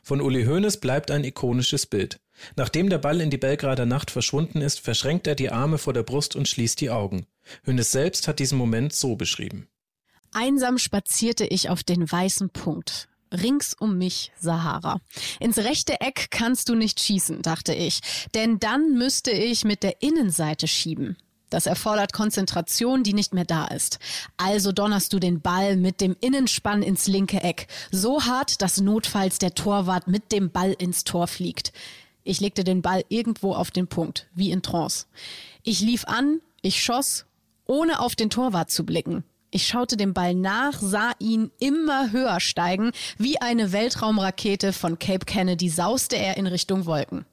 Von 0.03 0.23
Uli 0.23 0.47
Hoeneß 0.47 0.81
bleibt 0.81 1.11
ein 1.11 1.25
ikonisches 1.25 1.85
Bild. 1.85 2.17
Nachdem 2.57 2.89
der 2.89 2.99
Ball 2.99 3.21
in 3.21 3.29
die 3.29 3.37
Belgrader 3.37 3.85
Nacht 3.85 4.11
verschwunden 4.11 4.63
ist, 4.63 4.81
verschränkt 4.81 5.27
er 5.27 5.35
die 5.35 5.51
Arme 5.51 5.77
vor 5.77 5.93
der 5.93 6.05
Brust 6.05 6.37
und 6.37 6.49
schließt 6.49 6.81
die 6.81 6.89
Augen. 6.89 7.27
Hoeneß 7.67 7.93
selbst 7.93 8.29
hat 8.29 8.39
diesen 8.39 8.57
Moment 8.57 8.95
so 8.95 9.15
beschrieben. 9.15 9.69
Einsam 10.35 10.79
spazierte 10.79 11.45
ich 11.45 11.71
auf 11.71 11.83
den 11.83 12.11
weißen 12.11 12.51
Punkt. 12.51 13.09
Rings 13.33 13.75
um 13.75 13.99
mich 13.99 14.33
Sahara. 14.39 15.01
Ins 15.41 15.59
rechte 15.59 16.01
Eck 16.01 16.29
kannst 16.31 16.69
du 16.69 16.75
nicht 16.75 17.01
schießen, 17.01 17.43
dachte 17.43 17.75
ich, 17.75 18.01
denn 18.35 18.59
dann 18.61 18.95
müsste 18.95 19.31
ich 19.31 19.65
mit 19.65 19.83
der 19.83 20.03
Innenseite 20.03 20.69
schieben. 20.69 21.17
Das 21.51 21.67
erfordert 21.67 22.13
Konzentration, 22.13 23.05
die 23.05 23.13
nicht 23.13 23.33
mehr 23.33 23.45
da 23.45 23.67
ist. 23.67 23.99
Also 24.37 24.73
donnerst 24.73 25.13
du 25.13 25.21
den 25.21 25.41
Ball 25.41 25.77
mit 25.77 26.01
dem 26.01 26.17
Innenspann 26.21 26.83
ins 26.83 27.07
linke 27.07 27.43
Eck, 27.43 27.69
so 27.93 28.25
hart, 28.25 28.61
dass 28.61 28.81
notfalls 28.81 29.39
der 29.39 29.55
Torwart 29.55 30.09
mit 30.09 30.33
dem 30.33 30.51
Ball 30.51 30.73
ins 30.73 31.05
Tor 31.05 31.29
fliegt. 31.29 31.73
Ich 32.25 32.41
legte 32.41 32.65
den 32.65 32.83
Ball 32.83 33.05
irgendwo 33.09 33.55
auf 33.55 33.71
den 33.71 33.87
Punkt, 33.87 34.27
wie 34.35 34.51
in 34.51 34.63
Trance. 34.63 35.07
Ich 35.63 35.81
lief 35.81 36.07
an, 36.07 36.41
ich 36.63 36.83
schoss, 36.83 37.27
ohne 37.67 38.01
auf 38.01 38.17
den 38.17 38.31
Torwart 38.31 38.71
zu 38.71 38.85
blicken. 38.85 39.23
Ich 39.55 39.69
schaute 39.69 39.97
dem 39.97 40.15
Ball 40.15 40.35
nach, 40.35 40.81
sah 40.83 41.13
ihn 41.21 41.53
immer 41.61 42.11
höher 42.11 42.41
steigen. 42.41 42.91
Wie 43.19 43.41
eine 43.41 43.71
Weltraumrakete 43.71 44.73
von 44.73 44.99
Cape 44.99 45.27
Kennedy 45.27 45.69
sauste 45.69 46.17
er 46.17 46.37
in 46.37 46.49
Richtung 46.49 46.87
Wolken. 46.87 47.25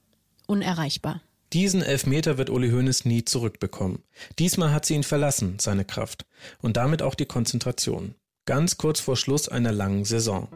Unerreichbar. 0.45 1.21
Diesen 1.51 1.81
Elfmeter 1.81 2.37
wird 2.37 2.51
Uli 2.51 2.69
Hoeneß 2.69 3.05
nie 3.05 3.25
zurückbekommen. 3.25 4.03
Diesmal 4.37 4.71
hat 4.71 4.85
sie 4.85 4.93
ihn 4.93 5.01
verlassen, 5.01 5.57
seine 5.59 5.83
Kraft. 5.83 6.27
Und 6.61 6.77
damit 6.77 7.01
auch 7.01 7.15
die 7.15 7.25
Konzentration. 7.25 8.13
Ganz 8.45 8.77
kurz 8.77 8.99
vor 8.99 9.17
Schluss 9.17 9.49
einer 9.49 9.71
langen 9.71 10.05
Saison. 10.05 10.47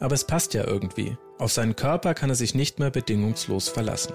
Aber 0.00 0.14
es 0.14 0.26
passt 0.26 0.54
ja 0.54 0.66
irgendwie. 0.66 1.18
Auf 1.38 1.52
seinen 1.52 1.76
Körper 1.76 2.14
kann 2.14 2.30
er 2.30 2.36
sich 2.36 2.54
nicht 2.54 2.78
mehr 2.78 2.90
bedingungslos 2.90 3.68
verlassen. 3.68 4.14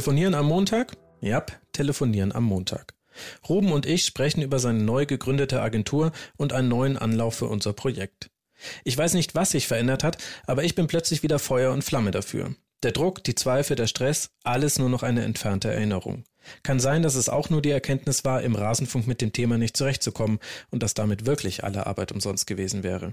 Telefonieren 0.00 0.34
am 0.34 0.46
Montag? 0.46 0.96
Ja, 1.20 1.44
telefonieren 1.72 2.32
am 2.32 2.44
Montag. 2.44 2.94
Ruben 3.46 3.70
und 3.70 3.84
ich 3.84 4.06
sprechen 4.06 4.40
über 4.40 4.58
seine 4.58 4.82
neu 4.82 5.04
gegründete 5.04 5.60
Agentur 5.60 6.12
und 6.38 6.54
einen 6.54 6.68
neuen 6.68 6.96
Anlauf 6.96 7.34
für 7.34 7.48
unser 7.48 7.74
Projekt. 7.74 8.30
Ich 8.82 8.96
weiß 8.96 9.12
nicht, 9.12 9.34
was 9.34 9.50
sich 9.50 9.66
verändert 9.66 10.02
hat, 10.02 10.16
aber 10.46 10.64
ich 10.64 10.74
bin 10.74 10.86
plötzlich 10.86 11.22
wieder 11.22 11.38
Feuer 11.38 11.70
und 11.70 11.84
Flamme 11.84 12.12
dafür. 12.12 12.54
Der 12.82 12.92
Druck, 12.92 13.22
die 13.24 13.34
Zweifel, 13.34 13.76
der 13.76 13.88
Stress, 13.88 14.30
alles 14.42 14.78
nur 14.78 14.88
noch 14.88 15.02
eine 15.02 15.22
entfernte 15.22 15.70
Erinnerung. 15.70 16.24
Kann 16.62 16.80
sein, 16.80 17.02
dass 17.02 17.14
es 17.14 17.28
auch 17.28 17.50
nur 17.50 17.60
die 17.60 17.68
Erkenntnis 17.68 18.24
war, 18.24 18.40
im 18.40 18.54
Rasenfunk 18.54 19.06
mit 19.06 19.20
dem 19.20 19.34
Thema 19.34 19.58
nicht 19.58 19.76
zurechtzukommen 19.76 20.38
und 20.70 20.82
dass 20.82 20.94
damit 20.94 21.26
wirklich 21.26 21.62
alle 21.62 21.86
Arbeit 21.86 22.10
umsonst 22.10 22.46
gewesen 22.46 22.82
wäre. 22.82 23.12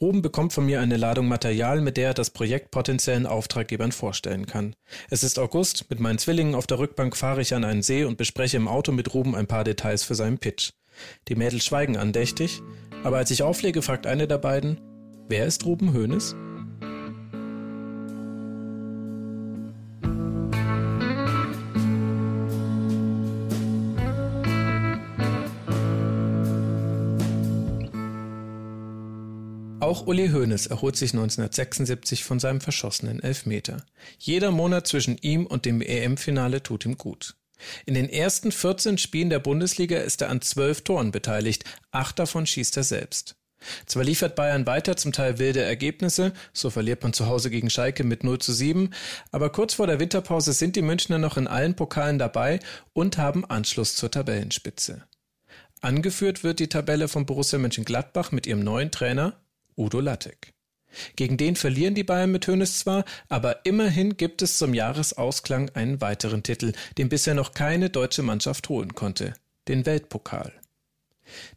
Ruben 0.00 0.22
bekommt 0.22 0.52
von 0.52 0.66
mir 0.66 0.80
eine 0.80 0.96
Ladung 0.96 1.28
Material, 1.28 1.80
mit 1.80 1.96
der 1.96 2.08
er 2.08 2.14
das 2.14 2.30
Projekt 2.30 2.70
potenziellen 2.70 3.26
Auftraggebern 3.26 3.92
vorstellen 3.92 4.46
kann. 4.46 4.74
Es 5.10 5.22
ist 5.22 5.38
August, 5.38 5.86
mit 5.90 6.00
meinen 6.00 6.18
Zwillingen 6.18 6.54
auf 6.54 6.66
der 6.66 6.78
Rückbank 6.78 7.16
fahre 7.16 7.40
ich 7.40 7.54
an 7.54 7.64
einen 7.64 7.82
See 7.82 8.04
und 8.04 8.16
bespreche 8.18 8.56
im 8.56 8.68
Auto 8.68 8.92
mit 8.92 9.14
Ruben 9.14 9.34
ein 9.34 9.46
paar 9.46 9.64
Details 9.64 10.02
für 10.04 10.14
seinen 10.14 10.38
Pitch. 10.38 10.72
Die 11.28 11.34
Mädels 11.34 11.64
schweigen 11.64 11.96
andächtig, 11.96 12.62
aber 13.04 13.18
als 13.18 13.30
ich 13.30 13.42
auflege, 13.42 13.82
fragt 13.82 14.06
eine 14.06 14.26
der 14.26 14.38
beiden, 14.38 14.80
wer 15.28 15.46
ist 15.46 15.64
Ruben 15.64 15.92
Hoeneß? 15.92 16.34
Auch 29.86 30.08
Uli 30.08 30.30
Hoeneß 30.30 30.66
erholt 30.66 30.96
sich 30.96 31.12
1976 31.12 32.24
von 32.24 32.40
seinem 32.40 32.60
verschossenen 32.60 33.22
Elfmeter. 33.22 33.86
Jeder 34.18 34.50
Monat 34.50 34.88
zwischen 34.88 35.16
ihm 35.18 35.46
und 35.46 35.64
dem 35.64 35.80
EM-Finale 35.80 36.60
tut 36.60 36.84
ihm 36.84 36.98
gut. 36.98 37.36
In 37.84 37.94
den 37.94 38.08
ersten 38.08 38.50
14 38.50 38.98
Spielen 38.98 39.30
der 39.30 39.38
Bundesliga 39.38 39.98
ist 39.98 40.22
er 40.22 40.30
an 40.30 40.40
zwölf 40.40 40.80
Toren 40.80 41.12
beteiligt, 41.12 41.62
acht 41.92 42.18
davon 42.18 42.46
schießt 42.46 42.76
er 42.78 42.82
selbst. 42.82 43.36
Zwar 43.86 44.02
liefert 44.02 44.34
Bayern 44.34 44.66
weiter 44.66 44.96
zum 44.96 45.12
Teil 45.12 45.38
wilde 45.38 45.62
Ergebnisse, 45.62 46.32
so 46.52 46.68
verliert 46.68 47.04
man 47.04 47.12
zu 47.12 47.26
Hause 47.26 47.48
gegen 47.48 47.70
Schalke 47.70 48.02
mit 48.02 48.24
0 48.24 48.40
zu 48.40 48.52
7, 48.52 48.92
aber 49.30 49.50
kurz 49.50 49.74
vor 49.74 49.86
der 49.86 50.00
Winterpause 50.00 50.52
sind 50.52 50.74
die 50.74 50.82
Münchner 50.82 51.18
noch 51.18 51.36
in 51.36 51.46
allen 51.46 51.76
Pokalen 51.76 52.18
dabei 52.18 52.58
und 52.92 53.18
haben 53.18 53.44
Anschluss 53.44 53.94
zur 53.94 54.10
Tabellenspitze. 54.10 55.04
Angeführt 55.80 56.42
wird 56.42 56.58
die 56.58 56.68
Tabelle 56.68 57.06
von 57.06 57.24
Borussia 57.24 57.60
Mönchengladbach 57.60 58.32
mit 58.32 58.48
ihrem 58.48 58.64
neuen 58.64 58.90
Trainer 58.90 59.45
Udo 59.76 60.00
Lattek. 60.00 60.54
Gegen 61.16 61.36
den 61.36 61.56
verlieren 61.56 61.94
die 61.94 62.04
Bayern 62.04 62.32
mit 62.32 62.46
Hönes 62.46 62.78
zwar, 62.78 63.04
aber 63.28 63.66
immerhin 63.66 64.16
gibt 64.16 64.42
es 64.42 64.58
zum 64.58 64.72
Jahresausklang 64.72 65.70
einen 65.74 66.00
weiteren 66.00 66.42
Titel, 66.42 66.72
den 66.96 67.08
bisher 67.08 67.34
noch 67.34 67.52
keine 67.52 67.90
deutsche 67.90 68.22
Mannschaft 68.22 68.68
holen 68.68 68.94
konnte, 68.94 69.34
den 69.68 69.84
Weltpokal. 69.84 70.52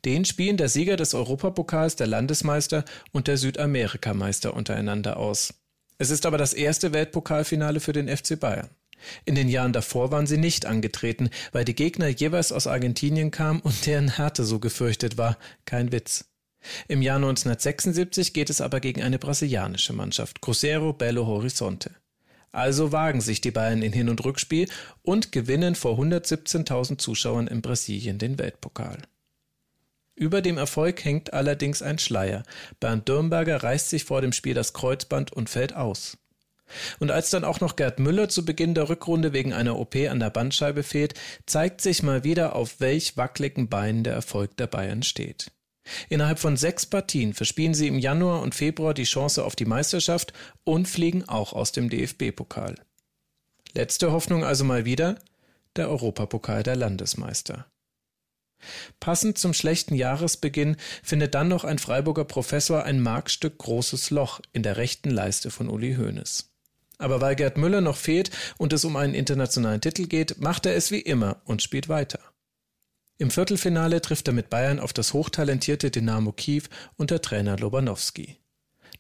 Den 0.04 0.26
spielen 0.26 0.58
der 0.58 0.68
Sieger 0.68 0.98
des 0.98 1.14
Europapokals, 1.14 1.96
der 1.96 2.08
Landesmeister 2.08 2.86
und 3.12 3.28
der 3.28 3.38
Südamerikameister 3.38 4.54
untereinander 4.54 5.18
aus. 5.18 5.54
Es 5.98 6.10
ist 6.10 6.26
aber 6.26 6.38
das 6.38 6.54
erste 6.54 6.92
Weltpokalfinale 6.92 7.80
für 7.80 7.94
den 7.94 8.08
FC 8.08 8.40
Bayern. 8.40 8.70
In 9.26 9.36
den 9.36 9.48
Jahren 9.48 9.74
davor 9.74 10.12
waren 10.12 10.28
sie 10.28 10.38
nicht 10.38 10.66
angetreten, 10.66 11.30
weil 11.52 11.66
die 11.66 11.76
Gegner 11.76 12.08
jeweils 12.08 12.52
aus 12.52 12.68
Argentinien 12.68 13.32
kamen 13.32 13.62
und 13.62 13.86
deren 13.86 14.10
Härte 14.10 14.44
so 14.44 14.60
gefürchtet 14.60 15.18
war. 15.18 15.38
Kein 15.66 15.92
Witz. 15.92 16.26
Im 16.88 17.02
Jahr 17.02 17.18
1976 17.18 18.34
geht 18.34 18.50
es 18.50 18.62
aber 18.62 18.80
gegen 18.80 19.02
eine 19.02 19.20
brasilianische 19.20 19.94
Mannschaft, 19.94 20.42
Cruzeiro 20.42 20.94
Belo 20.94 21.26
Horizonte. 21.26 21.92
Also 22.52 22.92
wagen 22.92 23.22
sich 23.22 23.42
die 23.42 23.52
Bayern 23.52 23.82
in 23.82 23.94
Hin- 23.94 24.10
und 24.10 24.24
Rückspiel 24.26 24.68
und 25.04 25.32
gewinnen 25.32 25.76
vor 25.76 25.98
117.000 26.00 26.98
Zuschauern 26.98 27.48
in 27.48 27.62
Brasilien 27.62 28.18
den 28.18 28.40
Weltpokal. 28.40 28.98
Über 30.16 30.42
dem 30.42 30.58
Erfolg 30.58 31.06
hängt 31.06 31.34
allerdings 31.34 31.82
ein 31.82 32.00
Schleier. 32.00 32.44
Bernd 32.80 33.08
Dürnberger 33.08 33.64
reißt 33.64 33.90
sich 33.90 34.04
vor 34.04 34.22
dem 34.22 34.34
Spiel 34.34 34.54
das 34.54 34.74
Kreuzband 34.74 35.32
und 35.32 35.50
fällt 35.50 35.76
aus. 35.76 36.18
Und 37.00 37.10
als 37.10 37.30
dann 37.30 37.46
auch 37.46 37.62
noch 37.62 37.76
Gerd 37.76 38.00
Müller 38.00 38.30
zu 38.30 38.46
Beginn 38.46 38.74
der 38.74 38.90
Rückrunde 38.90 39.34
wegen 39.34 39.54
einer 39.54 39.80
OP 39.80 39.96
an 39.96 40.20
der 40.20 40.30
Bandscheibe 40.30 40.84
fehlt, 40.84 41.14
zeigt 41.46 41.82
sich 41.82 42.04
mal 42.04 42.24
wieder, 42.24 42.56
auf 42.56 42.80
welch 42.80 43.18
wackeligen 43.18 43.70
Beinen 43.70 44.04
der 44.04 44.14
Erfolg 44.14 44.58
der 44.58 44.68
Bayern 44.68 45.04
steht. 45.04 45.52
Innerhalb 46.10 46.40
von 46.40 46.58
sechs 46.58 46.86
Partien 46.86 47.34
verspielen 47.34 47.74
sie 47.74 47.88
im 47.88 48.00
Januar 48.00 48.42
und 48.42 48.56
Februar 48.56 48.94
die 48.94 49.04
Chance 49.04 49.44
auf 49.44 49.56
die 49.56 49.66
Meisterschaft 49.66 50.34
und 50.64 50.88
fliegen 50.88 51.28
auch 51.28 51.54
aus 51.54 51.72
dem 51.72 51.90
DFB-Pokal. 51.90 52.76
Letzte 53.74 54.12
Hoffnung 54.12 54.44
also 54.44 54.64
mal 54.64 54.86
wieder 54.86 55.20
der 55.76 55.90
Europapokal 55.90 56.64
der 56.64 56.76
Landesmeister. 56.76 57.66
Passend 59.00 59.38
zum 59.38 59.54
schlechten 59.54 59.96
Jahresbeginn 59.96 60.76
findet 61.02 61.34
dann 61.34 61.48
noch 61.48 61.64
ein 61.64 61.80
Freiburger 61.80 62.26
Professor 62.26 62.84
ein 62.84 63.00
Markstück 63.00 63.58
großes 63.58 64.10
Loch 64.10 64.42
in 64.52 64.64
der 64.64 64.78
rechten 64.78 65.10
Leiste 65.10 65.50
von 65.50 65.70
Uli 65.70 65.96
Hoeneß. 65.96 66.50
Aber 66.98 67.22
weil 67.22 67.36
Gerd 67.36 67.58
Müller 67.58 67.80
noch 67.80 67.96
fehlt 67.96 68.32
und 68.58 68.74
es 68.74 68.84
um 68.84 68.98
einen 68.98 69.14
internationalen 69.14 69.80
Titel 69.80 70.08
geht, 70.08 70.42
macht 70.42 70.66
er 70.66 70.76
es 70.76 70.92
wie 70.92 71.00
immer 71.00 71.42
und 71.46 71.62
spielt 71.62 71.88
weiter. 71.88 72.20
Im 73.22 73.32
Viertelfinale 73.32 74.02
trifft 74.02 74.30
er 74.30 74.34
mit 74.34 74.50
Bayern 74.50 74.80
auf 74.80 74.94
das 74.94 75.12
hochtalentierte 75.12 75.92
Dynamo 75.92 76.32
Kiew 76.32 76.64
unter 76.96 77.22
Trainer 77.22 77.58
Lobanowski. 77.58 78.38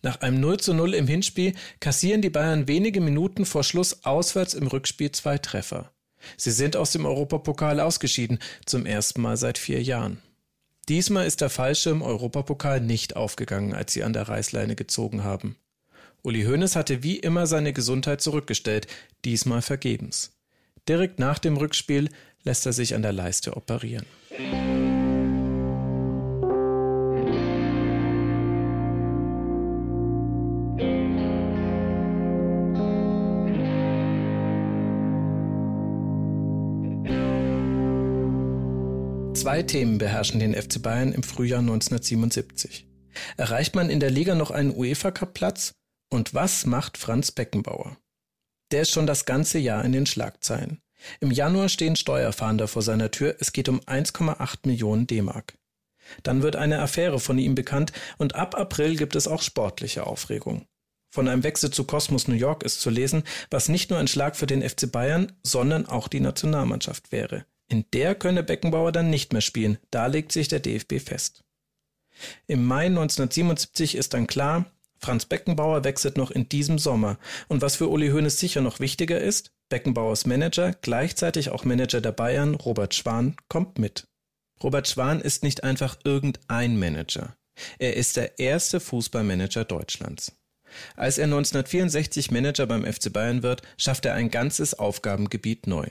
Nach 0.01 0.19
einem 0.19 0.41
0 0.41 0.59
zu 0.59 0.73
0 0.73 0.93
im 0.93 1.07
Hinspiel 1.07 1.55
kassieren 1.79 2.21
die 2.21 2.29
Bayern 2.29 2.67
wenige 2.67 2.99
Minuten 2.99 3.45
vor 3.45 3.63
Schluss 3.63 4.03
auswärts 4.03 4.53
im 4.53 4.67
Rückspiel 4.67 5.13
zwei 5.13 5.37
Treffer. 5.37 5.93
Sie 6.35 6.51
sind 6.51 6.75
aus 6.75 6.91
dem 6.91 7.05
Europapokal 7.05 7.79
ausgeschieden, 7.79 8.39
zum 8.65 8.85
ersten 8.85 9.21
Mal 9.21 9.37
seit 9.37 9.57
vier 9.57 9.81
Jahren. 9.81 10.21
Diesmal 10.89 11.25
ist 11.25 11.39
der 11.39 11.49
Fallschirm 11.49 12.01
Europapokal 12.01 12.81
nicht 12.81 13.15
aufgegangen, 13.15 13.73
als 13.73 13.93
sie 13.93 14.03
an 14.03 14.11
der 14.11 14.27
Reißleine 14.27 14.75
gezogen 14.75 15.23
haben. 15.23 15.55
Uli 16.23 16.43
Hoeneß 16.43 16.75
hatte 16.75 17.03
wie 17.03 17.17
immer 17.19 17.47
seine 17.47 17.71
Gesundheit 17.71 18.19
zurückgestellt, 18.19 18.87
diesmal 19.23 19.61
vergebens. 19.61 20.33
Direkt 20.89 21.19
nach 21.19 21.39
dem 21.39 21.55
Rückspiel 21.55 22.09
lässt 22.43 22.65
er 22.65 22.73
sich 22.73 22.95
an 22.95 23.01
der 23.01 23.13
Leiste 23.13 23.55
operieren. 23.55 24.05
Zwei 39.39 39.63
Themen 39.63 39.97
beherrschen 39.97 40.39
den 40.39 40.53
FC 40.53 40.81
Bayern 40.81 41.13
im 41.13 41.23
Frühjahr 41.23 41.61
1977. 41.61 42.85
Erreicht 43.37 43.73
man 43.73 43.89
in 43.89 43.99
der 43.99 44.11
Liga 44.11 44.35
noch 44.35 44.51
einen 44.51 44.75
UEFA-Cup-Platz? 44.75 45.71
Und 46.11 46.33
was 46.33 46.65
macht 46.65 46.97
Franz 46.97 47.31
Beckenbauer? 47.31 47.97
Der 48.71 48.81
ist 48.81 48.91
schon 48.91 49.07
das 49.07 49.25
ganze 49.25 49.57
Jahr 49.57 49.85
in 49.85 49.91
den 49.91 50.05
Schlagzeilen. 50.05 50.81
Im 51.19 51.31
Januar 51.31 51.69
stehen 51.69 51.95
Steuerfahnder 51.95 52.67
vor 52.67 52.81
seiner 52.81 53.11
Tür. 53.11 53.35
Es 53.39 53.53
geht 53.53 53.69
um 53.69 53.79
1,8 53.81 54.59
Millionen 54.65 55.07
D-Mark. 55.07 55.57
Dann 56.23 56.41
wird 56.41 56.55
eine 56.55 56.79
Affäre 56.79 57.19
von 57.19 57.37
ihm 57.37 57.55
bekannt 57.55 57.91
und 58.17 58.35
ab 58.35 58.55
April 58.55 58.95
gibt 58.95 59.15
es 59.15 59.27
auch 59.27 59.41
sportliche 59.41 60.07
Aufregung. 60.07 60.65
Von 61.11 61.27
einem 61.27 61.43
Wechsel 61.43 61.71
zu 61.71 61.85
Cosmos 61.85 62.27
New 62.27 62.35
York 62.35 62.63
ist 62.63 62.81
zu 62.81 62.89
lesen, 62.89 63.23
was 63.49 63.69
nicht 63.69 63.89
nur 63.89 63.99
ein 63.99 64.07
Schlag 64.07 64.35
für 64.35 64.47
den 64.47 64.67
FC 64.67 64.91
Bayern, 64.91 65.31
sondern 65.43 65.87
auch 65.87 66.07
die 66.07 66.19
Nationalmannschaft 66.19 67.11
wäre. 67.11 67.45
In 67.67 67.85
der 67.93 68.15
könne 68.15 68.43
Beckenbauer 68.43 68.91
dann 68.91 69.09
nicht 69.09 69.33
mehr 69.33 69.41
spielen, 69.41 69.77
da 69.91 70.07
legt 70.07 70.31
sich 70.31 70.47
der 70.47 70.59
DFB 70.59 70.99
fest. 70.99 71.43
Im 72.47 72.65
Mai 72.65 72.87
1977 72.87 73.95
ist 73.95 74.13
dann 74.13 74.27
klar, 74.27 74.65
Franz 74.99 75.25
Beckenbauer 75.25 75.83
wechselt 75.83 76.17
noch 76.17 76.29
in 76.31 76.49
diesem 76.49 76.77
Sommer. 76.77 77.17
Und 77.47 77.61
was 77.61 77.77
für 77.77 77.89
Uli 77.89 78.09
Hoeneß 78.09 78.37
sicher 78.37 78.61
noch 78.61 78.79
wichtiger 78.79 79.19
ist, 79.19 79.51
Beckenbauers 79.69 80.25
Manager, 80.25 80.73
gleichzeitig 80.81 81.49
auch 81.51 81.63
Manager 81.63 82.01
der 82.01 82.11
Bayern, 82.11 82.55
Robert 82.55 82.95
Schwan, 82.95 83.35
kommt 83.47 83.79
mit. 83.79 84.07
Robert 84.63 84.87
Schwan 84.87 85.21
ist 85.21 85.43
nicht 85.43 85.63
einfach 85.63 85.97
irgendein 86.03 86.77
Manager. 86.77 87.35
Er 87.77 87.95
ist 87.95 88.17
der 88.17 88.39
erste 88.39 88.79
Fußballmanager 88.79 89.65
Deutschlands. 89.65 90.33
Als 90.95 91.17
er 91.17 91.25
1964 91.25 92.31
Manager 92.31 92.67
beim 92.67 92.85
FC 92.85 93.11
Bayern 93.11 93.43
wird, 93.43 93.61
schafft 93.77 94.05
er 94.05 94.13
ein 94.13 94.29
ganzes 94.29 94.77
Aufgabengebiet 94.77 95.67
neu. 95.67 95.87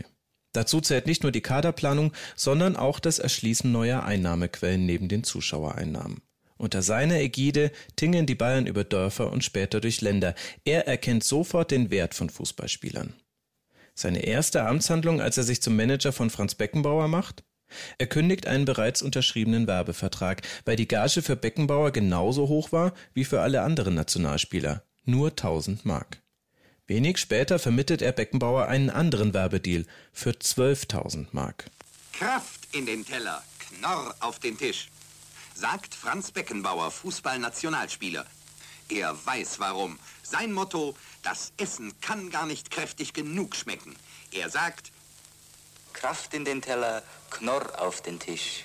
Dazu 0.53 0.81
zählt 0.81 1.07
nicht 1.07 1.23
nur 1.23 1.33
die 1.33 1.41
Kaderplanung, 1.41 2.13
sondern 2.35 2.77
auch 2.77 3.01
das 3.01 3.19
Erschließen 3.19 3.71
neuer 3.71 4.05
Einnahmequellen 4.05 4.87
neben 4.87 5.09
den 5.09 5.25
Zuschauereinnahmen. 5.25 6.23
Unter 6.57 6.83
seiner 6.83 7.21
Ägide 7.21 7.71
tingeln 7.97 8.27
die 8.27 8.35
Bayern 8.35 8.67
über 8.67 8.83
Dörfer 8.83 9.31
und 9.31 9.45
später 9.45 9.81
durch 9.81 10.01
Länder. 10.01 10.35
Er 10.65 10.89
erkennt 10.89 11.23
sofort 11.23 11.71
den 11.71 11.91
Wert 11.91 12.15
von 12.15 12.31
Fußballspielern. 12.31 13.15
Seine 13.99 14.25
erste 14.25 14.65
Amtshandlung, 14.65 15.21
als 15.21 15.39
er 15.39 15.43
sich 15.43 15.61
zum 15.61 15.75
Manager 15.75 16.13
von 16.13 16.31
Franz 16.31 16.55
Beckenbauer 16.55 17.09
macht? 17.09 17.43
Er 17.99 18.07
kündigt 18.07 18.47
einen 18.47 18.65
bereits 18.65 19.03
unterschriebenen 19.03 19.67
Werbevertrag, 19.67 20.43
weil 20.65 20.77
die 20.77 20.87
Gage 20.87 21.21
für 21.21 21.35
Beckenbauer 21.35 21.91
genauso 21.91 22.47
hoch 22.47 22.71
war 22.71 22.93
wie 23.13 23.25
für 23.25 23.41
alle 23.41 23.63
anderen 23.63 23.97
Nationalspieler. 23.97 24.85
Nur 25.05 25.31
1000 25.31 25.85
Mark. 25.85 26.23
Wenig 26.87 27.19
später 27.19 27.59
vermittelt 27.59 28.01
er 28.01 28.13
Beckenbauer 28.13 28.69
einen 28.69 28.89
anderen 28.89 29.35
Werbedeal 29.35 29.85
für 30.13 30.31
12.000 30.31 31.27
Mark. 31.33 31.69
Kraft 32.13 32.69
in 32.73 32.87
den 32.87 33.05
Teller, 33.05 33.43
Knorr 33.59 34.15
auf 34.21 34.39
den 34.39 34.57
Tisch. 34.57 34.91
Sagt 35.57 35.97
Franz 35.97 36.31
Beckenbauer, 36.31 36.93
Fußballnationalspieler. 36.93 38.25
Er 38.91 39.17
weiß 39.27 39.59
warum. 39.59 39.99
Sein 40.23 40.53
Motto, 40.53 40.95
das 41.23 41.53
Essen 41.57 41.93
kann 42.01 42.31
gar 42.31 42.47
nicht 42.47 42.71
kräftig 42.71 43.13
genug 43.13 43.57
schmecken. 43.57 43.95
Er 44.33 44.51
sagt, 44.51 44.93
Kraft 45.93 46.35
in 46.35 46.45
den 46.45 46.63
Teller, 46.63 47.03
Knorr 47.31 47.81
auf 47.81 48.03
den 48.03 48.19
Tisch. 48.19 48.65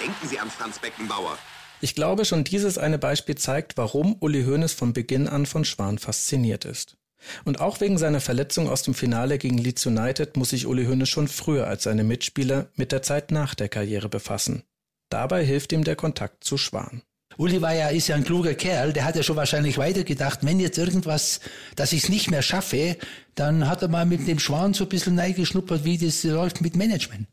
Denken 0.00 0.28
Sie 0.28 0.38
an 0.38 0.50
Franz 0.50 0.78
Beckenbauer. 0.78 1.38
Ich 1.80 1.94
glaube, 1.94 2.24
schon 2.24 2.44
dieses 2.44 2.78
eine 2.78 2.98
Beispiel 2.98 3.36
zeigt, 3.36 3.76
warum 3.76 4.16
Uli 4.20 4.44
Hoeneß 4.44 4.72
von 4.72 4.92
Beginn 4.92 5.28
an 5.28 5.46
von 5.46 5.64
Schwan 5.64 5.98
fasziniert 5.98 6.64
ist. 6.64 6.96
Und 7.44 7.60
auch 7.60 7.80
wegen 7.80 7.98
seiner 7.98 8.20
Verletzung 8.20 8.68
aus 8.68 8.82
dem 8.82 8.94
Finale 8.94 9.38
gegen 9.38 9.58
Leeds 9.58 9.86
United 9.86 10.36
muss 10.36 10.50
sich 10.50 10.66
Uli 10.66 10.86
Hoeneß 10.86 11.08
schon 11.08 11.28
früher 11.28 11.66
als 11.66 11.84
seine 11.84 12.04
Mitspieler 12.04 12.68
mit 12.76 12.92
der 12.92 13.02
Zeit 13.02 13.30
nach 13.30 13.54
der 13.54 13.68
Karriere 13.68 14.08
befassen. 14.08 14.64
Dabei 15.10 15.44
hilft 15.44 15.72
ihm 15.72 15.84
der 15.84 15.96
Kontakt 15.96 16.44
zu 16.44 16.56
Schwan. 16.56 17.02
Uli 17.36 17.60
war 17.60 17.74
ja, 17.74 17.88
ist 17.88 18.08
ja 18.08 18.16
ein 18.16 18.24
kluger 18.24 18.54
Kerl, 18.54 18.92
der 18.92 19.04
hat 19.04 19.16
ja 19.16 19.22
schon 19.22 19.36
wahrscheinlich 19.36 19.78
weitergedacht, 19.78 20.40
wenn 20.42 20.60
jetzt 20.60 20.78
irgendwas, 20.78 21.40
dass 21.76 21.92
ich 21.92 22.04
es 22.04 22.08
nicht 22.08 22.30
mehr 22.30 22.42
schaffe, 22.42 22.96
dann 23.34 23.68
hat 23.68 23.82
er 23.82 23.88
mal 23.88 24.06
mit 24.06 24.26
dem 24.26 24.38
Schwan 24.38 24.74
so 24.74 24.84
ein 24.84 24.88
bisschen 24.88 25.14
neigeschnuppert, 25.14 25.84
wie 25.84 25.98
das 25.98 26.22
läuft 26.24 26.60
mit 26.60 26.76
Management. 26.76 27.26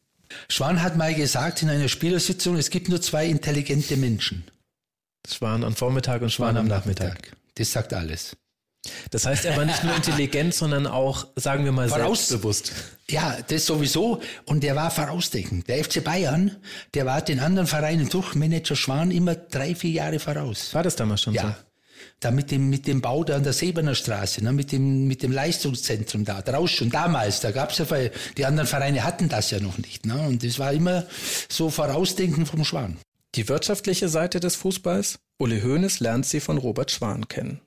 Schwan 0.48 0.82
hat 0.82 0.96
mal 0.98 1.14
gesagt 1.14 1.62
in 1.62 1.70
einer 1.70 1.90
Spielersitzung, 1.90 2.56
es 2.56 2.70
gibt 2.70 2.90
nur 2.90 3.02
zwei 3.02 3.28
intelligente 3.28 3.98
Menschen. 3.98 4.44
Schwan 5.28 5.64
am 5.64 5.76
Vormittag 5.76 6.22
und 6.22 6.32
Schwan, 6.32 6.54
Schwan 6.54 6.58
am 6.58 6.68
Nachmittag. 6.68 7.10
Nachmittag. 7.10 7.38
Das 7.56 7.72
sagt 7.72 7.94
alles. 7.94 8.36
Das 9.12 9.26
heißt, 9.26 9.46
er 9.46 9.58
war 9.58 9.66
nicht 9.66 9.84
nur 9.84 9.96
intelligent, 9.96 10.56
sondern 10.56 10.88
auch, 10.88 11.28
sagen 11.36 11.66
wir 11.66 11.72
mal, 11.72 11.88
Voraus 11.88 12.28
selbstbewusst. 12.28 12.74
Ja, 13.10 13.38
das 13.48 13.66
sowieso. 13.66 14.22
Und 14.46 14.64
der 14.64 14.76
war 14.76 14.90
vorausdeckend. 14.90 15.68
Der 15.68 15.84
FC 15.84 16.04
Bayern, 16.04 16.58
der 16.94 17.06
war 17.06 17.22
den 17.22 17.40
anderen 17.40 17.68
Vereinen 17.68 18.10
durch 18.10 18.34
Manager 18.34 18.76
Schwan 18.76 19.12
immer 19.12 19.36
drei, 19.36 19.76
vier 19.76 19.92
Jahre 19.92 20.20
voraus. 20.20 20.74
War 20.74 20.84
das 20.84 20.96
damals 20.96 21.22
schon 21.22 21.34
ja. 21.34 21.42
so? 21.44 21.54
Da 22.20 22.32
mit 22.32 22.50
dem, 22.50 22.70
mit 22.70 22.88
dem 22.88 23.02
Bau 23.02 23.24
da 23.24 23.36
an 23.36 23.44
der 23.44 23.54
Seberner 23.54 23.94
Straße, 23.94 24.44
ne, 24.44 24.52
mit, 24.52 24.72
dem, 24.72 25.08
mit 25.08 25.22
dem 25.22 25.32
Leistungszentrum 25.32 26.26
da, 26.26 26.42
draus 26.42 26.72
schon 26.72 26.90
damals, 26.90 27.42
da 27.42 27.52
gab's 27.52 27.78
ja, 27.78 27.86
die 28.38 28.46
anderen 28.46 28.68
Vereine 28.68 29.04
hatten 29.04 29.30
das 29.30 29.52
ja 29.52 29.60
noch 29.60 29.78
nicht. 29.78 30.06
Ne, 30.06 30.20
und 30.28 30.44
das 30.44 30.58
war 30.58 30.74
immer 30.74 31.06
so 31.50 31.70
Vorausdenken 31.70 32.46
vom 32.48 32.64
Schwan. 32.64 32.98
Die 33.36 33.48
wirtschaftliche 33.48 34.10
Seite 34.10 34.40
des 34.40 34.56
Fußballs? 34.56 35.20
Uli 35.38 35.62
Hoeneß 35.62 36.00
lernt 36.00 36.26
sie 36.26 36.40
von 36.40 36.58
Robert 36.58 36.92
Schwan 36.92 37.28
kennen. 37.28 37.62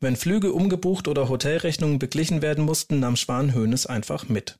Wenn 0.00 0.16
Flüge 0.16 0.52
umgebucht 0.52 1.08
oder 1.08 1.28
Hotelrechnungen 1.28 1.98
beglichen 1.98 2.40
werden 2.40 2.64
mussten, 2.64 3.00
nahm 3.00 3.16
Schwan 3.16 3.54
Hoeneß 3.54 3.86
einfach 3.86 4.28
mit. 4.28 4.58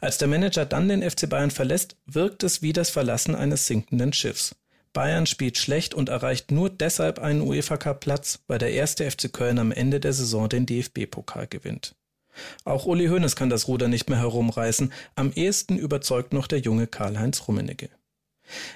Als 0.00 0.18
der 0.18 0.28
Manager 0.28 0.64
dann 0.64 0.88
den 0.88 1.08
FC 1.08 1.28
Bayern 1.28 1.50
verlässt, 1.50 1.96
wirkt 2.06 2.42
es 2.42 2.62
wie 2.62 2.72
das 2.72 2.90
Verlassen 2.90 3.34
eines 3.34 3.66
sinkenden 3.66 4.12
Schiffs. 4.12 4.54
Bayern 4.92 5.26
spielt 5.26 5.58
schlecht 5.58 5.94
und 5.94 6.08
erreicht 6.08 6.50
nur 6.50 6.70
deshalb 6.70 7.18
einen 7.18 7.42
UEFA 7.42 7.76
Cup 7.76 8.00
Platz, 8.00 8.40
weil 8.46 8.58
der 8.58 8.72
erste 8.72 9.08
FC 9.10 9.32
Köln 9.32 9.58
am 9.58 9.72
Ende 9.72 10.00
der 10.00 10.12
Saison 10.12 10.48
den 10.48 10.64
DFB-Pokal 10.64 11.46
gewinnt. 11.48 11.94
Auch 12.64 12.86
Uli 12.86 13.08
Hoeneß 13.08 13.36
kann 13.36 13.50
das 13.50 13.68
Ruder 13.68 13.88
nicht 13.88 14.08
mehr 14.08 14.18
herumreißen. 14.18 14.92
Am 15.16 15.32
ehesten 15.32 15.76
überzeugt 15.76 16.32
noch 16.32 16.46
der 16.46 16.60
junge 16.60 16.86
Karl-Heinz 16.86 17.48
Rummenigge. 17.48 17.90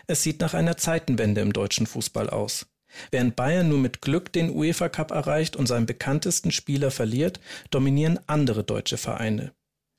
Es 0.07 0.23
sieht 0.23 0.41
nach 0.41 0.55
einer 0.55 0.77
Zeitenwende 0.77 1.41
im 1.41 1.53
deutschen 1.53 1.87
Fußball 1.87 2.29
aus. 2.29 2.67
Während 3.11 3.37
Bayern 3.37 3.69
nur 3.69 3.79
mit 3.79 4.03
Glück 4.03 4.33
den 4.33 4.51
UEFA 4.51 4.89
Cup 4.89 5.11
erreicht 5.11 5.57
und 5.57 5.67
seinen 5.67 5.87
bekanntesten 5.87 6.51
Spieler 6.53 6.91
verliert, 6.91 7.41
dominieren 7.71 8.21
andere 8.27 8.65
deutsche 8.65 8.97
Vereine. 8.97 9.53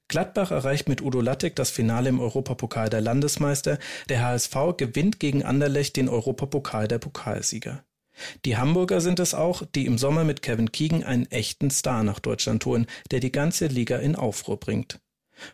Gladbach 0.07 0.51
erreicht 0.51 0.87
mit 0.89 1.01
Udo 1.01 1.21
Lattek 1.21 1.55
das 1.55 1.71
Finale 1.71 2.09
im 2.09 2.19
Europapokal 2.19 2.89
der 2.89 3.01
Landesmeister, 3.01 3.79
der 4.09 4.23
HSV 4.23 4.55
gewinnt 4.77 5.19
gegen 5.19 5.43
Anderlecht 5.43 5.95
den 5.95 6.09
Europapokal 6.09 6.87
der 6.87 6.99
Pokalsieger. 6.99 7.83
Die 8.45 8.57
Hamburger 8.57 9.01
sind 9.01 9.19
es 9.19 9.33
auch, 9.33 9.63
die 9.73 9.87
im 9.87 9.97
Sommer 9.97 10.23
mit 10.23 10.41
Kevin 10.43 10.71
Keegan 10.71 11.03
einen 11.03 11.25
echten 11.31 11.71
Star 11.71 12.03
nach 12.03 12.19
Deutschland 12.19 12.63
holen, 12.65 12.85
der 13.09 13.21
die 13.21 13.31
ganze 13.31 13.67
Liga 13.67 13.97
in 13.97 14.15
Aufruhr 14.15 14.59
bringt. 14.59 14.99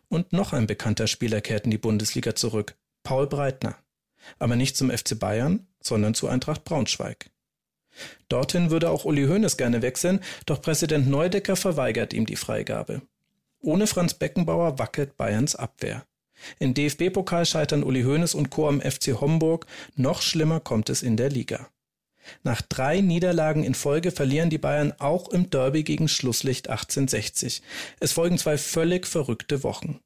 Und 0.09 0.33
noch 0.33 0.51
ein 0.51 0.67
bekannter 0.67 1.07
Spieler 1.07 1.39
kehrt 1.39 1.63
in 1.63 1.71
die 1.71 1.77
Bundesliga 1.77 2.35
zurück, 2.35 2.75
Paul 3.03 3.27
Breitner. 3.27 3.77
Aber 4.39 4.57
nicht 4.57 4.75
zum 4.75 4.91
FC 4.91 5.17
Bayern, 5.17 5.68
sondern 5.81 6.13
zu 6.13 6.27
Eintracht 6.27 6.63
Braunschweig. 6.63 7.29
Dorthin 8.29 8.71
würde 8.71 8.89
auch 8.89 9.05
Uli 9.05 9.25
Hoeneß 9.25 9.57
gerne 9.57 9.81
wechseln, 9.81 10.21
doch 10.45 10.61
Präsident 10.61 11.07
Neudecker 11.09 11.55
verweigert 11.55 12.13
ihm 12.13 12.25
die 12.25 12.35
Freigabe. 12.35 13.01
Ohne 13.61 13.87
Franz 13.87 14.13
Beckenbauer 14.13 14.79
wackelt 14.79 15.17
Bayerns 15.17 15.55
Abwehr. 15.55 16.05
Im 16.59 16.73
DFB-Pokal 16.73 17.45
scheitern 17.45 17.83
Uli 17.83 18.03
Hoeneß 18.03 18.33
und 18.33 18.49
Co. 18.49 18.69
am 18.69 18.79
FC 18.79 19.19
Homburg, 19.19 19.65
noch 19.95 20.21
schlimmer 20.21 20.61
kommt 20.61 20.89
es 20.89 21.03
in 21.03 21.17
der 21.17 21.29
Liga. 21.29 21.69
Nach 22.43 22.61
drei 22.61 23.01
Niederlagen 23.01 23.63
in 23.63 23.73
Folge 23.73 24.11
verlieren 24.11 24.49
die 24.49 24.57
Bayern 24.57 24.93
auch 24.99 25.29
im 25.29 25.49
Derby 25.49 25.83
gegen 25.83 26.07
Schlusslicht 26.07 26.69
1860. 26.69 27.61
Es 27.99 28.11
folgen 28.11 28.37
zwei 28.37 28.57
völlig 28.57 29.07
verrückte 29.07 29.63
Wochen. 29.63 29.99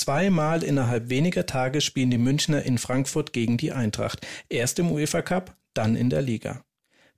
Zweimal 0.00 0.62
innerhalb 0.62 1.10
weniger 1.10 1.44
Tage 1.44 1.82
spielen 1.82 2.10
die 2.10 2.16
Münchner 2.16 2.62
in 2.62 2.78
Frankfurt 2.78 3.34
gegen 3.34 3.58
die 3.58 3.72
Eintracht. 3.72 4.26
Erst 4.48 4.78
im 4.78 4.90
UEFA 4.90 5.20
Cup, 5.20 5.58
dann 5.74 5.94
in 5.94 6.08
der 6.08 6.22
Liga. 6.22 6.64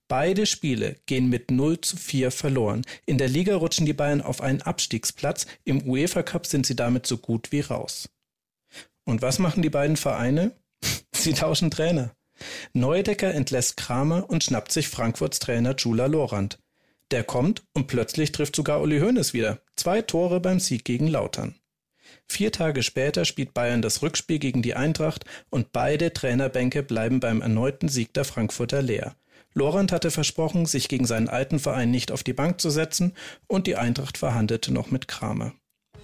Beide 0.09 0.47
Spiele 0.47 0.97
gehen 1.07 1.29
mit 1.29 1.53
0 1.53 1.81
zu 1.81 1.97
4 1.97 2.33
verloren. 2.33 2.83
In 3.07 3.19
der 3.19 3.29
Liga 3.29 3.55
rutschen 3.55 3.87
die 3.87 3.93
Bayern 3.93 4.21
auf 4.21 4.41
einen 4.41 4.63
Abstiegsplatz, 4.63 5.47
im 5.63 5.89
UEFA 5.89 6.25
Cup 6.25 6.45
sind 6.45 6.67
sie 6.67 6.75
damit 6.75 7.07
so 7.07 7.19
gut 7.19 7.53
wie 7.53 7.61
raus. 7.61 8.09
Und 9.05 9.23
was 9.23 9.39
machen 9.39 9.63
die 9.63 9.71
beiden 9.71 9.97
Vereine? 9.97 10.51
sie 11.15 11.35
tauschen 11.35 11.71
Trainer. 11.71 12.17
Neudecker 12.73 13.33
entlässt 13.33 13.77
Kramer 13.77 14.29
und 14.29 14.43
schnappt 14.43 14.73
sich 14.73 14.89
Frankfurts 14.89 15.39
Trainer 15.39 15.77
Jula 15.77 16.07
Lorand. 16.07 16.59
Der 17.13 17.23
kommt 17.23 17.63
und 17.75 17.87
plötzlich 17.87 18.33
trifft 18.33 18.57
sogar 18.57 18.81
Uli 18.81 18.99
Hoeneß 18.99 19.35
wieder. 19.35 19.61
Zwei 19.77 20.03
Tore 20.03 20.41
beim 20.41 20.59
Sieg 20.59 20.85
gegen 20.85 21.07
Lautern. 21.07 21.55
Vier 22.31 22.53
Tage 22.53 22.83
später 22.83 23.25
spielt 23.25 23.55
Bayern 23.55 23.83
das 23.83 24.03
Rückspiel 24.03 24.39
gegen 24.39 24.63
die 24.63 24.75
Eintracht 24.75 25.25
und 25.51 25.73
beide 25.73 26.13
Trainerbänke 26.13 26.83
bleiben 26.83 27.21
beim 27.21 27.43
erneuten 27.43 27.89
Sieg 27.89 28.15
der 28.15 28.25
Frankfurter 28.25 28.83
leer. 28.83 29.15
Lorand 29.55 29.93
hatte 29.93 30.11
versprochen, 30.11 30.65
sich 30.67 30.89
gegen 30.89 31.07
seinen 31.07 31.29
alten 31.29 31.59
Verein 31.59 31.91
nicht 31.91 32.11
auf 32.11 32.23
die 32.23 32.33
Bank 32.33 32.61
zu 32.61 32.71
setzen 32.71 33.15
und 33.47 33.67
die 33.67 33.77
Eintracht 33.77 34.17
verhandelte 34.17 34.73
noch 34.73 34.91
mit 34.91 35.09
Kramer. 35.09 35.53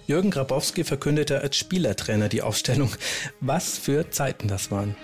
Jürgen 0.05 0.31
Grabowski 0.31 0.83
verkündete 0.83 1.41
als 1.41 1.57
Spielertrainer 1.57 2.29
die 2.29 2.41
Aufstellung. 2.41 2.91
Was 3.41 3.77
für 3.77 4.09
Zeiten 4.09 4.47
das 4.47 4.71
waren. 4.71 4.95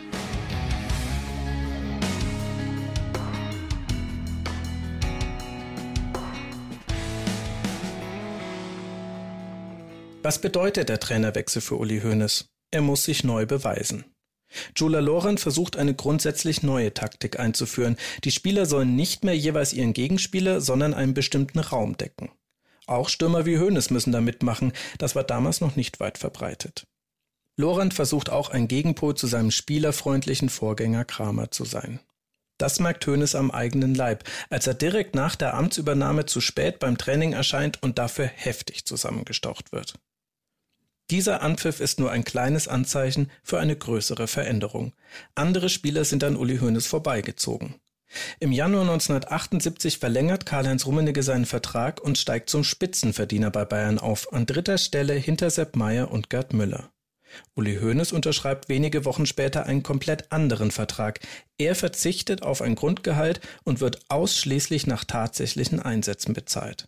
Was 10.26 10.40
bedeutet 10.40 10.90
der 10.90 11.00
Trainerwechsel 11.00 11.62
für 11.62 11.76
Uli 11.76 12.02
Hoeneß? 12.02 12.46
Er 12.72 12.82
muss 12.82 13.04
sich 13.04 13.24
neu 13.24 13.46
beweisen. 13.46 14.06
Jula 14.76 15.00
Loren 15.00 15.38
versucht 15.38 15.78
eine 15.78 15.94
grundsätzlich 15.94 16.64
neue 16.64 16.96
Taktik 16.96 17.40
einzuführen. 17.40 17.96
Die 18.24 18.32
Spieler 18.32 18.66
sollen 18.66 18.96
nicht 18.96 19.24
mehr 19.24 19.38
jeweils 19.38 19.72
ihren 19.72 19.94
Gegenspieler, 19.94 20.62
sondern 20.62 20.96
einen 20.96 21.14
bestimmten 21.14 21.60
Raum 21.60 21.96
decken. 21.96 22.32
Auch 22.88 23.10
Stürmer 23.10 23.46
wie 23.46 23.60
Hoeneß 23.60 23.92
müssen 23.92 24.12
da 24.12 24.20
mitmachen. 24.20 24.74
Das 24.98 25.14
war 25.14 25.24
damals 25.24 25.62
noch 25.62 25.76
nicht 25.76 26.00
weit 26.00 26.18
verbreitet. 26.18 26.88
Lorand 27.56 27.94
versucht 27.94 28.32
auch 28.32 28.50
ein 28.50 28.68
Gegenpol 28.68 29.14
zu 29.14 29.28
seinem 29.28 29.52
spielerfreundlichen 29.52 30.50
Vorgänger 30.50 31.06
Kramer 31.06 31.52
zu 31.52 31.66
sein. 31.66 32.00
Das 32.58 32.80
merkt 32.80 33.06
Hoeneß 33.06 33.36
am 33.36 33.52
eigenen 33.52 33.94
Leib, 33.94 34.24
als 34.50 34.66
er 34.66 34.74
direkt 34.74 35.14
nach 35.14 35.36
der 35.36 35.54
Amtsübernahme 35.54 36.26
zu 36.26 36.42
spät 36.42 36.80
beim 36.80 36.98
Training 36.98 37.34
erscheint 37.34 37.84
und 37.84 38.00
dafür 38.00 38.26
heftig 38.26 38.86
zusammengestaucht 38.86 39.72
wird. 39.72 39.94
Dieser 41.12 41.42
Anpfiff 41.44 41.82
ist 41.82 42.00
nur 42.00 42.12
ein 42.12 42.24
kleines 42.24 42.68
Anzeichen 42.68 43.30
für 43.44 43.60
eine 43.60 43.76
größere 43.76 44.28
Veränderung. 44.28 44.94
Andere 45.36 45.70
Spieler 45.70 46.04
sind 46.04 46.24
an 46.24 46.36
Uli 46.36 46.58
Hoeneß 46.58 46.88
vorbeigezogen. 46.88 47.76
Im 48.40 48.52
Januar 48.52 48.84
1978 48.84 50.00
verlängert 50.00 50.46
Karl-Heinz 50.46 50.86
Rummenigge 50.86 51.22
seinen 51.22 51.46
Vertrag 51.46 52.02
und 52.02 52.18
steigt 52.18 52.50
zum 52.50 52.64
Spitzenverdiener 52.64 53.52
bei 53.52 53.66
Bayern 53.66 54.00
auf, 54.00 54.32
an 54.34 54.46
dritter 54.46 54.78
Stelle 54.78 55.14
hinter 55.14 55.50
Sepp 55.50 55.76
Meyer 55.76 56.12
und 56.12 56.30
Gerd 56.30 56.54
Müller. 56.54 56.92
Uli 57.56 57.78
Hoeneß 57.78 58.12
unterschreibt 58.12 58.70
wenige 58.70 59.06
Wochen 59.06 59.26
später 59.26 59.66
einen 59.66 59.84
komplett 59.84 60.32
anderen 60.32 60.72
Vertrag. 60.72 61.20
Er 61.58 61.76
verzichtet 61.76 62.44
auf 62.44 62.62
ein 62.62 62.76
Grundgehalt 62.76 63.42
und 63.64 63.82
wird 63.82 64.00
ausschließlich 64.10 64.88
nach 64.88 65.04
tatsächlichen 65.04 65.82
Einsätzen 65.82 66.34
bezahlt. 66.34 66.88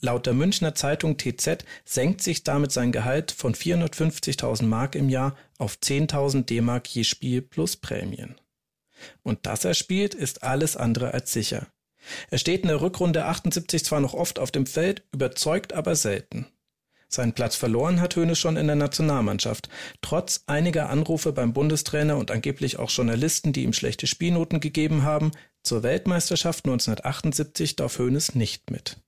Laut 0.00 0.26
der 0.26 0.34
Münchner 0.34 0.76
Zeitung 0.76 1.16
TZ 1.16 1.64
senkt 1.84 2.22
sich 2.22 2.44
damit 2.44 2.70
sein 2.70 2.92
Gehalt 2.92 3.32
von 3.32 3.54
450.000 3.54 4.64
Mark 4.64 4.94
im 4.94 5.08
Jahr 5.08 5.36
auf 5.58 5.76
10.000 5.82 6.44
D-Mark 6.44 6.86
je 6.88 7.02
Spiel 7.02 7.42
plus 7.42 7.76
Prämien. 7.76 8.36
Und 9.22 9.46
dass 9.46 9.64
er 9.64 9.74
spielt, 9.74 10.14
ist 10.14 10.44
alles 10.44 10.76
andere 10.76 11.14
als 11.14 11.32
sicher. 11.32 11.66
Er 12.30 12.38
steht 12.38 12.62
in 12.62 12.68
der 12.68 12.80
Rückrunde 12.80 13.24
78 13.24 13.84
zwar 13.84 14.00
noch 14.00 14.14
oft 14.14 14.38
auf 14.38 14.50
dem 14.52 14.66
Feld, 14.66 15.02
überzeugt 15.12 15.72
aber 15.72 15.96
selten. 15.96 16.46
Seinen 17.08 17.32
Platz 17.32 17.56
verloren 17.56 18.00
hat 18.00 18.16
Hönes 18.16 18.38
schon 18.38 18.56
in 18.56 18.66
der 18.66 18.76
Nationalmannschaft, 18.76 19.68
trotz 20.02 20.44
einiger 20.46 20.90
Anrufe 20.90 21.32
beim 21.32 21.54
Bundestrainer 21.54 22.18
und 22.18 22.30
angeblich 22.30 22.78
auch 22.78 22.90
Journalisten, 22.90 23.52
die 23.52 23.64
ihm 23.64 23.72
schlechte 23.72 24.06
Spielnoten 24.06 24.60
gegeben 24.60 25.02
haben. 25.02 25.32
Zur 25.62 25.82
Weltmeisterschaft 25.82 26.66
1978 26.66 27.76
darf 27.76 27.98
Hönes 27.98 28.34
nicht 28.34 28.70
mit. 28.70 28.98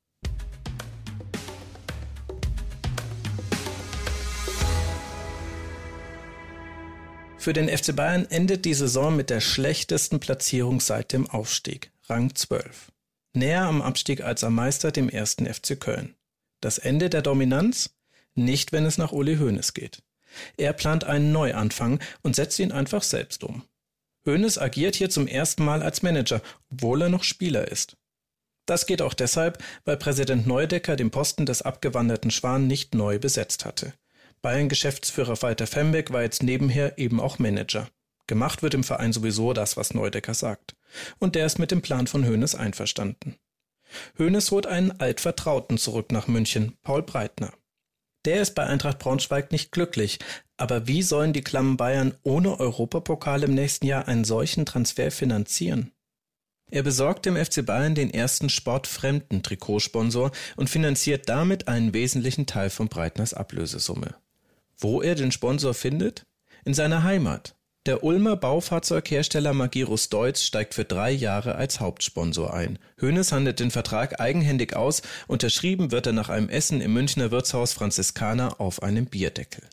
Für 7.41 7.55
den 7.55 7.71
FC 7.71 7.97
Bayern 7.97 8.27
endet 8.27 8.67
die 8.67 8.75
Saison 8.75 9.17
mit 9.17 9.31
der 9.31 9.41
schlechtesten 9.41 10.21
Platzierung 10.21 10.79
seit 10.79 11.15
dem 11.15 11.27
Aufstieg, 11.27 11.91
Rang 12.07 12.35
12. 12.35 12.93
Näher 13.33 13.63
am 13.63 13.81
Abstieg 13.81 14.21
als 14.21 14.45
am 14.45 14.55
Meister, 14.55 14.93
dem 14.93 15.09
ersten 15.09 15.47
FC 15.47 15.81
Köln. 15.81 16.15
Das 16.61 16.77
Ende 16.77 17.09
der 17.09 17.23
Dominanz? 17.23 17.97
Nicht, 18.35 18.73
wenn 18.73 18.85
es 18.85 18.99
nach 18.99 19.13
Uli 19.13 19.39
Hoeneß 19.39 19.73
geht. 19.73 20.03
Er 20.59 20.75
plant 20.75 21.05
einen 21.05 21.33
Neuanfang 21.33 21.99
und 22.21 22.37
setzt 22.37 22.59
ihn 22.59 22.73
einfach 22.73 23.03
selbst 23.03 23.43
um. 23.43 23.65
Hoeneß 24.27 24.59
agiert 24.59 24.95
hier 24.95 25.09
zum 25.09 25.27
ersten 25.27 25.65
Mal 25.65 25.83
als 25.83 26.03
Manager, 26.03 26.43
obwohl 26.71 27.01
er 27.01 27.09
noch 27.09 27.25
Spieler 27.25 27.69
ist. 27.69 27.97
Das 28.67 28.85
geht 28.85 29.01
auch 29.01 29.15
deshalb, 29.15 29.65
weil 29.87 29.97
Präsident 29.97 30.47
Neudecker 30.47 30.95
den 30.95 31.11
Posten 31.11 31.47
des 31.47 31.63
abgewanderten 31.63 32.31
Schwan 32.31 32.67
nicht 32.67 32.95
neu 32.95 33.19
besetzt 33.19 33.65
hatte. 33.65 33.95
Bayern-Geschäftsführer 34.43 35.41
Walter 35.43 35.67
Fembeck 35.67 36.13
war 36.13 36.23
jetzt 36.23 36.43
nebenher 36.43 36.99
eben 36.99 37.21
auch 37.21 37.39
Manager. 37.39 37.89
Gemacht 38.27 38.63
wird 38.63 38.75
im 38.75 38.85
Verein 38.85 39.13
sowieso 39.13 39.53
das, 39.53 39.77
was 39.77 39.93
Neudecker 39.93 40.35
sagt. 40.35 40.77
Und 41.19 41.35
der 41.35 41.47
ist 41.47 41.59
mit 41.59 41.71
dem 41.71 41.83
Plan 41.83 42.07
von 42.07 42.27
Hoeneß 42.27 42.55
einverstanden. 42.55 43.37
Hoeneß 44.19 44.51
holt 44.51 44.67
einen 44.67 44.93
Altvertrauten 44.93 45.79
zurück 45.79 46.13
nach 46.13 46.29
München, 46.29 46.79
Paul 46.83 47.03
Breitner. 47.03 47.53
Der 48.25 48.43
ist 48.43 48.55
bei 48.55 48.67
Eintracht 48.67 48.99
Braunschweig 48.99 49.51
nicht 49.51 49.73
glücklich, 49.73 50.19
aber 50.57 50.87
wie 50.87 51.03
sollen 51.03 51.33
die 51.33 51.43
Klammen 51.43 51.77
Bayern 51.77 52.15
ohne 52.23 52.61
Europapokal 52.61 53.43
im 53.43 53.55
nächsten 53.55 53.87
Jahr 53.87 54.09
einen 54.09 54.25
solchen 54.25 54.67
Transfer 54.67 55.11
finanzieren? 55.11 55.93
Er 56.71 56.83
besorgt 56.83 57.27
dem 57.27 57.37
FC 57.37 57.67
Bayern 57.67 57.95
den 57.95 58.15
ersten 58.15 58.49
sportfremden 58.49 59.43
Trikotsponsor 59.43 60.31
und 60.57 60.71
finanziert 60.71 61.29
damit 61.29 61.67
einen 61.67 61.95
wesentlichen 61.95 62.47
Teil 62.47 62.71
von 62.71 62.89
Breitners 62.89 63.35
Ablösesumme. 63.35 64.15
Wo 64.81 65.03
er 65.03 65.15
den 65.15 65.31
Sponsor 65.31 65.75
findet? 65.75 66.25
In 66.65 66.73
seiner 66.73 67.03
Heimat. 67.03 67.55
Der 67.85 68.03
Ulmer 68.03 68.37
Baufahrzeughersteller 68.37 69.53
Magirus 69.53 70.09
Deutz 70.09 70.43
steigt 70.43 70.73
für 70.73 70.85
drei 70.85 71.11
Jahre 71.11 71.55
als 71.55 71.81
Hauptsponsor 71.81 72.55
ein. 72.55 72.79
Hoeneß 73.01 73.33
handelt 73.33 73.61
den 73.61 73.71
Vertrag 73.71 74.21
eigenhändig 74.21 74.75
aus, 74.75 75.03
unterschrieben 75.27 75.91
wird 75.91 76.07
er 76.07 76.15
nach 76.15 76.31
einem 76.31 76.49
Essen 76.49 76.81
im 76.81 76.95
Münchner 76.95 77.31
Wirtshaus 77.31 77.75
Franziskaner 77.75 78.59
auf 78.59 78.83
einem 78.83 79.05
Bierdeckel. 79.05 79.65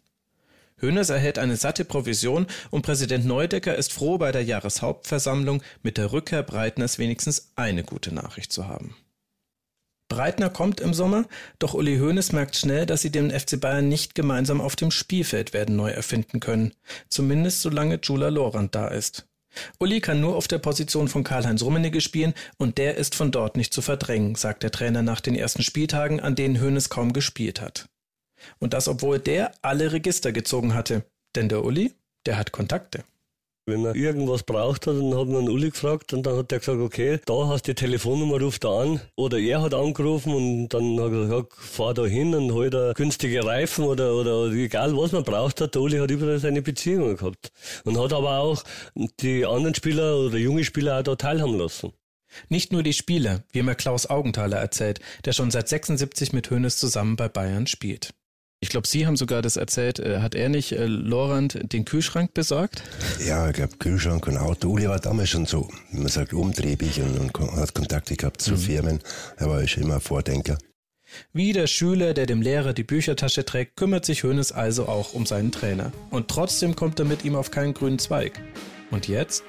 Hoeneß 0.81 1.09
erhält 1.09 1.39
eine 1.39 1.55
satte 1.55 1.85
Provision 1.85 2.45
und 2.69 2.81
Präsident 2.81 3.25
Neudecker 3.25 3.75
ist 3.75 3.93
froh, 3.93 4.17
bei 4.17 4.33
der 4.33 4.43
Jahreshauptversammlung 4.43 5.63
mit 5.83 5.97
der 5.97 6.11
Rückkehr 6.11 6.43
Breitners 6.43 6.99
wenigstens 6.99 7.51
eine 7.55 7.83
gute 7.83 8.13
Nachricht 8.13 8.51
zu 8.51 8.67
haben. 8.67 8.95
Breitner 10.09 10.49
kommt 10.49 10.79
im 10.79 10.93
Sommer, 10.93 11.25
doch 11.59 11.73
Uli 11.73 11.97
Hoeneß 11.97 12.31
merkt 12.31 12.55
schnell, 12.55 12.85
dass 12.85 13.01
sie 13.01 13.11
den 13.11 13.31
FC 13.31 13.59
Bayern 13.59 13.89
nicht 13.89 14.15
gemeinsam 14.15 14.61
auf 14.61 14.75
dem 14.75 14.91
Spielfeld 14.91 15.53
werden 15.53 15.75
neu 15.75 15.89
erfinden 15.89 16.39
können. 16.39 16.73
Zumindest 17.09 17.61
solange 17.61 17.99
Jula 18.01 18.29
Lorand 18.29 18.73
da 18.73 18.87
ist. 18.87 19.27
Uli 19.79 20.01
kann 20.01 20.21
nur 20.21 20.35
auf 20.35 20.47
der 20.47 20.59
Position 20.59 21.07
von 21.07 21.23
Karl-Heinz 21.23 21.61
Rummenigge 21.63 22.01
spielen 22.01 22.33
und 22.57 22.77
der 22.77 22.95
ist 22.95 23.15
von 23.15 23.31
dort 23.31 23.57
nicht 23.57 23.73
zu 23.73 23.81
verdrängen, 23.81 24.35
sagt 24.35 24.63
der 24.63 24.71
Trainer 24.71 25.01
nach 25.01 25.19
den 25.19 25.35
ersten 25.35 25.63
Spieltagen, 25.63 26.19
an 26.19 26.35
denen 26.35 26.61
Hoeneß 26.61 26.89
kaum 26.89 27.11
gespielt 27.11 27.59
hat. 27.59 27.89
Und 28.59 28.73
das 28.73 28.87
obwohl 28.87 29.19
der 29.19 29.51
alle 29.61 29.91
Register 29.91 30.31
gezogen 30.31 30.73
hatte. 30.73 31.03
Denn 31.35 31.49
der 31.49 31.63
Uli, 31.63 31.93
der 32.25 32.37
hat 32.37 32.51
Kontakte. 32.51 33.03
Wenn 33.69 33.83
er 33.83 33.95
irgendwas 33.95 34.43
braucht 34.43 34.87
hat, 34.87 34.95
dann 34.95 35.13
hat 35.13 35.27
man 35.27 35.49
Uli 35.49 35.71
gefragt 35.71 36.13
und 36.13 36.25
dann 36.25 36.37
hat 36.37 36.53
er 36.53 36.59
gesagt, 36.59 36.79
okay, 36.79 37.19
da 37.25 37.49
hast 37.49 37.67
du 37.67 37.73
die 37.73 37.75
Telefonnummer, 37.75 38.39
ruf 38.39 38.59
da 38.59 38.69
an. 38.69 39.01
Oder 39.17 39.39
er 39.39 39.61
hat 39.61 39.73
angerufen 39.73 40.33
und 40.33 40.69
dann 40.69 40.97
hat 40.97 41.11
er 41.11 41.25
gesagt, 41.25 41.53
fahr 41.53 41.93
da 41.93 42.05
hin 42.05 42.33
und 42.33 42.53
hol 42.53 42.69
da 42.69 42.93
günstige 42.93 43.43
Reifen 43.43 43.83
oder, 43.83 44.15
oder 44.15 44.53
egal 44.53 44.95
was 44.95 45.11
man 45.11 45.25
braucht 45.25 45.59
hat. 45.59 45.75
Der 45.75 45.81
Uli 45.81 45.97
hat 45.97 46.09
überall 46.09 46.39
seine 46.39 46.61
Beziehungen 46.61 47.17
gehabt. 47.17 47.51
Und 47.83 47.99
hat 47.99 48.13
aber 48.13 48.39
auch 48.39 48.63
die 49.19 49.45
anderen 49.45 49.75
Spieler 49.75 50.15
oder 50.17 50.37
junge 50.37 50.63
Spieler 50.63 50.99
auch 50.99 51.03
da 51.03 51.17
teilhaben 51.17 51.57
lassen. 51.57 51.91
Nicht 52.47 52.71
nur 52.71 52.83
die 52.83 52.93
Spieler, 52.93 53.43
wie 53.51 53.63
mir 53.63 53.75
Klaus 53.75 54.09
Augenthaler 54.09 54.57
erzählt, 54.57 55.01
der 55.25 55.33
schon 55.33 55.51
seit 55.51 55.67
76 55.67 56.31
mit 56.31 56.49
Hönes 56.49 56.77
zusammen 56.77 57.17
bei 57.17 57.27
Bayern 57.27 57.67
spielt. 57.67 58.13
Ich 58.59 58.69
glaube, 58.69 58.87
Sie 58.87 59.05
haben 59.05 59.17
sogar 59.17 59.43
das 59.43 59.55
erzählt. 59.55 59.99
Äh, 59.99 60.19
hat 60.19 60.33
er 60.33 60.49
nicht 60.49 60.71
äh, 60.71 60.85
Lorand 60.85 61.59
den 61.71 61.85
Kühlschrank 61.85 62.33
besorgt? 62.33 62.81
Ja, 63.23 63.47
ich 63.47 63.53
glaube, 63.53 63.77
Kühlschrank 63.77 64.25
und 64.27 64.37
Auto. 64.37 64.69
Uli 64.69 64.89
war 64.89 64.99
damals 64.99 65.29
schon 65.29 65.45
so, 65.45 65.69
man 65.91 66.07
sagt, 66.07 66.33
umtriebig 66.33 66.99
und, 67.01 67.37
und 67.37 67.51
hat 67.55 67.75
Kontakte 67.75 68.15
gehabt 68.15 68.41
zu 68.41 68.53
mhm. 68.53 68.57
Firmen. 68.57 68.99
Er 69.37 69.49
war 69.49 69.67
schon 69.67 69.83
immer 69.83 69.99
Vordenker. 69.99 70.57
Wie 71.33 71.53
der 71.53 71.67
Schüler, 71.67 72.15
der 72.15 72.25
dem 72.25 72.41
Lehrer 72.41 72.73
die 72.73 72.83
Büchertasche 72.83 73.45
trägt, 73.45 73.75
kümmert 73.75 74.05
sich 74.05 74.23
Hönes 74.23 74.51
also 74.51 74.87
auch 74.87 75.13
um 75.13 75.25
seinen 75.25 75.51
Trainer. 75.51 75.91
Und 76.09 76.27
trotzdem 76.27 76.75
kommt 76.75 76.99
er 76.99 77.05
mit 77.05 77.23
ihm 77.23 77.35
auf 77.35 77.51
keinen 77.51 77.75
grünen 77.75 77.99
Zweig. 77.99 78.41
Und 78.89 79.07
jetzt? 79.07 79.43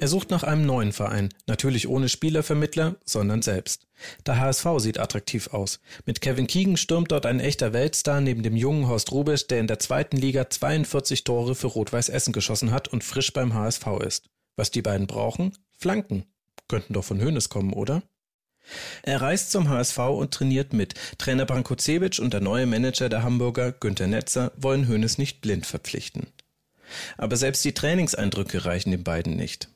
Er 0.00 0.06
sucht 0.06 0.30
nach 0.30 0.44
einem 0.44 0.64
neuen 0.64 0.92
Verein, 0.92 1.30
natürlich 1.48 1.88
ohne 1.88 2.08
Spielervermittler, 2.08 2.94
sondern 3.04 3.42
selbst. 3.42 3.88
Der 4.26 4.38
HSV 4.38 4.66
sieht 4.78 5.00
attraktiv 5.00 5.48
aus. 5.48 5.80
Mit 6.06 6.20
Kevin 6.20 6.46
Keegan 6.46 6.76
stürmt 6.76 7.10
dort 7.10 7.26
ein 7.26 7.40
echter 7.40 7.72
Weltstar 7.72 8.20
neben 8.20 8.44
dem 8.44 8.56
jungen 8.56 8.86
Horst 8.86 9.10
Rubisch, 9.10 9.48
der 9.48 9.58
in 9.58 9.66
der 9.66 9.80
zweiten 9.80 10.16
Liga 10.16 10.48
42 10.48 11.24
Tore 11.24 11.56
für 11.56 11.66
Rot-Weiß 11.66 12.10
Essen 12.10 12.32
geschossen 12.32 12.70
hat 12.70 12.86
und 12.86 13.02
frisch 13.02 13.32
beim 13.32 13.54
HSV 13.54 13.86
ist. 14.06 14.30
Was 14.54 14.70
die 14.70 14.82
beiden 14.82 15.08
brauchen? 15.08 15.52
Flanken. 15.76 16.24
Könnten 16.68 16.92
doch 16.92 17.04
von 17.04 17.20
Hönes 17.20 17.48
kommen, 17.48 17.72
oder? 17.72 18.02
Er 19.02 19.20
reist 19.20 19.50
zum 19.50 19.68
HSV 19.68 19.98
und 19.98 20.32
trainiert 20.32 20.72
mit. 20.72 20.94
Trainer 21.18 21.46
Branko 21.46 21.74
Cebic 21.76 22.20
und 22.20 22.34
der 22.34 22.40
neue 22.40 22.66
Manager 22.66 23.08
der 23.08 23.24
Hamburger, 23.24 23.72
Günter 23.72 24.06
Netzer, 24.06 24.52
wollen 24.56 24.86
Hönes 24.86 25.18
nicht 25.18 25.40
blind 25.40 25.66
verpflichten. 25.66 26.28
Aber 27.16 27.36
selbst 27.36 27.64
die 27.64 27.74
Trainingseindrücke 27.74 28.64
reichen 28.64 28.92
den 28.92 29.02
beiden 29.02 29.34
nicht. 29.34 29.68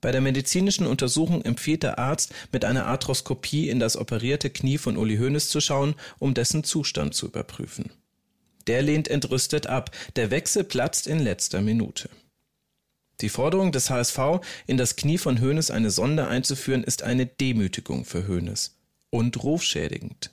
Bei 0.00 0.12
der 0.12 0.20
medizinischen 0.20 0.86
Untersuchung 0.86 1.42
empfiehlt 1.42 1.82
der 1.82 1.98
Arzt, 1.98 2.32
mit 2.52 2.64
einer 2.64 2.86
Arthroskopie 2.86 3.68
in 3.68 3.80
das 3.80 3.96
operierte 3.96 4.50
Knie 4.50 4.78
von 4.78 4.96
Uli 4.96 5.16
Hoeneß 5.16 5.48
zu 5.48 5.60
schauen, 5.60 5.94
um 6.18 6.34
dessen 6.34 6.62
Zustand 6.62 7.14
zu 7.14 7.26
überprüfen. 7.26 7.90
Der 8.68 8.82
lehnt 8.82 9.08
entrüstet 9.08 9.66
ab. 9.66 9.90
Der 10.16 10.30
Wechsel 10.30 10.62
platzt 10.62 11.06
in 11.06 11.18
letzter 11.18 11.62
Minute. 11.62 12.10
Die 13.20 13.30
Forderung 13.30 13.72
des 13.72 13.90
HSV, 13.90 14.18
in 14.66 14.76
das 14.76 14.94
Knie 14.94 15.18
von 15.18 15.40
Hoeneß 15.40 15.72
eine 15.72 15.90
Sonde 15.90 16.28
einzuführen, 16.28 16.84
ist 16.84 17.02
eine 17.02 17.26
Demütigung 17.26 18.04
für 18.04 18.28
Hoeneß 18.28 18.76
und 19.10 19.42
rufschädigend. 19.42 20.32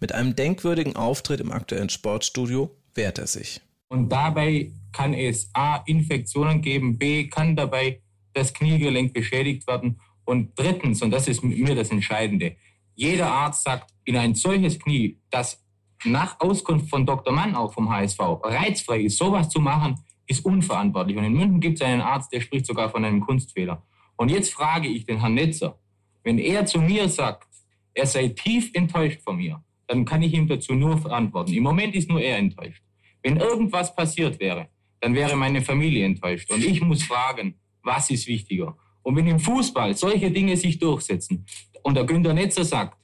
Mit 0.00 0.12
einem 0.12 0.34
denkwürdigen 0.34 0.96
Auftritt 0.96 1.40
im 1.40 1.52
aktuellen 1.52 1.90
Sportstudio 1.90 2.74
wehrt 2.94 3.18
er 3.18 3.28
sich. 3.28 3.60
Und 3.88 4.08
dabei 4.08 4.72
kann 4.92 5.14
es 5.14 5.50
A. 5.52 5.76
Infektionen 5.86 6.62
geben, 6.62 6.98
B. 6.98 7.28
kann 7.28 7.54
dabei 7.54 8.00
das 8.36 8.52
Kniegelenk 8.52 9.12
beschädigt 9.12 9.66
werden. 9.66 10.00
Und 10.24 10.58
drittens, 10.58 11.02
und 11.02 11.10
das 11.10 11.26
ist 11.26 11.42
mir 11.42 11.74
das 11.74 11.90
Entscheidende, 11.90 12.56
jeder 12.94 13.30
Arzt 13.30 13.64
sagt, 13.64 13.90
in 14.04 14.16
ein 14.16 14.34
solches 14.34 14.78
Knie, 14.78 15.18
das 15.30 15.64
nach 16.04 16.38
Auskunft 16.40 16.90
von 16.90 17.06
Dr. 17.06 17.32
Mann 17.32 17.54
auch 17.54 17.72
vom 17.72 17.90
HSV 17.90 18.18
reizfrei 18.42 19.00
ist, 19.00 19.18
sowas 19.18 19.48
zu 19.48 19.60
machen, 19.60 19.96
ist 20.26 20.44
unverantwortlich. 20.44 21.16
Und 21.16 21.24
in 21.24 21.32
München 21.32 21.60
gibt 21.60 21.80
es 21.80 21.86
einen 21.86 22.00
Arzt, 22.00 22.32
der 22.32 22.40
spricht 22.40 22.66
sogar 22.66 22.90
von 22.90 23.04
einem 23.04 23.20
Kunstfehler. 23.20 23.82
Und 24.16 24.30
jetzt 24.30 24.52
frage 24.52 24.88
ich 24.88 25.04
den 25.04 25.20
Herrn 25.20 25.34
Netzer, 25.34 25.78
wenn 26.24 26.38
er 26.38 26.66
zu 26.66 26.80
mir 26.80 27.08
sagt, 27.08 27.48
er 27.94 28.06
sei 28.06 28.28
tief 28.28 28.70
enttäuscht 28.74 29.22
von 29.22 29.36
mir, 29.36 29.62
dann 29.86 30.04
kann 30.04 30.22
ich 30.22 30.34
ihm 30.34 30.48
dazu 30.48 30.74
nur 30.74 30.98
verantworten. 30.98 31.54
Im 31.54 31.62
Moment 31.62 31.94
ist 31.94 32.08
nur 32.08 32.20
er 32.20 32.38
enttäuscht. 32.38 32.82
Wenn 33.22 33.36
irgendwas 33.36 33.94
passiert 33.94 34.38
wäre, 34.40 34.68
dann 35.00 35.14
wäre 35.14 35.36
meine 35.36 35.62
Familie 35.62 36.04
enttäuscht. 36.04 36.50
Und 36.50 36.64
ich 36.64 36.80
muss 36.80 37.02
fragen, 37.02 37.54
was 37.86 38.10
ist 38.10 38.26
wichtiger? 38.26 38.76
Und 39.02 39.16
wenn 39.16 39.26
im 39.26 39.40
Fußball 39.40 39.96
solche 39.96 40.30
Dinge 40.30 40.56
sich 40.56 40.78
durchsetzen 40.78 41.46
und 41.82 41.94
der 41.94 42.04
Günter 42.04 42.34
Netzer 42.34 42.64
sagt, 42.64 42.98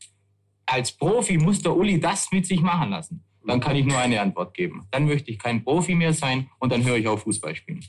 als 0.66 0.92
Profi 0.92 1.38
muss 1.38 1.62
der 1.62 1.74
Uli 1.76 1.98
das 2.00 2.30
mit 2.32 2.44
sich 2.46 2.60
machen 2.60 2.90
lassen, 2.90 3.24
dann 3.46 3.60
kann 3.60 3.76
ich 3.76 3.84
nur 3.86 3.98
eine 3.98 4.20
Antwort 4.20 4.54
geben. 4.54 4.86
Dann 4.90 5.06
möchte 5.06 5.30
ich 5.30 5.38
kein 5.38 5.64
Profi 5.64 5.94
mehr 5.94 6.12
sein 6.12 6.48
und 6.58 6.70
dann 6.72 6.84
höre 6.84 6.96
ich 6.96 7.08
auf 7.08 7.22
Fußball 7.22 7.54
spielen. 7.56 7.84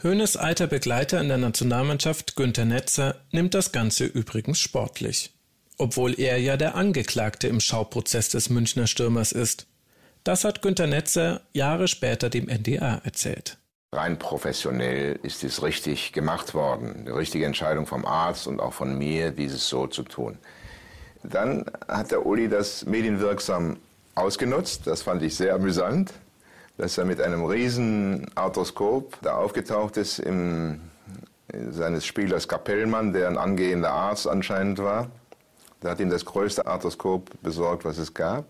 Hönes 0.00 0.36
alter 0.36 0.68
Begleiter 0.68 1.20
in 1.20 1.28
der 1.28 1.38
Nationalmannschaft 1.38 2.36
Günter 2.36 2.64
Netzer 2.64 3.26
nimmt 3.32 3.54
das 3.54 3.72
Ganze 3.72 4.06
übrigens 4.06 4.60
sportlich. 4.60 5.32
obwohl 5.80 6.18
er 6.18 6.38
ja 6.38 6.56
der 6.56 6.74
Angeklagte 6.74 7.46
im 7.46 7.60
Schauprozess 7.60 8.28
des 8.30 8.50
Münchner 8.50 8.86
Stürmers 8.88 9.30
ist. 9.32 9.66
Das 10.24 10.44
hat 10.44 10.62
Günter 10.62 10.86
Netzer 10.86 11.40
Jahre 11.52 11.88
später 11.88 12.30
dem 12.30 12.48
NDR 12.48 13.00
erzählt. 13.04 13.58
Rein 13.92 14.18
professionell 14.18 15.18
ist 15.22 15.42
es 15.44 15.62
richtig 15.62 16.12
gemacht 16.12 16.52
worden. 16.52 17.06
Die 17.06 17.10
richtige 17.10 17.46
Entscheidung 17.46 17.86
vom 17.86 18.04
Arzt 18.04 18.46
und 18.46 18.60
auch 18.60 18.74
von 18.74 18.98
mir, 18.98 19.30
dieses 19.30 19.66
so 19.68 19.86
zu 19.86 20.02
tun. 20.02 20.38
Dann 21.22 21.64
hat 21.88 22.10
der 22.10 22.26
Uli 22.26 22.48
das 22.48 22.84
medienwirksam 22.84 23.78
ausgenutzt. 24.14 24.86
Das 24.86 25.02
fand 25.02 25.22
ich 25.22 25.36
sehr 25.36 25.54
amüsant, 25.54 26.12
dass 26.76 26.98
er 26.98 27.06
mit 27.06 27.20
einem 27.20 27.44
riesen 27.44 28.26
Arthroskop 28.34 29.16
da 29.22 29.36
aufgetaucht 29.36 29.96
ist 29.96 30.18
im, 30.18 30.80
seines 31.70 32.04
Spielers 32.04 32.46
Kapellmann, 32.46 33.14
der 33.14 33.28
ein 33.28 33.38
angehender 33.38 33.90
Arzt 33.90 34.28
anscheinend 34.28 34.78
war. 34.78 35.10
Der 35.82 35.92
hat 35.92 36.00
ihm 36.00 36.10
das 36.10 36.24
größte 36.24 36.66
Arthroskop 36.66 37.30
besorgt, 37.42 37.84
was 37.84 37.98
es 37.98 38.12
gab. 38.12 38.44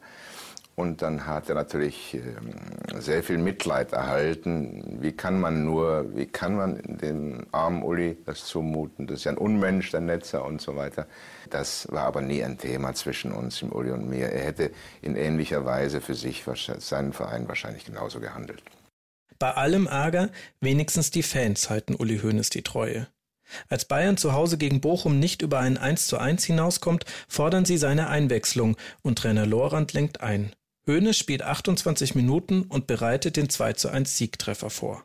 Und 0.79 1.03
dann 1.03 1.26
hat 1.26 1.49
er 1.49 1.57
natürlich 1.57 2.14
ähm, 2.14 2.55
sehr 3.01 3.24
viel 3.24 3.39
Mitleid 3.39 3.93
erhalten. 3.93 4.99
Wie 5.01 5.11
kann 5.11 5.41
man 5.41 5.64
nur, 5.64 6.14
wie 6.14 6.26
kann 6.26 6.55
man 6.55 6.81
dem 6.87 7.47
armen 7.51 7.83
Uli 7.83 8.16
das 8.24 8.45
zumuten? 8.45 9.09
Das 9.09 9.18
ist 9.18 9.24
ja 9.24 9.33
ein 9.33 9.39
Unmensch, 9.39 9.91
der 9.91 10.03
Netzer 10.03 10.45
und 10.45 10.61
so 10.61 10.76
weiter. 10.76 11.09
Das 11.51 11.91
war 11.91 12.05
aber 12.05 12.20
nie 12.20 12.45
ein 12.45 12.59
Thema 12.59 12.95
zwischen 12.95 13.33
uns, 13.33 13.59
dem 13.59 13.72
Uli 13.72 13.91
und 13.91 14.09
mir. 14.09 14.29
Er 14.29 14.45
hätte 14.45 14.70
in 15.03 15.16
ähnlicher 15.16 15.64
Weise 15.64 16.01
für 16.01 16.14
sich, 16.14 16.45
seinen 16.79 17.12
Verein 17.12 17.49
wahrscheinlich 17.49 17.85
genauso 17.85 18.20
gehandelt. 18.20 18.62
Bei 19.41 19.55
allem 19.55 19.89
Ärger, 19.89 20.29
wenigstens 20.61 21.11
die 21.11 21.24
Fans 21.24 21.70
halten 21.70 21.97
Uli 21.97 22.20
Hoeneß 22.20 22.51
die 22.51 22.62
Treue. 22.62 23.09
Als 23.68 23.85
Bayern 23.85 24.16
zu 24.16 24.33
Hause 24.33 24.59
gegen 24.59 24.81
Bochum 24.81 25.18
nicht 25.18 25.43
über 25.43 25.59
ein 25.59 25.76
1 25.76 26.07
zu 26.07 26.18
1 26.18 26.45
hinauskommt, 26.45 27.05
fordern 27.26 27.64
sie 27.64 27.79
seine 27.79 28.07
Einwechslung 28.09 28.76
und 29.03 29.18
Trainer 29.18 29.45
Lorand 29.45 29.93
lenkt 29.93 30.20
ein. 30.20 30.53
Hoeneß 30.89 31.16
spielt 31.16 31.43
28 31.43 32.14
Minuten 32.14 32.62
und 32.62 32.86
bereitet 32.86 33.36
den 33.36 33.51
2 33.51 33.74
zu 33.74 33.91
1 33.91 34.16
Siegtreffer 34.16 34.70
vor. 34.70 35.05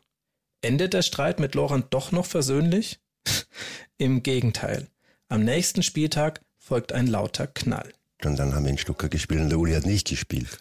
Endet 0.62 0.94
der 0.94 1.02
Streit 1.02 1.40
mit 1.40 1.54
Lorand 1.54 1.92
doch 1.92 2.10
noch 2.10 2.24
versöhnlich? 2.24 3.00
Im 3.98 4.22
Gegenteil. 4.22 4.88
Am 5.28 5.44
nächsten 5.44 5.82
Spieltag 5.82 6.40
folgt 6.58 6.92
ein 6.92 7.06
lauter 7.06 7.46
Knall. 7.46 7.92
Und 8.24 8.38
dann 8.38 8.54
haben 8.54 8.64
wir 8.64 8.70
in 8.70 8.78
Stuttgart 8.78 9.10
gespielt 9.10 9.42
und 9.42 9.50
der 9.50 9.58
Uli 9.58 9.74
hat 9.74 9.84
nicht 9.84 10.08
gespielt. 10.08 10.58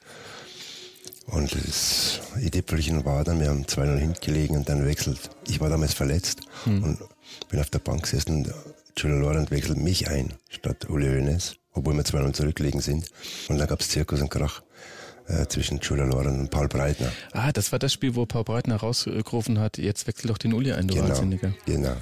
Und 1.28 1.56
das 1.56 2.20
i-Tüpfelchen 2.42 3.06
war 3.06 3.24
dann, 3.24 3.40
wir 3.40 3.48
haben 3.48 3.64
2-0 3.64 3.98
hingelegen 3.98 4.58
und 4.58 4.68
dann 4.68 4.86
wechselt. 4.86 5.30
Ich 5.48 5.62
war 5.62 5.70
damals 5.70 5.94
verletzt 5.94 6.42
hm. 6.66 6.84
und 6.84 7.00
bin 7.50 7.62
auf 7.62 7.70
der 7.70 7.80
Bank 7.80 8.04
gesessen 8.04 8.46
und 8.46 8.54
Julia 8.98 9.18
Lorand 9.18 9.52
wechselt 9.52 9.78
mich 9.78 10.10
ein, 10.10 10.34
statt 10.50 10.90
Uli 10.90 11.08
Hoeneß, 11.08 11.56
obwohl 11.72 11.96
wir 11.96 12.04
2-0 12.04 12.34
zurückgelegen 12.34 12.82
sind. 12.82 13.10
Und 13.48 13.58
dann 13.58 13.68
gab 13.68 13.80
es 13.80 13.90
Zirkus 13.90 14.22
und 14.22 14.30
Krach 14.30 14.62
äh, 15.28 15.48
zwischen 15.48 15.80
Julia 15.80 16.06
Loren 16.06 16.40
und 16.42 16.50
Paul 16.52 16.68
Breitner. 16.68 17.12
Ah, 17.32 17.52
das 17.52 17.72
war 17.72 17.80
das 17.80 17.94
Spiel, 17.94 18.16
wo 18.16 18.26
Paul 18.26 18.44
Breitner 18.44 18.78
rausgerufen 18.78 19.60
hat, 19.60 19.78
jetzt 19.78 20.08
wechselt 20.08 20.30
doch 20.30 20.38
den 20.38 20.54
Uli 20.54 20.72
ein, 20.72 20.88
du 20.88 20.96
genau, 20.96 21.08
Wahnsinniger. 21.08 21.54
Genau. 21.66 21.96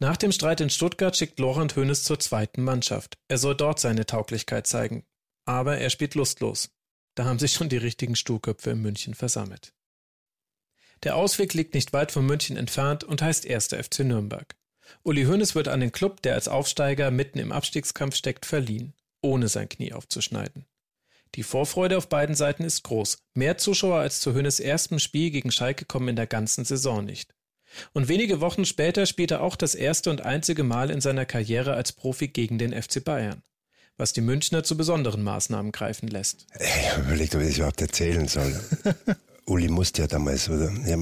Nach 0.00 0.16
dem 0.16 0.30
Streit 0.30 0.60
in 0.60 0.70
Stuttgart 0.70 1.16
schickt 1.16 1.40
Laurent 1.40 1.74
Hönes 1.74 2.04
zur 2.04 2.20
zweiten 2.20 2.62
Mannschaft. 2.62 3.18
Er 3.26 3.38
soll 3.38 3.56
dort 3.56 3.80
seine 3.80 4.06
Tauglichkeit 4.06 4.66
zeigen. 4.66 5.04
Aber 5.44 5.78
er 5.78 5.90
spielt 5.90 6.14
lustlos. 6.14 6.70
Da 7.16 7.24
haben 7.24 7.40
sich 7.40 7.52
schon 7.52 7.68
die 7.68 7.78
richtigen 7.78 8.14
Stuhlköpfe 8.14 8.70
in 8.70 8.80
München 8.80 9.14
versammelt. 9.14 9.72
Der 11.02 11.16
Ausweg 11.16 11.54
liegt 11.54 11.74
nicht 11.74 11.92
weit 11.92 12.12
von 12.12 12.24
München 12.24 12.56
entfernt 12.56 13.02
und 13.02 13.22
heißt 13.22 13.48
1. 13.48 13.68
FC 13.68 14.00
Nürnberg. 14.00 14.54
Uli 15.02 15.24
Hoeneß 15.24 15.54
wird 15.54 15.68
an 15.68 15.80
den 15.80 15.92
Club, 15.92 16.22
der 16.22 16.34
als 16.34 16.48
Aufsteiger 16.48 17.10
mitten 17.10 17.38
im 17.38 17.50
Abstiegskampf 17.50 18.14
steckt, 18.14 18.46
verliehen, 18.46 18.94
ohne 19.20 19.48
sein 19.48 19.68
Knie 19.68 19.92
aufzuschneiden. 19.92 20.64
Die 21.34 21.42
Vorfreude 21.42 21.96
auf 21.98 22.08
beiden 22.08 22.34
Seiten 22.34 22.64
ist 22.64 22.84
groß. 22.84 23.18
Mehr 23.34 23.58
Zuschauer 23.58 23.98
als 23.98 24.20
zu 24.20 24.34
Hönes 24.34 24.60
erstem 24.60 24.98
Spiel 24.98 25.30
gegen 25.30 25.50
Schalke 25.50 25.84
kommen 25.84 26.08
in 26.08 26.16
der 26.16 26.26
ganzen 26.26 26.64
Saison 26.64 27.04
nicht. 27.04 27.34
Und 27.92 28.08
wenige 28.08 28.40
Wochen 28.40 28.64
später 28.64 29.06
spielt 29.06 29.30
er 29.30 29.42
auch 29.42 29.56
das 29.56 29.74
erste 29.74 30.10
und 30.10 30.22
einzige 30.22 30.64
Mal 30.64 30.90
in 30.90 31.00
seiner 31.00 31.26
Karriere 31.26 31.74
als 31.74 31.92
Profi 31.92 32.28
gegen 32.28 32.58
den 32.58 32.72
FC 32.72 33.04
Bayern. 33.04 33.42
Was 33.96 34.12
die 34.12 34.20
Münchner 34.20 34.62
zu 34.62 34.76
besonderen 34.76 35.22
Maßnahmen 35.22 35.72
greifen 35.72 36.08
lässt. 36.08 36.46
Ich 36.58 36.92
habe 36.92 37.02
überlegt, 37.02 37.34
ob 37.34 37.42
ich 37.42 37.48
das 37.48 37.56
überhaupt 37.58 37.80
erzählen 37.80 38.28
soll. 38.28 38.58
Uli 39.46 39.68
musste 39.68 40.02
ja 40.02 40.08
damals, 40.08 40.48
oder? 40.48 40.72
Er 40.86 40.98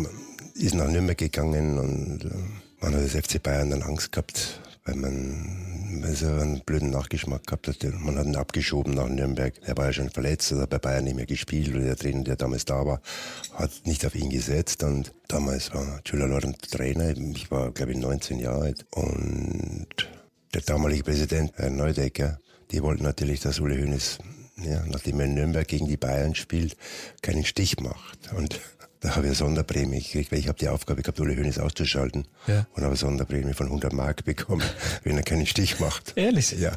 ist 0.54 0.74
nach 0.74 0.88
Nürnberg 0.88 1.18
gegangen 1.18 1.78
und 1.78 2.24
äh, 2.24 2.34
man 2.80 2.94
hat 2.94 3.04
das 3.04 3.12
FC 3.12 3.42
Bayern 3.42 3.70
dann 3.70 3.82
Angst 3.82 4.12
gehabt, 4.12 4.60
weil 4.84 4.96
man 4.96 5.75
so 6.14 6.26
einen 6.26 6.60
blöden 6.60 6.90
Nachgeschmack 6.90 7.46
gehabt 7.46 7.68
hat. 7.68 7.76
Man 8.00 8.18
hat 8.18 8.26
ihn 8.26 8.36
abgeschoben 8.36 8.94
nach 8.94 9.08
Nürnberg. 9.08 9.54
Er 9.64 9.76
war 9.76 9.86
ja 9.86 9.92
schon 9.92 10.10
verletzt, 10.10 10.52
hat 10.52 10.70
bei 10.70 10.78
Bayern 10.78 11.04
nicht 11.04 11.16
mehr 11.16 11.26
gespielt. 11.26 11.74
Und 11.74 11.84
der 11.84 11.96
Trainer, 11.96 12.24
der 12.24 12.36
damals 12.36 12.64
da 12.64 12.84
war, 12.86 13.00
hat 13.54 13.70
nicht 13.84 14.04
auf 14.06 14.14
ihn 14.14 14.30
gesetzt. 14.30 14.82
Und 14.82 15.12
damals 15.28 15.72
war 15.74 16.00
Julia 16.04 16.26
Lorenz 16.26 16.58
Trainer. 16.70 17.16
Ich 17.16 17.50
war, 17.50 17.70
glaube 17.72 17.92
ich, 17.92 17.98
19 17.98 18.38
Jahre 18.38 18.64
alt. 18.64 18.86
Und 18.90 19.86
der 20.54 20.62
damalige 20.62 21.04
Präsident, 21.04 21.52
Herr 21.56 21.70
Neudecker, 21.70 22.38
die 22.70 22.82
wollten 22.82 23.04
natürlich, 23.04 23.40
dass 23.40 23.60
Uli 23.60 23.76
Hoeneß, 23.78 24.18
ja, 24.64 24.84
nachdem 24.86 25.20
er 25.20 25.26
in 25.26 25.34
Nürnberg 25.34 25.68
gegen 25.68 25.86
die 25.86 25.96
Bayern 25.96 26.34
spielt, 26.34 26.76
keinen 27.22 27.44
Stich 27.44 27.78
macht. 27.80 28.32
Und 28.32 28.60
da 29.06 29.14
habe 29.14 29.26
ich 29.26 29.28
eine 29.28 29.36
Sonderprämie 29.36 30.00
gekriegt, 30.00 30.32
weil 30.32 30.40
ich 30.40 30.48
habe 30.48 30.58
die 30.58 30.68
Aufgabe 30.68 31.00
gehabt, 31.00 31.20
Uli 31.20 31.36
Hoeneß 31.36 31.60
auszuschalten. 31.60 32.26
Ja. 32.48 32.66
Und 32.74 32.82
habe 32.82 32.86
eine 32.86 32.96
Sonderprämie 32.96 33.54
von 33.54 33.66
100 33.66 33.92
Mark 33.92 34.24
bekommen, 34.24 34.64
wenn 35.04 35.16
er 35.16 35.22
keinen 35.22 35.46
Stich 35.46 35.78
macht. 35.78 36.14
Ehrlich? 36.16 36.50
Ja. 36.50 36.72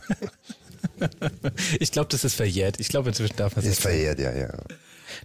ich 1.80 1.92
glaube, 1.92 2.10
das 2.12 2.24
ist 2.24 2.36
verjährt. 2.36 2.80
Ich 2.80 2.90
glaube, 2.90 3.10
inzwischen 3.10 3.36
darf 3.36 3.56
man 3.56 3.66
es. 3.66 3.72
Ist 3.72 3.82
verjährt, 3.82 4.20
ja, 4.20 4.32
ja. 4.32 4.54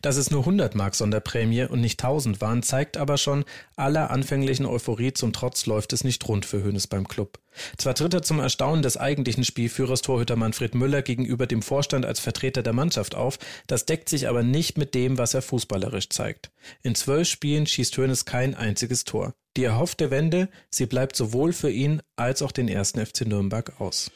Dass 0.02 0.16
es 0.16 0.30
nur 0.30 0.40
100 0.40 0.74
Mark 0.74 0.94
Sonderprämie 0.94 1.64
und 1.64 1.80
nicht 1.80 2.02
1000 2.02 2.40
waren, 2.40 2.62
zeigt 2.62 2.96
aber 2.96 3.18
schon, 3.18 3.44
aller 3.76 4.10
anfänglichen 4.10 4.66
Euphorie 4.66 5.12
zum 5.12 5.32
Trotz 5.32 5.66
läuft 5.66 5.92
es 5.92 6.04
nicht 6.04 6.26
rund 6.28 6.44
für 6.44 6.62
Hönes 6.62 6.86
beim 6.86 7.08
Club. 7.08 7.38
Zwar 7.76 7.94
tritt 7.94 8.14
er 8.14 8.22
zum 8.22 8.40
Erstaunen 8.40 8.82
des 8.82 8.96
eigentlichen 8.96 9.44
Spielführers 9.44 10.02
Torhüter 10.02 10.36
Manfred 10.36 10.74
Müller 10.74 11.02
gegenüber 11.02 11.46
dem 11.46 11.62
Vorstand 11.62 12.04
als 12.04 12.20
Vertreter 12.20 12.62
der 12.62 12.72
Mannschaft 12.72 13.14
auf, 13.14 13.38
das 13.66 13.86
deckt 13.86 14.08
sich 14.08 14.28
aber 14.28 14.42
nicht 14.42 14.76
mit 14.78 14.94
dem, 14.94 15.18
was 15.18 15.34
er 15.34 15.42
fußballerisch 15.42 16.08
zeigt. 16.08 16.50
In 16.82 16.94
zwölf 16.94 17.28
Spielen 17.28 17.66
schießt 17.66 17.96
Hönes 17.96 18.24
kein 18.24 18.54
einziges 18.54 19.04
Tor. 19.04 19.34
Die 19.56 19.64
erhoffte 19.64 20.10
Wende, 20.10 20.48
sie 20.68 20.86
bleibt 20.86 21.14
sowohl 21.14 21.52
für 21.52 21.70
ihn 21.70 22.02
als 22.16 22.42
auch 22.42 22.50
den 22.50 22.68
ersten 22.68 23.04
FC 23.04 23.24
Nürnberg 23.26 23.80
aus. 23.80 24.10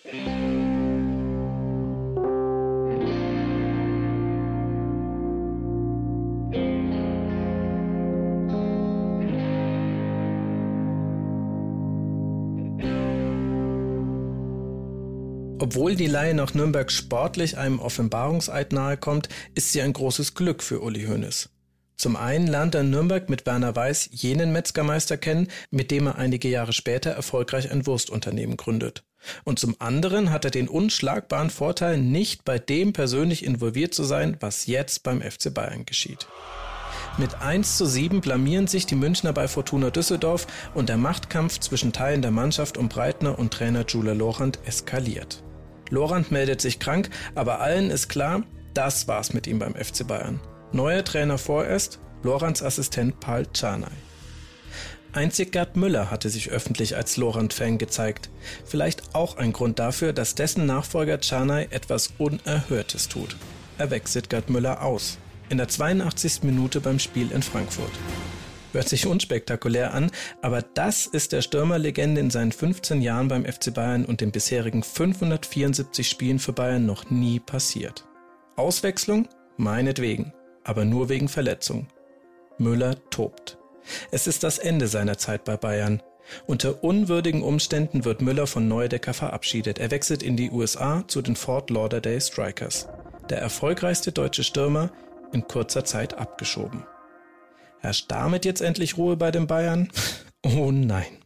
Obwohl 15.60 15.96
die 15.96 16.06
Leihe 16.06 16.34
nach 16.34 16.54
Nürnberg 16.54 16.90
sportlich 16.90 17.58
einem 17.58 17.80
Offenbarungseid 17.80 18.72
nahekommt, 18.72 19.28
ist 19.56 19.72
sie 19.72 19.82
ein 19.82 19.92
großes 19.92 20.34
Glück 20.34 20.62
für 20.62 20.80
Uli 20.80 21.06
Hoeneß. 21.06 21.48
Zum 21.96 22.14
einen 22.14 22.46
lernt 22.46 22.76
er 22.76 22.82
in 22.82 22.90
Nürnberg 22.90 23.28
mit 23.28 23.44
Werner 23.44 23.74
Weiß 23.74 24.08
jenen 24.12 24.52
Metzgermeister 24.52 25.16
kennen, 25.16 25.48
mit 25.72 25.90
dem 25.90 26.06
er 26.06 26.14
einige 26.14 26.48
Jahre 26.48 26.72
später 26.72 27.10
erfolgreich 27.10 27.72
ein 27.72 27.86
Wurstunternehmen 27.86 28.56
gründet. 28.56 29.02
Und 29.42 29.58
zum 29.58 29.74
anderen 29.80 30.30
hat 30.30 30.44
er 30.44 30.52
den 30.52 30.68
unschlagbaren 30.68 31.50
Vorteil, 31.50 31.98
nicht 31.98 32.44
bei 32.44 32.60
dem 32.60 32.92
persönlich 32.92 33.44
involviert 33.44 33.94
zu 33.94 34.04
sein, 34.04 34.36
was 34.38 34.66
jetzt 34.66 35.02
beim 35.02 35.20
FC 35.20 35.52
Bayern 35.52 35.86
geschieht. 35.86 36.28
Mit 37.18 37.42
1 37.42 37.76
zu 37.76 37.84
7 37.84 38.20
blamieren 38.20 38.68
sich 38.68 38.86
die 38.86 38.94
Münchner 38.94 39.32
bei 39.32 39.48
Fortuna 39.48 39.90
Düsseldorf 39.90 40.46
und 40.74 40.88
der 40.88 40.98
Machtkampf 40.98 41.58
zwischen 41.58 41.92
Teilen 41.92 42.22
der 42.22 42.30
Mannschaft 42.30 42.78
um 42.78 42.88
Breitner 42.88 43.40
und 43.40 43.52
Trainer 43.52 43.84
Jule 43.84 44.14
Lorand 44.14 44.60
eskaliert. 44.64 45.42
Lorand 45.90 46.30
meldet 46.30 46.60
sich 46.60 46.78
krank, 46.78 47.10
aber 47.34 47.60
allen 47.60 47.90
ist 47.90 48.08
klar, 48.08 48.42
das 48.74 49.08
war's 49.08 49.32
mit 49.32 49.46
ihm 49.46 49.58
beim 49.58 49.74
FC 49.74 50.06
Bayern. 50.06 50.40
Neuer 50.72 51.04
Trainer 51.04 51.38
vorerst, 51.38 51.98
Lorands 52.22 52.62
Assistent 52.62 53.20
Paul 53.20 53.46
Czarnay. 53.52 53.90
Einzig 55.12 55.52
Gerd 55.52 55.76
Müller 55.76 56.10
hatte 56.10 56.28
sich 56.28 56.50
öffentlich 56.50 56.94
als 56.94 57.16
Lorand-Fan 57.16 57.78
gezeigt. 57.78 58.28
Vielleicht 58.66 59.14
auch 59.14 59.38
ein 59.38 59.52
Grund 59.52 59.78
dafür, 59.78 60.12
dass 60.12 60.34
dessen 60.34 60.66
Nachfolger 60.66 61.20
Czarnay 61.20 61.68
etwas 61.70 62.12
Unerhörtes 62.18 63.08
tut. 63.08 63.36
Er 63.78 63.90
wechselt 63.90 64.28
Gerd 64.28 64.50
Müller 64.50 64.82
aus. 64.82 65.18
In 65.48 65.56
der 65.56 65.68
82. 65.68 66.42
Minute 66.42 66.80
beim 66.80 66.98
Spiel 66.98 67.32
in 67.32 67.42
Frankfurt. 67.42 67.92
Hört 68.78 68.88
sich 68.88 69.08
unspektakulär 69.08 69.92
an, 69.92 70.12
aber 70.40 70.62
das 70.62 71.06
ist 71.06 71.32
der 71.32 71.42
Stürmerlegende 71.42 72.20
in 72.20 72.30
seinen 72.30 72.52
15 72.52 73.02
Jahren 73.02 73.26
beim 73.26 73.44
FC 73.44 73.74
Bayern 73.74 74.04
und 74.04 74.20
den 74.20 74.30
bisherigen 74.30 74.84
574 74.84 76.08
Spielen 76.08 76.38
für 76.38 76.52
Bayern 76.52 76.86
noch 76.86 77.10
nie 77.10 77.40
passiert. 77.40 78.04
Auswechslung? 78.54 79.26
Meinetwegen, 79.56 80.32
aber 80.62 80.84
nur 80.84 81.08
wegen 81.08 81.26
Verletzung. 81.26 81.88
Müller 82.56 82.94
tobt. 83.10 83.58
Es 84.12 84.28
ist 84.28 84.44
das 84.44 84.58
Ende 84.58 84.86
seiner 84.86 85.18
Zeit 85.18 85.42
bei 85.42 85.56
Bayern. 85.56 86.00
Unter 86.46 86.84
unwürdigen 86.84 87.42
Umständen 87.42 88.04
wird 88.04 88.22
Müller 88.22 88.46
von 88.46 88.68
Neudecker 88.68 89.12
verabschiedet. 89.12 89.80
Er 89.80 89.90
wechselt 89.90 90.22
in 90.22 90.36
die 90.36 90.52
USA 90.52 91.02
zu 91.08 91.20
den 91.20 91.34
Fort 91.34 91.70
Lauderdale 91.70 92.20
Strikers. 92.20 92.86
Der 93.28 93.40
erfolgreichste 93.40 94.12
deutsche 94.12 94.44
Stürmer 94.44 94.92
in 95.32 95.48
kurzer 95.48 95.84
Zeit 95.84 96.16
abgeschoben. 96.16 96.84
Herrscht 97.80 98.06
damit 98.08 98.44
jetzt 98.44 98.60
endlich 98.60 98.96
Ruhe 98.96 99.16
bei 99.16 99.30
den 99.30 99.46
Bayern? 99.46 99.90
Oh 100.44 100.70
nein. 100.70 101.18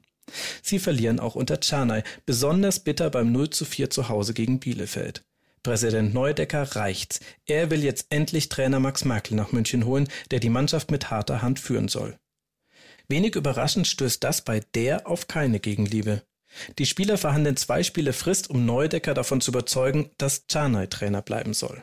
Sie 0.63 0.79
verlieren 0.79 1.21
auch 1.21 1.35
unter 1.35 1.61
Czarnay, 1.61 2.03
besonders 2.25 2.81
bitter 2.81 3.11
beim 3.11 3.31
0 3.31 3.51
zu 3.51 3.67
4 3.67 3.91
zu 3.91 4.09
Hause 4.09 4.33
gegen 4.33 4.59
Bielefeld. 4.59 5.23
Präsident 5.63 6.15
Neudecker 6.15 6.75
reicht's. 6.75 7.21
Er 7.47 7.71
will 7.71 7.85
jetzt 7.85 8.07
endlich 8.09 8.49
Trainer 8.49 8.81
Max 8.81 9.05
Merkel 9.05 9.37
nach 9.37 9.53
München 9.53 9.85
holen, 9.85 10.09
der 10.31 10.41
die 10.41 10.49
Mannschaft 10.49 10.91
mit 10.91 11.11
harter 11.11 11.43
Hand 11.43 11.61
führen 11.61 11.89
soll. 11.89 12.19
Wenig 13.07 13.37
überraschend 13.37 13.87
stößt 13.87 14.25
das 14.25 14.43
bei 14.43 14.61
der 14.75 15.07
auf 15.07 15.29
keine 15.29 15.61
Gegenliebe. 15.61 16.23
Die 16.79 16.87
Spieler 16.87 17.19
verhandeln 17.19 17.57
zwei 17.57 17.83
Spiele 17.83 18.13
Frist, 18.13 18.51
um 18.51 18.67
Neudecker 18.67 19.15
davon 19.15 19.41
zu 19.41 19.51
überzeugen, 19.51 20.11
dass 20.19 20.47
Czarnay 20.47 20.89
Trainer 20.89 21.23
bleiben 21.23 21.55
soll. 21.55 21.83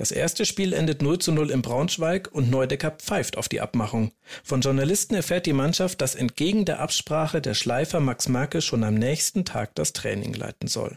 Das 0.00 0.12
erste 0.12 0.46
Spiel 0.46 0.72
endet 0.72 1.02
0 1.02 1.18
zu 1.18 1.30
0 1.30 1.50
in 1.50 1.60
Braunschweig 1.60 2.30
und 2.32 2.50
Neudecker 2.50 2.90
pfeift 2.90 3.36
auf 3.36 3.50
die 3.50 3.60
Abmachung. 3.60 4.12
Von 4.42 4.62
Journalisten 4.62 5.14
erfährt 5.14 5.44
die 5.44 5.52
Mannschaft, 5.52 6.00
dass 6.00 6.14
entgegen 6.14 6.64
der 6.64 6.80
Absprache 6.80 7.42
der 7.42 7.52
Schleifer 7.52 8.00
Max 8.00 8.26
Merkel 8.26 8.62
schon 8.62 8.82
am 8.82 8.94
nächsten 8.94 9.44
Tag 9.44 9.74
das 9.74 9.92
Training 9.92 10.32
leiten 10.32 10.68
soll. 10.68 10.96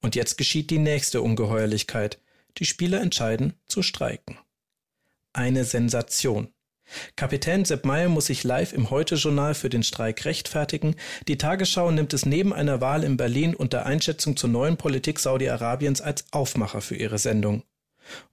Und 0.00 0.14
jetzt 0.14 0.38
geschieht 0.38 0.70
die 0.70 0.78
nächste 0.78 1.20
Ungeheuerlichkeit. 1.20 2.20
Die 2.56 2.64
Spieler 2.64 3.02
entscheiden 3.02 3.52
zu 3.66 3.82
streiken. 3.82 4.38
Eine 5.34 5.66
Sensation. 5.66 6.48
Kapitän 7.16 7.66
Sepp 7.66 7.84
Meyer 7.84 8.08
muss 8.08 8.28
sich 8.28 8.44
live 8.44 8.72
im 8.72 8.88
Heute-Journal 8.88 9.52
für 9.52 9.68
den 9.68 9.82
Streik 9.82 10.24
rechtfertigen. 10.24 10.96
Die 11.28 11.36
Tagesschau 11.36 11.90
nimmt 11.90 12.14
es 12.14 12.24
neben 12.24 12.54
einer 12.54 12.80
Wahl 12.80 13.04
in 13.04 13.18
Berlin 13.18 13.54
und 13.54 13.74
der 13.74 13.84
Einschätzung 13.84 14.38
zur 14.38 14.48
neuen 14.48 14.78
Politik 14.78 15.18
Saudi-Arabiens 15.18 16.00
als 16.00 16.24
Aufmacher 16.32 16.80
für 16.80 16.96
ihre 16.96 17.18
Sendung. 17.18 17.62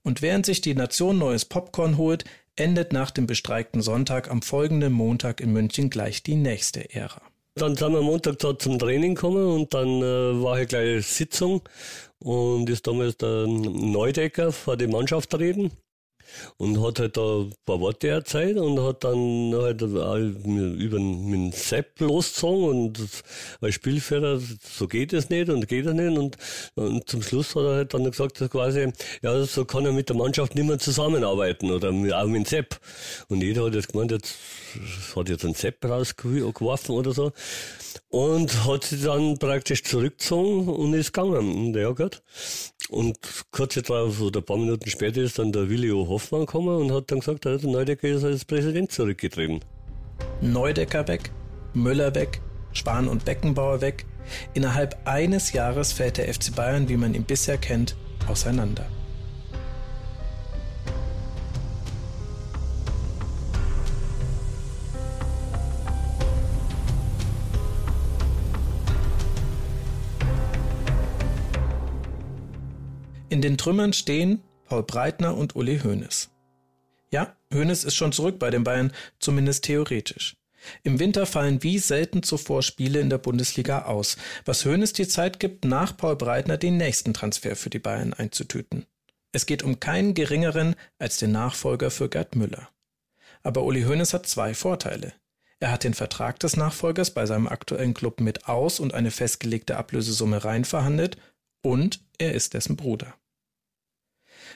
Und 0.02 0.22
während 0.22 0.46
sich 0.46 0.60
die 0.60 0.74
Nation 0.74 1.18
neues 1.18 1.44
Popcorn 1.44 1.96
holt, 1.96 2.24
endet 2.56 2.92
nach 2.92 3.10
dem 3.10 3.26
bestreikten 3.26 3.82
Sonntag 3.82 4.30
am 4.30 4.42
folgenden 4.42 4.92
Montag 4.92 5.40
in 5.40 5.52
München 5.52 5.90
gleich 5.90 6.22
die 6.22 6.34
nächste 6.34 6.94
Ära. 6.94 7.22
Dann 7.54 7.76
sind 7.76 7.92
wir 7.92 8.02
Montag 8.02 8.38
da 8.38 8.58
zum 8.58 8.78
Training 8.78 9.14
gekommen 9.14 9.46
und 9.46 9.74
dann 9.74 10.02
äh, 10.02 10.42
war 10.42 10.56
hier 10.56 10.66
gleich 10.66 11.06
Sitzung 11.06 11.62
und 12.18 12.70
ist 12.70 12.86
damals 12.86 13.16
der 13.16 13.46
Neudecker 13.46 14.52
vor 14.52 14.76
die 14.76 14.86
Mannschaft 14.86 15.36
reden 15.38 15.72
und 16.56 16.82
hat 16.82 16.98
halt 16.98 17.16
da 17.16 17.40
ein 17.40 17.54
paar 17.64 17.80
Worte 17.80 18.08
erzählt 18.08 18.58
und 18.58 18.80
hat 18.80 19.04
dann 19.04 19.52
halt 19.54 19.82
über 19.82 20.98
mit 20.98 21.54
Sepp 21.54 22.00
losgezogen 22.00 22.64
und 22.64 23.00
als 23.60 23.74
Spielführer, 23.74 24.40
so 24.62 24.88
geht 24.88 25.12
es 25.12 25.30
nicht 25.30 25.48
und 25.48 25.68
geht 25.68 25.86
es 25.86 25.94
nicht 25.94 26.18
und, 26.18 26.36
und 26.74 27.08
zum 27.08 27.22
Schluss 27.22 27.54
hat 27.54 27.62
er 27.62 27.74
halt 27.76 27.94
dann 27.94 28.04
gesagt, 28.04 28.38
quasi, 28.50 28.92
ja, 29.22 29.44
so 29.44 29.64
kann 29.64 29.86
er 29.86 29.92
mit 29.92 30.08
der 30.08 30.16
Mannschaft 30.16 30.54
nicht 30.54 30.66
mehr 30.66 30.78
zusammenarbeiten 30.78 31.70
oder 31.70 31.88
auch 31.88 32.26
mit 32.26 32.40
dem 32.40 32.44
Sepp. 32.44 32.78
Und 33.28 33.42
jeder 33.42 33.64
hat 33.64 33.74
jetzt 33.74 33.92
gemeint, 33.92 34.10
jetzt 34.12 34.36
hat 35.14 35.28
jetzt 35.28 35.44
ein 35.44 35.54
Sepp 35.54 35.84
rausgeworfen 35.84 36.94
oder 36.94 37.12
so 37.12 37.32
und 38.08 38.66
hat 38.66 38.84
sich 38.84 39.02
dann 39.02 39.38
praktisch 39.38 39.84
zurückgezogen 39.84 40.68
und 40.68 40.94
ist 40.94 41.12
gegangen. 41.12 41.66
Und 41.66 41.76
ja, 41.76 41.90
gut. 41.90 42.22
Und 42.90 43.18
kurz 43.52 43.74
darauf 43.74 44.20
oder 44.20 44.40
ein 44.40 44.44
paar 44.44 44.56
Minuten 44.56 44.90
später 44.90 45.22
ist 45.22 45.38
dann 45.38 45.52
der 45.52 45.70
Willi 45.70 45.92
O. 45.92 46.08
Hoffmann 46.08 46.40
gekommen 46.40 46.76
und 46.76 46.92
hat 46.92 47.10
dann 47.10 47.20
gesagt, 47.20 47.44
der 47.44 47.58
Neudecker 47.62 48.08
ist 48.08 48.24
als 48.24 48.44
Präsident 48.44 48.90
zurückgetreten. 48.90 49.60
Neudecker 50.40 51.06
weg, 51.06 51.30
Müller 51.72 52.12
weg, 52.16 52.40
Spahn 52.72 53.06
und 53.06 53.24
Beckenbauer 53.24 53.80
weg. 53.80 54.06
Innerhalb 54.54 54.96
eines 55.04 55.52
Jahres 55.52 55.92
fällt 55.92 56.18
der 56.18 56.32
FC 56.32 56.54
Bayern, 56.54 56.88
wie 56.88 56.96
man 56.96 57.14
ihn 57.14 57.24
bisher 57.24 57.58
kennt, 57.58 57.96
auseinander. 58.28 58.86
In 73.30 73.40
den 73.40 73.56
Trümmern 73.56 73.92
stehen 73.92 74.42
Paul 74.64 74.82
Breitner 74.82 75.36
und 75.36 75.54
Uli 75.54 75.78
Hoeneß. 75.78 76.30
Ja, 77.12 77.36
Hoeneß 77.54 77.84
ist 77.84 77.94
schon 77.94 78.10
zurück 78.10 78.40
bei 78.40 78.50
den 78.50 78.64
Bayern, 78.64 78.92
zumindest 79.20 79.64
theoretisch. 79.64 80.36
Im 80.82 80.98
Winter 80.98 81.26
fallen 81.26 81.62
wie 81.62 81.78
selten 81.78 82.24
zuvor 82.24 82.64
Spiele 82.64 82.98
in 82.98 83.08
der 83.08 83.18
Bundesliga 83.18 83.82
aus, 83.82 84.16
was 84.44 84.64
Hoeneß 84.64 84.94
die 84.94 85.06
Zeit 85.06 85.38
gibt, 85.38 85.64
nach 85.64 85.96
Paul 85.96 86.16
Breitner 86.16 86.56
den 86.56 86.76
nächsten 86.76 87.14
Transfer 87.14 87.54
für 87.54 87.70
die 87.70 87.78
Bayern 87.78 88.14
einzutüten. 88.14 88.86
Es 89.30 89.46
geht 89.46 89.62
um 89.62 89.78
keinen 89.78 90.14
geringeren 90.14 90.74
als 90.98 91.18
den 91.18 91.30
Nachfolger 91.30 91.92
für 91.92 92.08
Gerd 92.08 92.34
Müller. 92.34 92.68
Aber 93.44 93.62
Uli 93.62 93.84
Hoeneß 93.84 94.12
hat 94.12 94.26
zwei 94.26 94.54
Vorteile. 94.54 95.12
Er 95.60 95.70
hat 95.70 95.84
den 95.84 95.94
Vertrag 95.94 96.40
des 96.40 96.56
Nachfolgers 96.56 97.12
bei 97.12 97.26
seinem 97.26 97.46
aktuellen 97.46 97.94
Club 97.94 98.20
mit 98.20 98.48
aus 98.48 98.80
und 98.80 98.92
eine 98.92 99.12
festgelegte 99.12 99.76
Ablösesumme 99.76 100.44
rein 100.44 100.64
verhandelt 100.64 101.16
und 101.62 102.00
er 102.18 102.34
ist 102.34 102.54
dessen 102.54 102.76
Bruder. 102.76 103.14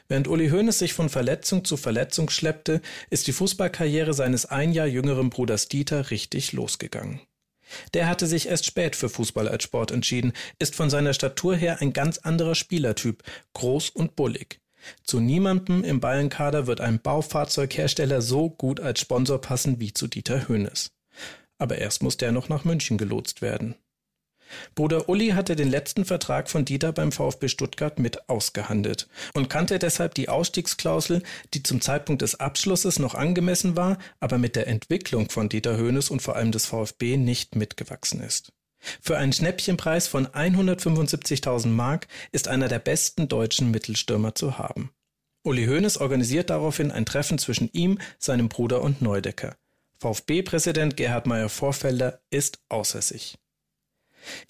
Während 0.08 0.28
Uli 0.28 0.50
Hoeneß 0.50 0.78
sich 0.78 0.92
von 0.92 1.08
Verletzung 1.08 1.64
zu 1.64 1.76
Verletzung 1.76 2.30
schleppte, 2.30 2.80
ist 3.10 3.26
die 3.26 3.32
Fußballkarriere 3.32 4.14
seines 4.14 4.46
ein 4.46 4.72
Jahr 4.72 4.86
jüngeren 4.86 5.30
Bruders 5.30 5.68
Dieter 5.68 6.10
richtig 6.10 6.52
losgegangen. 6.52 7.20
Der 7.94 8.08
hatte 8.08 8.26
sich 8.26 8.48
erst 8.48 8.66
spät 8.66 8.94
für 8.96 9.08
Fußball 9.08 9.48
als 9.48 9.64
Sport 9.64 9.90
entschieden, 9.90 10.32
ist 10.58 10.74
von 10.74 10.90
seiner 10.90 11.14
Statur 11.14 11.56
her 11.56 11.80
ein 11.80 11.92
ganz 11.92 12.18
anderer 12.18 12.54
Spielertyp, 12.54 13.22
groß 13.54 13.90
und 13.90 14.16
bullig. 14.16 14.60
Zu 15.02 15.20
niemandem 15.20 15.82
im 15.82 16.00
Bayernkader 16.00 16.66
wird 16.66 16.80
ein 16.80 17.00
Baufahrzeughersteller 17.00 18.20
so 18.20 18.50
gut 18.50 18.80
als 18.80 19.00
Sponsor 19.00 19.40
passen 19.40 19.80
wie 19.80 19.94
zu 19.94 20.08
Dieter 20.08 20.48
Hoeneß. 20.48 20.90
Aber 21.58 21.78
erst 21.78 22.02
musste 22.02 22.26
er 22.26 22.32
noch 22.32 22.48
nach 22.48 22.64
München 22.64 22.98
gelotst 22.98 23.40
werden. 23.40 23.76
Bruder 24.74 25.08
Uli 25.08 25.30
hatte 25.30 25.56
den 25.56 25.70
letzten 25.70 26.04
Vertrag 26.04 26.50
von 26.50 26.64
Dieter 26.64 26.92
beim 26.92 27.12
VfB 27.12 27.48
Stuttgart 27.48 27.98
mit 27.98 28.28
ausgehandelt 28.28 29.08
und 29.34 29.48
kannte 29.50 29.78
deshalb 29.78 30.14
die 30.14 30.28
Ausstiegsklausel, 30.28 31.22
die 31.54 31.62
zum 31.62 31.80
Zeitpunkt 31.80 32.22
des 32.22 32.40
Abschlusses 32.40 32.98
noch 32.98 33.14
angemessen 33.14 33.76
war, 33.76 33.98
aber 34.20 34.38
mit 34.38 34.56
der 34.56 34.66
Entwicklung 34.66 35.30
von 35.30 35.48
Dieter 35.48 35.78
Hoeneß 35.78 36.10
und 36.10 36.22
vor 36.22 36.36
allem 36.36 36.52
des 36.52 36.66
VfB 36.66 37.16
nicht 37.16 37.56
mitgewachsen 37.56 38.20
ist. 38.20 38.52
Für 39.00 39.16
einen 39.16 39.32
Schnäppchenpreis 39.32 40.08
von 40.08 40.26
175.000 40.26 41.68
Mark 41.68 42.06
ist 42.32 42.48
einer 42.48 42.68
der 42.68 42.78
besten 42.78 43.28
deutschen 43.28 43.70
Mittelstürmer 43.70 44.34
zu 44.34 44.58
haben. 44.58 44.90
Uli 45.42 45.66
Hoeneß 45.66 45.98
organisiert 45.98 46.50
daraufhin 46.50 46.90
ein 46.90 47.06
Treffen 47.06 47.38
zwischen 47.38 47.68
ihm, 47.72 47.98
seinem 48.18 48.48
Bruder 48.48 48.82
und 48.82 49.02
Neudecker. 49.02 49.56
VfB-Präsident 49.98 50.96
Gerhard 50.96 51.26
Meyer-Vorfelder 51.26 52.20
ist 52.30 52.60
außer 52.68 53.02
sich. 53.02 53.36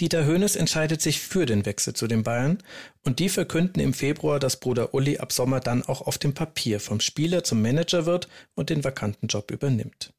Dieter 0.00 0.26
Hoeneß 0.26 0.56
entscheidet 0.56 1.02
sich 1.02 1.20
für 1.20 1.46
den 1.46 1.66
Wechsel 1.66 1.94
zu 1.94 2.06
den 2.06 2.22
Bayern 2.22 2.62
und 3.04 3.18
die 3.18 3.28
verkünden 3.28 3.80
im 3.80 3.94
Februar, 3.94 4.38
dass 4.38 4.60
Bruder 4.60 4.94
Uli 4.94 5.18
ab 5.18 5.32
Sommer 5.32 5.60
dann 5.60 5.82
auch 5.82 6.02
auf 6.02 6.18
dem 6.18 6.34
Papier 6.34 6.80
vom 6.80 7.00
Spieler 7.00 7.44
zum 7.44 7.62
Manager 7.62 8.06
wird 8.06 8.28
und 8.54 8.70
den 8.70 8.84
vakanten 8.84 9.28
Job 9.28 9.50
übernimmt. 9.50 10.12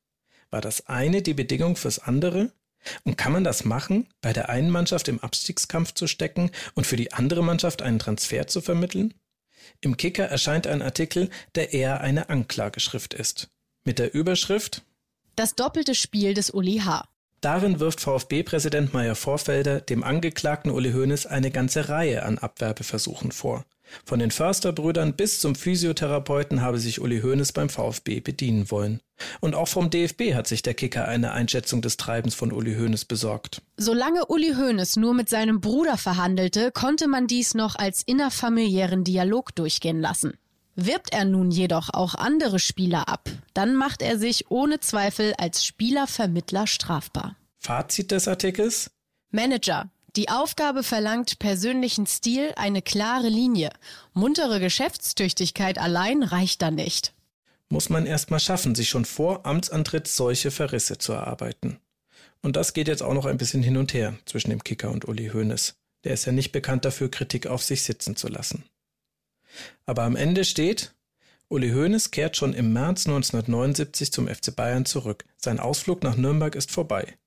War 0.51 0.62
das 0.62 0.88
eine 0.88 1.22
die 1.22 1.34
Bedingung 1.34 1.76
fürs 1.76 1.99
andere? 1.99 2.51
Und 3.03 3.18
kann 3.18 3.34
man 3.34 3.43
das 3.43 3.66
machen, 3.66 4.08
bei 4.22 4.32
der 4.32 4.49
einen 4.49 4.70
Mannschaft 4.70 5.08
im 5.08 5.20
Abstiegskampf 5.20 5.93
zu 5.93 6.08
stecken 6.08 6.51
und 6.76 6.86
für 6.86 6.95
die 6.95 7.14
andere 7.14 7.43
Mannschaft 7.43 7.82
einen 7.82 7.99
Transfer 7.99 8.47
zu 8.47 8.62
vermitteln? 8.62 9.14
Im 9.82 9.97
Kicker 9.97 10.26
erscheint 10.26 10.68
ein 10.68 10.82
Artikel, 10.82 11.30
der 11.56 11.74
eher 11.74 12.01
eine 12.01 12.30
Anklageschrift 12.30 13.14
ist. 13.14 13.49
Mit 13.84 13.99
der 13.99 14.14
Überschrift 14.14 14.84
Das 15.36 15.56
doppelte 15.56 15.95
Spiel 15.95 16.34
des 16.34 16.51
Uli 16.51 16.82
H. 16.86 17.08
Darin 17.46 17.80
wirft 17.80 18.02
VfB-Präsident 18.02 18.91
Meyer 18.96 19.14
Vorfelder 19.14 19.80
dem 19.80 20.04
Angeklagten 20.04 20.72
Uli 20.72 20.93
Hoeneß 20.93 21.28
eine 21.28 21.52
ganze 21.52 21.89
Reihe 21.89 22.24
an 22.24 22.39
Abwerbeversuchen 22.39 23.32
vor. 23.32 23.66
Von 24.04 24.18
den 24.18 24.32
Försterbrüdern 24.32 25.14
bis 25.14 25.41
zum 25.41 25.54
Physiotherapeuten 25.54 26.62
habe 26.62 26.80
sich 26.80 27.02
Uli 27.02 27.22
Hoeneß 27.22 27.52
beim 27.52 27.70
VfB 27.70 28.20
bedienen 28.20 28.72
wollen. 28.72 29.00
Und 29.41 29.54
auch 29.54 29.68
vom 29.68 29.91
DFB 29.91 30.34
hat 30.34 30.48
sich 30.48 30.64
der 30.64 30.74
Kicker 30.74 31.08
eine 31.08 31.34
Einschätzung 31.34 31.84
des 31.84 31.98
Treibens 31.98 32.34
von 32.34 32.52
Uli 32.52 32.78
Hoeneß 32.78 33.06
besorgt. 33.06 33.62
Solange 33.78 34.26
Uli 34.26 34.56
Hoeneß 34.56 34.96
nur 34.96 35.14
mit 35.14 35.30
seinem 35.30 35.62
Bruder 35.62 35.98
verhandelte, 35.98 36.72
konnte 36.72 37.08
man 37.08 37.28
dies 37.28 37.54
noch 37.54 37.76
als 37.76 38.02
innerfamiliären 38.02 39.04
Dialog 39.04 39.54
durchgehen 39.54 40.02
lassen. 40.02 40.34
Wirbt 40.76 41.14
er 41.14 41.24
nun 41.24 41.52
jedoch 41.52 41.90
auch 41.94 42.16
andere 42.16 42.60
Spieler 42.60 43.08
ab, 43.08 43.30
dann 43.54 43.76
macht 43.76 44.02
er 44.02 44.20
sich 44.20 44.52
ohne 44.52 44.82
Zweifel 44.82 45.34
als 45.38 45.66
Spielervermittler 45.66 46.68
strafbar. 46.68 47.38
Fazit 47.60 48.12
des 48.12 48.28
Artikels? 48.28 48.92
Manager. 49.32 49.90
Die 50.18 50.30
Aufgabe 50.30 50.84
verlangt 50.84 51.40
persönlichen 51.40 52.08
Stil, 52.08 52.54
eine 52.58 52.82
klare 52.82 53.28
Linie. 53.28 53.70
Muntere 54.14 54.60
Geschäftstüchtigkeit 54.60 55.78
allein 55.78 56.24
reicht 56.24 56.62
da 56.62 56.72
nicht. 56.72 57.14
Muss 57.70 57.90
man 57.90 58.06
erst 58.06 58.30
mal 58.32 58.40
schaffen, 58.40 58.76
sich 58.76 58.90
schon 58.90 59.06
vor 59.06 59.46
Amtsantritt 59.46 60.08
solche 60.08 60.52
Verrisse 60.52 60.98
zu 60.98 61.14
erarbeiten. 61.14 61.80
Und 62.42 62.56
das 62.56 62.74
geht 62.74 62.88
jetzt 62.88 63.02
auch 63.02 63.14
noch 63.14 63.26
ein 63.26 63.38
bisschen 63.38 63.64
hin 63.64 63.76
und 63.78 63.94
her 63.94 64.18
zwischen 64.26 64.52
dem 64.52 64.64
Kicker 64.64 64.92
und 64.92 65.08
Uli 65.08 65.32
Hoeneß. 65.34 65.76
Der 66.04 66.14
ist 66.14 66.26
ja 66.26 66.32
nicht 66.32 66.52
bekannt 66.52 66.86
dafür, 66.86 67.10
Kritik 67.10 67.48
auf 67.48 67.64
sich 67.64 67.84
sitzen 67.84 68.16
zu 68.16 68.28
lassen. 68.28 68.64
Aber 69.86 70.03
am 70.03 70.16
Ende 70.16 70.43
steht, 70.43 70.93
Uli 71.47 71.72
Hoeneß 71.72 72.12
kehrt 72.12 72.36
schon 72.36 72.53
im 72.53 72.74
März 72.74 73.06
1979 73.06 74.12
zum 74.12 74.28
FC 74.28 74.56
Bayern 74.56 74.86
zurück. 74.86 75.26
Sein 75.38 75.60
Ausflug 75.60 76.03
nach 76.03 76.18
Nürnberg 76.18 76.56
ist 76.56 76.72
vorbei. 76.72 77.18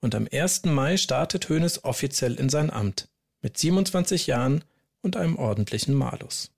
Und 0.00 0.14
am 0.14 0.28
1. 0.30 0.64
Mai 0.66 0.96
startet 0.96 1.48
Hoeneß 1.48 1.84
offiziell 1.84 2.34
in 2.34 2.48
sein 2.48 2.70
Amt. 2.70 3.08
Mit 3.40 3.56
27 3.56 4.26
Jahren 4.26 4.64
und 5.00 5.16
einem 5.16 5.36
ordentlichen 5.36 5.94
Malus. 5.94 6.50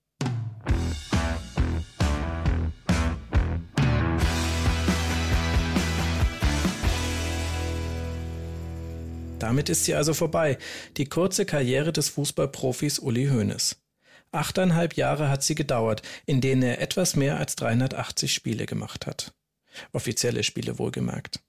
Damit 9.38 9.68
ist 9.68 9.84
sie 9.84 9.94
also 9.94 10.14
vorbei, 10.14 10.58
die 10.96 11.04
kurze 11.04 11.44
Karriere 11.44 11.92
des 11.92 12.08
Fußballprofis 12.08 12.98
Uli 12.98 13.28
Hoeneß. 13.28 13.76
Achteinhalb 14.34 14.94
Jahre 14.94 15.28
hat 15.28 15.42
sie 15.42 15.54
gedauert, 15.54 16.02
in 16.26 16.40
denen 16.40 16.62
er 16.62 16.80
etwas 16.80 17.16
mehr 17.16 17.38
als 17.38 17.56
380 17.56 18.32
Spiele 18.32 18.66
gemacht 18.66 19.06
hat. 19.06 19.34
Offizielle 19.92 20.42
Spiele 20.42 20.78
wohlgemerkt. 20.78 21.40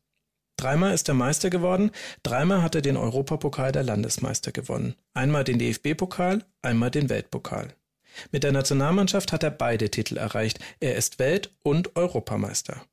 Dreimal 0.57 0.93
ist 0.93 1.09
er 1.09 1.15
Meister 1.15 1.49
geworden, 1.49 1.91
dreimal 2.23 2.61
hat 2.61 2.75
er 2.75 2.81
den 2.81 2.95
Europapokal 2.95 3.71
der 3.71 3.83
Landesmeister 3.83 4.51
gewonnen. 4.51 4.95
Einmal 5.13 5.43
den 5.43 5.59
DFB-Pokal, 5.59 6.45
einmal 6.61 6.91
den 6.91 7.09
Weltpokal. 7.09 7.73
Mit 8.31 8.43
der 8.43 8.53
Nationalmannschaft 8.53 9.33
hat 9.33 9.43
er 9.43 9.51
beide 9.51 9.89
Titel 9.91 10.17
erreicht. 10.17 10.59
Er 10.79 10.95
ist 10.95 11.19
Welt- 11.19 11.53
und 11.63 11.95
Europameister. 11.97 12.86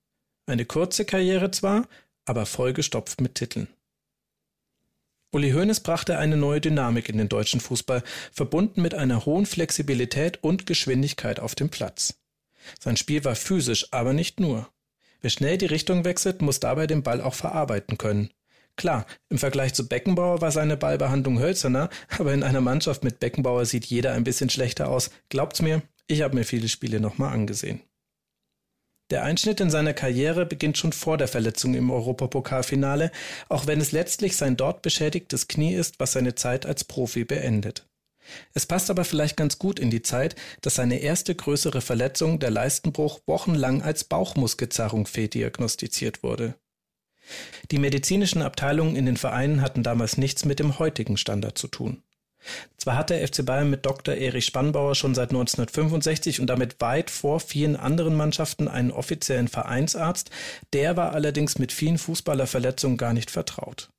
Eine 0.47 0.64
kurze 0.64 1.05
Karriere 1.05 1.53
zwar, 1.53 1.86
aber 2.24 2.47
vollgestopft 2.47 3.20
mit 3.20 3.36
Titeln. 3.36 3.68
Uli 5.35 5.53
Hoeneß 5.53 5.80
brachte 5.80 6.18
eine 6.18 6.37
neue 6.37 6.61
Dynamik 6.61 7.09
in 7.09 7.16
den 7.16 7.30
deutschen 7.30 7.61
Fußball, 7.61 8.03
verbunden 8.33 8.83
mit 8.83 8.95
einer 8.95 9.24
hohen 9.24 9.47
Flexibilität 9.47 10.43
und 10.43 10.66
Geschwindigkeit 10.66 11.41
auf 11.41 11.55
dem 11.55 11.70
Platz. 11.70 12.20
Sein 12.78 12.99
Spiel 12.99 13.24
war 13.24 13.35
physisch, 13.35 13.89
aber 13.93 14.12
nicht 14.12 14.41
nur. 14.41 14.68
Wer 15.22 15.30
schnell 15.30 15.57
die 15.57 15.66
Richtung 15.66 16.05
wechselt, 16.05 16.43
muss 16.43 16.61
dabei 16.61 16.87
den 16.87 17.03
Ball 17.03 17.22
auch 17.22 17.33
verarbeiten 17.33 17.97
können. 17.97 18.28
Klar, 18.76 19.07
im 19.30 19.39
Vergleich 19.39 19.72
zu 19.72 19.89
Beckenbauer 19.89 20.43
war 20.43 20.53
seine 20.53 20.76
Ballbehandlung 20.76 21.39
hölzerner, 21.39 21.89
aber 22.18 22.35
in 22.35 22.43
einer 22.43 22.61
Mannschaft 22.61 23.03
mit 23.03 23.18
Beckenbauer 23.18 23.64
sieht 23.64 23.87
jeder 23.87 24.12
ein 24.12 24.24
bisschen 24.24 24.51
schlechter 24.51 24.91
aus. 24.91 25.11
Glaubt's 25.30 25.62
mir, 25.62 25.83
ich 26.09 26.20
habe 26.20 26.35
mir 26.35 26.45
viele 26.45 26.68
Spiele 26.68 27.01
nochmal 27.01 27.33
angesehen. 27.33 27.80
Der 29.13 29.25
Einschnitt 29.25 29.61
in 29.61 29.69
seiner 29.69 29.93
Karriere 29.93 30.47
beginnt 30.47 30.79
schon 30.79 30.95
vor 30.95 31.19
der 31.19 31.29
Verletzung 31.29 31.75
im 31.75 31.91
Europapokalfinale, 31.91 33.13
auch 33.51 33.67
wenn 33.67 33.79
es 33.79 33.93
letztlich 33.93 34.39
sein 34.39 34.57
dort 34.57 34.81
beschädigtes 34.81 35.49
Knie 35.49 35.75
ist, 35.75 36.01
was 36.01 36.13
seine 36.13 36.35
Zeit 36.35 36.65
als 36.65 36.85
Profi 36.85 37.25
beendet. 37.25 37.87
Es 38.55 38.65
passt 38.65 38.89
aber 38.89 39.05
vielleicht 39.05 39.37
ganz 39.37 39.59
gut 39.59 39.79
in 39.79 39.91
die 39.91 40.01
Zeit, 40.01 40.35
dass 40.63 40.77
seine 40.77 41.01
erste 41.01 41.35
größere 41.35 41.83
Verletzung, 41.83 42.39
der 42.39 42.51
Leistenbruch, 42.51 43.21
wochenlang 43.27 43.83
als 43.83 44.05
Bauchmuskelzerrung 44.05 45.07
fehldiagnostiziert 45.07 46.23
wurde. 46.23 46.55
Die 47.71 47.79
medizinischen 47.79 48.41
Abteilungen 48.41 48.97
in 48.97 49.05
den 49.05 49.19
Vereinen 49.19 49.61
hatten 49.61 49.83
damals 49.83 50.17
nichts 50.17 50.47
mit 50.47 50.59
dem 50.59 50.79
heutigen 50.79 51.19
Standard 51.19 51.59
zu 51.59 51.69
tun. 51.69 52.03
Zwar 52.76 52.97
hat 52.97 53.11
der 53.11 53.26
FC 53.26 53.45
Bayern 53.45 53.70
mit 53.70 53.86
Dr. 53.86 54.14
Erich 54.14 54.47
Spannbauer 54.47 54.95
schon 54.95 55.14
seit 55.14 55.30
1965 55.30 56.40
und 56.40 56.49
damit 56.49 56.80
weit 56.80 57.11
vor 57.11 57.40
vielen 57.40 57.76
anderen 57.76 58.14
Mannschaften 58.16 58.68
einen 58.68 58.90
offiziellen 58.90 59.49
Vereinsarzt, 59.49 60.30
der 60.72 60.97
war 60.97 61.12
allerdings 61.12 61.59
mit 61.59 61.72
vielen 61.72 61.99
Fußballerverletzungen 61.99 62.97
gar 62.97 63.12
nicht 63.12 63.30
vertraut. 63.30 63.90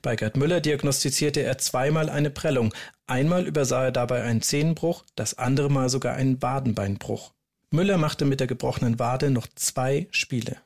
Bei 0.00 0.14
Gerd 0.16 0.36
Müller 0.36 0.60
diagnostizierte 0.60 1.40
er 1.40 1.58
zweimal 1.58 2.08
eine 2.08 2.30
Prellung, 2.30 2.72
einmal 3.06 3.46
übersah 3.46 3.86
er 3.86 3.92
dabei 3.92 4.22
einen 4.22 4.42
Zehenbruch, 4.42 5.04
das 5.16 5.38
andere 5.38 5.70
Mal 5.70 5.88
sogar 5.88 6.14
einen 6.14 6.40
Wadenbeinbruch. 6.40 7.32
Müller 7.70 7.98
machte 7.98 8.24
mit 8.24 8.40
der 8.40 8.46
gebrochenen 8.46 8.98
Wade 8.98 9.30
noch 9.30 9.46
zwei 9.54 10.06
Spiele. 10.10 10.58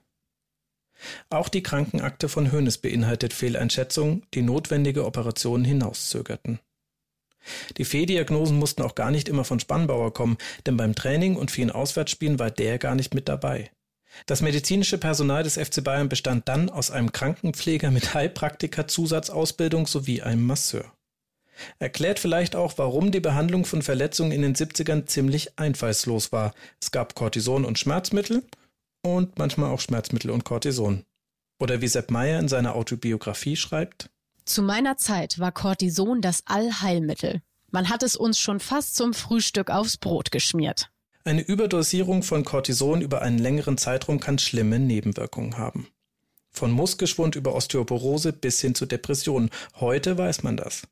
Auch 1.30 1.48
die 1.48 1.62
Krankenakte 1.62 2.28
von 2.28 2.52
Hoeneß 2.52 2.78
beinhaltet 2.78 3.32
Fehleinschätzungen, 3.32 4.26
die 4.34 4.42
notwendige 4.42 5.04
Operationen 5.04 5.64
hinauszögerten. 5.64 6.58
Die 7.76 7.84
Fehldiagnosen 7.84 8.58
mussten 8.58 8.82
auch 8.82 8.94
gar 8.94 9.10
nicht 9.10 9.28
immer 9.28 9.44
von 9.44 9.60
Spannbauer 9.60 10.12
kommen, 10.12 10.38
denn 10.66 10.76
beim 10.76 10.94
Training 10.94 11.36
und 11.36 11.50
vielen 11.50 11.70
Auswärtsspielen 11.70 12.38
war 12.38 12.50
der 12.50 12.78
gar 12.78 12.94
nicht 12.94 13.14
mit 13.14 13.28
dabei. 13.28 13.70
Das 14.24 14.40
medizinische 14.40 14.98
Personal 14.98 15.42
des 15.42 15.58
FC 15.58 15.84
Bayern 15.84 16.08
bestand 16.08 16.48
dann 16.48 16.70
aus 16.70 16.90
einem 16.90 17.12
Krankenpfleger 17.12 17.90
mit 17.90 18.14
Heilpraktiker 18.14 18.88
Zusatzausbildung 18.88 19.86
sowie 19.86 20.22
einem 20.22 20.46
Masseur. 20.46 20.90
Erklärt 21.78 22.18
vielleicht 22.18 22.54
auch, 22.56 22.74
warum 22.76 23.12
die 23.12 23.20
Behandlung 23.20 23.64
von 23.64 23.82
Verletzungen 23.82 24.32
in 24.32 24.42
den 24.42 24.54
70ern 24.54 25.06
ziemlich 25.06 25.58
einfallslos 25.58 26.32
war. 26.32 26.54
Es 26.80 26.90
gab 26.90 27.14
Cortison 27.14 27.64
und 27.64 27.78
Schmerzmittel 27.78 28.42
und 29.02 29.38
manchmal 29.38 29.70
auch 29.70 29.80
Schmerzmittel 29.80 30.30
und 30.30 30.44
Cortison. 30.44 31.04
Oder 31.58 31.80
wie 31.80 31.88
Sepp 31.88 32.10
Meyer 32.10 32.38
in 32.38 32.48
seiner 32.48 32.74
Autobiografie 32.74 33.56
schreibt, 33.56 34.10
zu 34.46 34.62
meiner 34.62 34.96
Zeit 34.96 35.38
war 35.38 35.52
Cortison 35.52 36.20
das 36.22 36.42
Allheilmittel. 36.46 37.42
Man 37.70 37.90
hat 37.90 38.02
es 38.02 38.16
uns 38.16 38.38
schon 38.38 38.60
fast 38.60 38.96
zum 38.96 39.12
Frühstück 39.12 39.70
aufs 39.70 39.96
Brot 39.96 40.30
geschmiert. 40.30 40.90
Eine 41.24 41.42
Überdosierung 41.42 42.22
von 42.22 42.44
Cortison 42.44 43.00
über 43.00 43.20
einen 43.20 43.38
längeren 43.38 43.78
Zeitraum 43.78 44.20
kann 44.20 44.38
schlimme 44.38 44.78
Nebenwirkungen 44.78 45.58
haben. 45.58 45.88
Von 46.52 46.70
Muskelschwund 46.70 47.34
über 47.34 47.54
Osteoporose 47.54 48.32
bis 48.32 48.60
hin 48.60 48.74
zu 48.74 48.86
Depressionen. 48.86 49.50
Heute 49.74 50.16
weiß 50.16 50.44
man 50.44 50.56
das. 50.56 50.86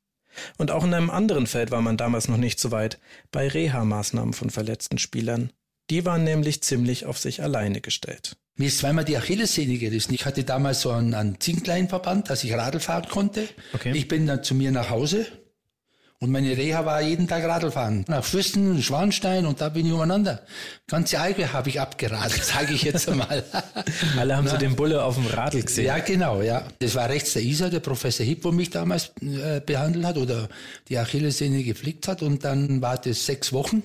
Und 0.58 0.72
auch 0.72 0.84
in 0.84 0.92
einem 0.92 1.10
anderen 1.10 1.46
Feld 1.46 1.70
war 1.70 1.80
man 1.80 1.96
damals 1.96 2.28
noch 2.28 2.36
nicht 2.36 2.58
so 2.58 2.72
weit, 2.72 2.98
bei 3.30 3.48
Reha-Maßnahmen 3.48 4.34
von 4.34 4.50
verletzten 4.50 4.98
Spielern. 4.98 5.52
Die 5.90 6.04
waren 6.04 6.24
nämlich 6.24 6.62
ziemlich 6.62 7.06
auf 7.06 7.18
sich 7.18 7.42
alleine 7.42 7.80
gestellt. 7.80 8.36
Mir 8.56 8.68
ist 8.68 8.78
zweimal 8.78 9.04
die 9.04 9.16
Achillessehne 9.16 9.78
gerissen. 9.78 10.14
Ich 10.14 10.26
hatte 10.26 10.44
damals 10.44 10.82
so 10.82 10.90
einen, 10.90 11.14
einen 11.14 11.40
Zinkleienverband, 11.40 12.30
dass 12.30 12.44
ich 12.44 12.52
Radl 12.52 12.78
fahren 12.78 13.06
konnte. 13.10 13.48
Okay. 13.72 13.92
Ich 13.94 14.06
bin 14.06 14.26
dann 14.26 14.44
zu 14.44 14.54
mir 14.54 14.70
nach 14.70 14.90
Hause 14.90 15.26
und 16.24 16.30
meine 16.30 16.56
Reha 16.56 16.86
war 16.86 17.02
jeden 17.02 17.28
Tag 17.28 17.44
Radlfahren. 17.44 18.06
Nach 18.08 18.24
Füssen, 18.24 18.82
Schwanstein 18.82 19.44
und 19.44 19.60
da 19.60 19.68
bin 19.68 19.84
ich 19.84 19.92
umeinander. 19.92 20.40
Ganze 20.86 21.20
Alpe 21.20 21.52
habe 21.52 21.68
ich 21.68 21.80
abgeradelt, 21.80 22.42
sage 22.44 22.72
ich 22.72 22.82
jetzt 22.82 23.10
einmal. 23.10 23.44
Alle 24.18 24.34
haben 24.34 24.46
Na, 24.46 24.52
so 24.52 24.56
den 24.56 24.74
Bulle 24.74 25.04
auf 25.04 25.16
dem 25.16 25.26
Radl 25.26 25.62
gesehen. 25.62 25.84
Ja, 25.84 25.98
genau, 25.98 26.40
ja. 26.40 26.66
Das 26.78 26.94
war 26.94 27.10
rechts 27.10 27.34
der 27.34 27.42
Isa, 27.42 27.68
der 27.68 27.80
Professor 27.80 28.24
Hipp, 28.24 28.42
wo 28.44 28.52
mich 28.52 28.70
damals 28.70 29.12
äh, 29.20 29.60
behandelt 29.60 30.06
hat 30.06 30.16
oder 30.16 30.48
die 30.88 30.96
Achillessehne 30.96 31.62
geflickt 31.62 32.08
hat. 32.08 32.22
Und 32.22 32.42
dann 32.42 32.80
war 32.80 32.96
das 32.96 33.26
sechs 33.26 33.52
Wochen. 33.52 33.82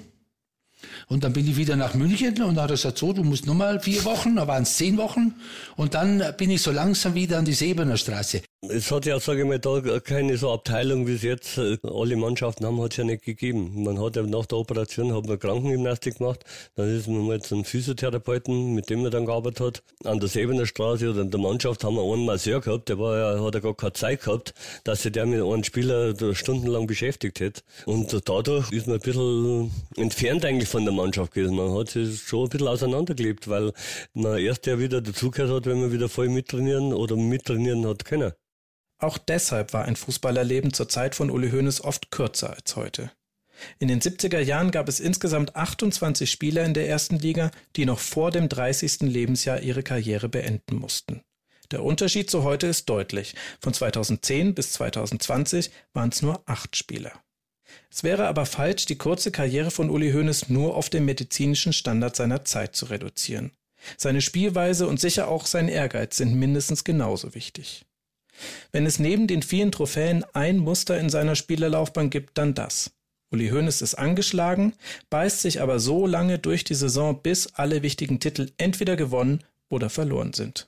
Und 1.07 1.23
dann 1.23 1.33
bin 1.33 1.47
ich 1.47 1.57
wieder 1.57 1.75
nach 1.75 1.93
München 1.93 2.41
und 2.41 2.55
dann 2.55 2.63
hat 2.63 2.71
er 2.71 2.75
gesagt, 2.75 2.97
so, 2.97 3.13
du 3.13 3.23
musst 3.23 3.45
nochmal 3.45 3.79
vier 3.79 4.03
Wochen, 4.05 4.35
da 4.35 4.47
waren 4.47 4.63
es 4.63 4.77
zehn 4.77 4.97
Wochen. 4.97 5.35
Und 5.75 5.93
dann 5.93 6.23
bin 6.37 6.51
ich 6.51 6.61
so 6.61 6.71
langsam 6.71 7.15
wieder 7.15 7.37
an 7.37 7.45
die 7.45 7.53
Sebener 7.53 7.97
Straße. 7.97 8.41
Es 8.67 8.91
hat 8.91 9.05
ja, 9.05 9.17
sage 9.21 9.43
ich 9.43 9.47
mal, 9.47 9.57
da 9.57 9.99
keine 10.01 10.37
so 10.37 10.51
Abteilung, 10.51 11.07
wie 11.07 11.15
es 11.15 11.23
jetzt 11.23 11.57
äh, 11.57 11.77
alle 11.83 12.17
Mannschaften 12.17 12.65
haben, 12.65 12.81
hat 12.81 12.91
es 12.91 12.97
ja 12.97 13.05
nicht 13.05 13.23
gegeben. 13.23 13.83
Man 13.83 14.01
hat 14.01 14.17
ja 14.17 14.23
nach 14.23 14.45
der 14.47 14.57
Operation 14.57 15.15
hat 15.15 15.27
man 15.27 15.39
Krankengymnastik 15.39 16.17
gemacht, 16.17 16.43
dann 16.75 16.93
ist 16.93 17.07
man 17.07 17.25
mal 17.25 17.41
zum 17.41 17.63
Physiotherapeuten, 17.63 18.75
mit 18.75 18.89
dem 18.89 19.01
man 19.01 19.11
dann 19.11 19.25
gearbeitet 19.25 19.61
hat. 19.61 19.83
An 20.03 20.19
der 20.19 20.27
Sebener 20.27 20.65
Straße 20.65 21.09
oder 21.09 21.21
in 21.21 21.31
der 21.31 21.39
Mannschaft 21.39 21.85
haben 21.85 21.95
wir 21.95 22.03
einen 22.03 22.25
Masseur 22.25 22.59
gehabt, 22.59 22.89
der 22.89 22.99
war 22.99 23.17
ja, 23.17 23.41
hat 23.41 23.53
ja 23.55 23.61
gar 23.61 23.75
keine 23.75 23.93
Zeit 23.93 24.23
gehabt, 24.23 24.53
dass 24.83 25.03
sich 25.03 25.13
der 25.13 25.25
mit 25.25 25.41
einem 25.41 25.63
Spieler 25.63 26.13
stundenlang 26.35 26.85
beschäftigt 26.85 27.39
hat. 27.39 27.63
Und 27.85 28.13
dadurch 28.27 28.73
ist 28.73 28.87
man 28.87 28.97
ein 28.97 29.01
bisschen 29.01 29.71
entfernt 29.95 30.43
eigentlich 30.43 30.67
von 30.67 30.83
der 30.83 30.93
Mannschaft 30.93 31.33
gewesen. 31.33 31.55
Man 31.55 31.73
hat 31.73 31.91
sich 31.91 32.21
schon 32.23 32.43
ein 32.43 32.49
bisschen 32.49 32.67
auseinandergelebt, 32.67 33.47
weil 33.47 33.71
man 34.13 34.37
erst 34.37 34.67
ja 34.67 34.77
wieder 34.79 34.99
dazugehört 34.99 35.49
hat, 35.49 35.65
wenn 35.65 35.79
man 35.79 35.93
wieder 35.93 36.09
voll 36.09 36.27
mittrainieren 36.27 36.93
oder 36.93 37.15
mittrainieren 37.15 37.87
hat 37.87 38.03
können. 38.03 38.33
Auch 38.99 39.17
deshalb 39.17 39.73
war 39.73 39.85
ein 39.85 39.95
Fußballerleben 39.95 40.73
zur 40.73 40.89
Zeit 40.89 41.15
von 41.15 41.31
Uli 41.31 41.51
Hoeneß 41.51 41.81
oft 41.81 42.11
kürzer 42.11 42.53
als 42.53 42.75
heute. 42.75 43.11
In 43.77 43.87
den 43.87 44.01
70er 44.01 44.39
Jahren 44.39 44.71
gab 44.71 44.87
es 44.87 44.99
insgesamt 44.99 45.55
28 45.55 46.29
Spieler 46.29 46.65
in 46.65 46.73
der 46.73 46.87
ersten 46.87 47.17
Liga, 47.17 47.51
die 47.75 47.85
noch 47.85 47.99
vor 47.99 48.31
dem 48.31 48.49
30. 48.49 49.01
Lebensjahr 49.01 49.61
ihre 49.61 49.83
Karriere 49.83 50.29
beenden 50.29 50.75
mussten. 50.75 51.21
Der 51.71 51.83
Unterschied 51.83 52.29
zu 52.29 52.43
heute 52.43 52.67
ist 52.67 52.89
deutlich. 52.89 53.35
Von 53.61 53.73
2010 53.73 54.55
bis 54.55 54.73
2020 54.73 55.71
waren 55.93 56.09
es 56.09 56.21
nur 56.21 56.41
acht 56.45 56.75
Spieler. 56.75 57.11
Es 57.91 58.03
wäre 58.03 58.27
aber 58.27 58.45
falsch, 58.45 58.85
die 58.85 58.97
kurze 58.97 59.31
Karriere 59.31 59.71
von 59.71 59.89
Uli 59.89 60.11
Hoeneß 60.11 60.49
nur 60.49 60.75
auf 60.75 60.89
den 60.89 61.05
medizinischen 61.05 61.73
Standard 61.73 62.15
seiner 62.15 62.43
Zeit 62.43 62.75
zu 62.75 62.85
reduzieren. 62.85 63.51
Seine 63.97 64.21
Spielweise 64.21 64.87
und 64.87 64.99
sicher 64.99 65.27
auch 65.27 65.45
sein 65.45 65.69
Ehrgeiz 65.69 66.17
sind 66.17 66.33
mindestens 66.33 66.83
genauso 66.83 67.35
wichtig. 67.35 67.85
Wenn 68.71 68.85
es 68.85 68.99
neben 68.99 69.27
den 69.27 69.41
vielen 69.41 69.71
Trophäen 69.71 70.25
ein 70.33 70.57
Muster 70.57 70.99
in 70.99 71.09
seiner 71.09 71.35
Spielerlaufbahn 71.35 72.09
gibt, 72.09 72.37
dann 72.37 72.53
das. 72.53 72.91
Uli 73.31 73.49
Hoeneß 73.49 73.81
ist 73.81 73.95
angeschlagen, 73.95 74.73
beißt 75.09 75.41
sich 75.41 75.61
aber 75.61 75.79
so 75.79 76.07
lange 76.07 76.39
durch 76.39 76.63
die 76.63 76.75
Saison, 76.75 77.21
bis 77.21 77.53
alle 77.53 77.83
wichtigen 77.83 78.19
Titel 78.19 78.51
entweder 78.57 78.95
gewonnen 78.95 79.43
oder 79.69 79.89
verloren 79.89 80.33
sind. 80.33 80.67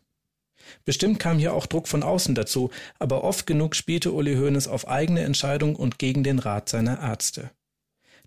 Bestimmt 0.86 1.18
kam 1.20 1.40
hier 1.40 1.54
auch 1.54 1.66
Druck 1.66 1.88
von 1.88 2.04
außen 2.04 2.36
dazu, 2.36 2.70
aber 3.00 3.24
oft 3.24 3.48
genug 3.48 3.76
spielte 3.76 4.12
Uli 4.12 4.36
Hoeneß 4.36 4.68
auf 4.68 4.88
eigene 4.88 5.22
Entscheidung 5.22 5.76
und 5.76 5.98
gegen 5.98 6.24
den 6.24 6.38
Rat 6.38 6.70
seiner 6.70 7.00
Ärzte. 7.00 7.50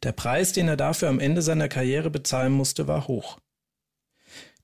Der 0.02 0.12
Preis, 0.12 0.52
den 0.52 0.66
er 0.68 0.76
dafür 0.76 1.08
am 1.08 1.20
Ende 1.20 1.40
seiner 1.40 1.68
Karriere 1.68 2.10
bezahlen 2.10 2.52
musste, 2.52 2.88
war 2.88 3.06
hoch. 3.06 3.38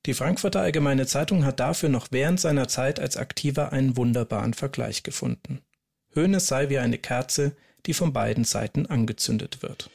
Die 0.07 0.15
Frankfurter 0.15 0.63
Allgemeine 0.63 1.07
Zeitung 1.07 1.45
hat 1.45 1.61
dafür 1.61 1.91
noch 1.91 2.09
während 2.11 2.41
seiner 2.41 2.69
Zeit 2.69 2.99
als 2.99 3.19
Aktiver 3.19 3.71
einen 3.73 3.99
wunderbaren 3.99 4.55
Vergleich 4.55 5.03
gefunden. 5.03 5.61
Hoeneß 6.17 6.47
sei 6.47 6.71
wie 6.71 6.79
eine 6.79 6.97
Kerze, 6.97 7.55
die 7.85 7.93
von 7.93 8.15
beiden 8.15 8.45
Seiten 8.45 8.87
angezündet 8.87 9.63
wird. 9.63 9.91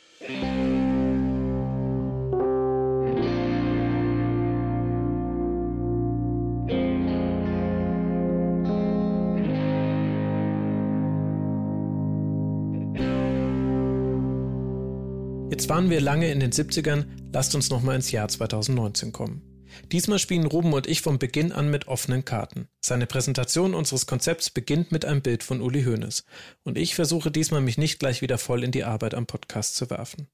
Jetzt 15.50 15.68
waren 15.70 15.90
wir 15.90 16.00
lange 16.00 16.30
in 16.30 16.40
den 16.40 16.52
70ern, 16.52 17.06
lasst 17.34 17.56
uns 17.56 17.72
nochmal 17.72 17.96
ins 17.96 18.12
Jahr 18.12 18.28
2019 18.28 19.12
kommen. 19.12 19.55
Diesmal 19.92 20.20
spielen 20.20 20.46
Ruben 20.46 20.74
und 20.74 20.88
ich 20.88 21.02
von 21.02 21.20
Beginn 21.20 21.52
an 21.52 21.70
mit 21.70 21.88
offenen 21.88 22.26
Karten. 22.26 22.68
Seine 22.84 23.06
Präsentation 23.06 23.74
unseres 23.74 24.06
Konzepts 24.06 24.50
beginnt 24.50 24.92
mit 24.92 25.06
einem 25.06 25.22
Bild 25.22 25.44
von 25.44 25.62
Uli 25.62 25.84
Hoeneß. 25.84 26.26
Und 26.64 26.78
ich 26.78 26.96
versuche 26.96 27.32
diesmal 27.32 27.62
mich 27.62 27.78
nicht 27.78 28.00
gleich 28.00 28.22
wieder 28.22 28.38
voll 28.38 28.64
in 28.64 28.72
die 28.72 28.84
Arbeit 28.84 29.14
am 29.14 29.26
Podcast 29.26 29.76
zu 29.76 29.90
werfen. 29.90 30.28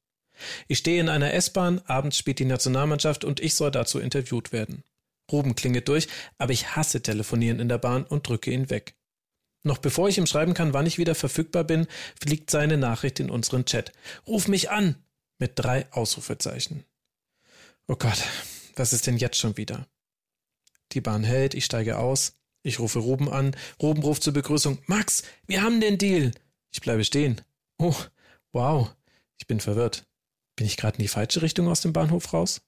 Ich 0.67 0.79
stehe 0.79 0.99
in 0.99 1.09
einer 1.09 1.33
S-Bahn, 1.33 1.79
abends 1.85 2.17
spielt 2.17 2.39
die 2.39 2.45
Nationalmannschaft 2.45 3.23
und 3.23 3.39
ich 3.39 3.55
soll 3.55 3.71
dazu 3.71 3.99
interviewt 3.99 4.51
werden. 4.51 4.83
Ruben 5.31 5.55
klingelt 5.55 5.87
durch, 5.87 6.07
aber 6.37 6.51
ich 6.51 6.75
hasse 6.75 7.01
Telefonieren 7.01 7.59
in 7.59 7.69
der 7.69 7.77
Bahn 7.77 8.03
und 8.03 8.27
drücke 8.27 8.51
ihn 8.51 8.69
weg. 8.69 8.95
Noch 9.63 9.77
bevor 9.77 10.09
ich 10.09 10.17
ihm 10.17 10.25
schreiben 10.25 10.53
kann, 10.53 10.73
wann 10.73 10.87
ich 10.87 10.97
wieder 10.97 11.13
verfügbar 11.13 11.63
bin, 11.63 11.87
fliegt 12.19 12.49
seine 12.49 12.77
Nachricht 12.77 13.19
in 13.19 13.29
unseren 13.29 13.65
Chat. 13.65 13.91
Ruf 14.27 14.47
mich 14.47 14.71
an! 14.71 14.95
mit 15.37 15.53
drei 15.55 15.91
Ausrufezeichen. 15.91 16.85
Oh 17.87 17.95
Gott, 17.95 18.23
was 18.75 18.93
ist 18.93 19.07
denn 19.07 19.17
jetzt 19.17 19.37
schon 19.37 19.57
wieder? 19.57 19.87
Die 20.93 21.01
Bahn 21.01 21.23
hält, 21.23 21.53
ich 21.53 21.65
steige 21.65 21.97
aus, 21.97 22.33
ich 22.63 22.79
rufe 22.79 22.99
Ruben 22.99 23.29
an, 23.29 23.55
Ruben 23.81 24.03
ruft 24.03 24.23
zur 24.23 24.33
Begrüßung, 24.33 24.79
Max, 24.87 25.23
wir 25.47 25.61
haben 25.61 25.81
den 25.81 25.97
Deal. 25.97 26.31
Ich 26.71 26.81
bleibe 26.81 27.03
stehen. 27.03 27.41
Oh, 27.77 27.95
wow, 28.51 28.93
ich 29.37 29.47
bin 29.47 29.59
verwirrt. 29.59 30.05
Bin 30.55 30.67
ich 30.67 30.77
gerade 30.77 30.97
in 30.97 31.03
die 31.03 31.07
falsche 31.07 31.41
Richtung 31.41 31.67
aus 31.67 31.81
dem 31.81 31.93
Bahnhof 31.93 32.33
raus? 32.33 32.61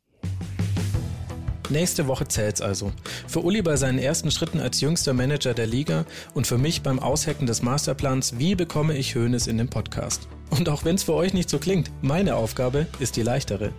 Nächste 1.70 2.08
Woche 2.08 2.28
zählt's 2.28 2.62
also. 2.62 2.92
Für 3.28 3.44
Uli 3.44 3.62
bei 3.62 3.78
seinen 3.78 3.98
ersten 3.98 4.32
Schritten 4.32 4.60
als 4.60 4.82
jüngster 4.82 5.14
Manager 5.14 5.54
der 5.54 5.68
Liga 5.68 6.06
und 6.34 6.46
für 6.46 6.58
mich 6.58 6.82
beim 6.82 7.00
Aushacken 7.00 7.48
des 7.48 7.62
Masterplans, 7.62 8.38
wie 8.38 8.56
bekomme 8.56 8.98
ich 8.98 9.16
Höhnes 9.16 9.48
in 9.48 9.58
den 9.58 9.70
Podcast. 9.70 10.28
Und 10.50 10.70
auch 10.70 10.86
wenn 10.86 10.96
es 10.96 11.04
für 11.04 11.14
euch 11.14 11.34
nicht 11.34 11.50
so 11.50 11.60
klingt, 11.60 11.90
meine 12.02 12.36
Aufgabe 12.36 12.88
ist 13.00 13.16
die 13.16 13.24
leichtere. 13.24 13.74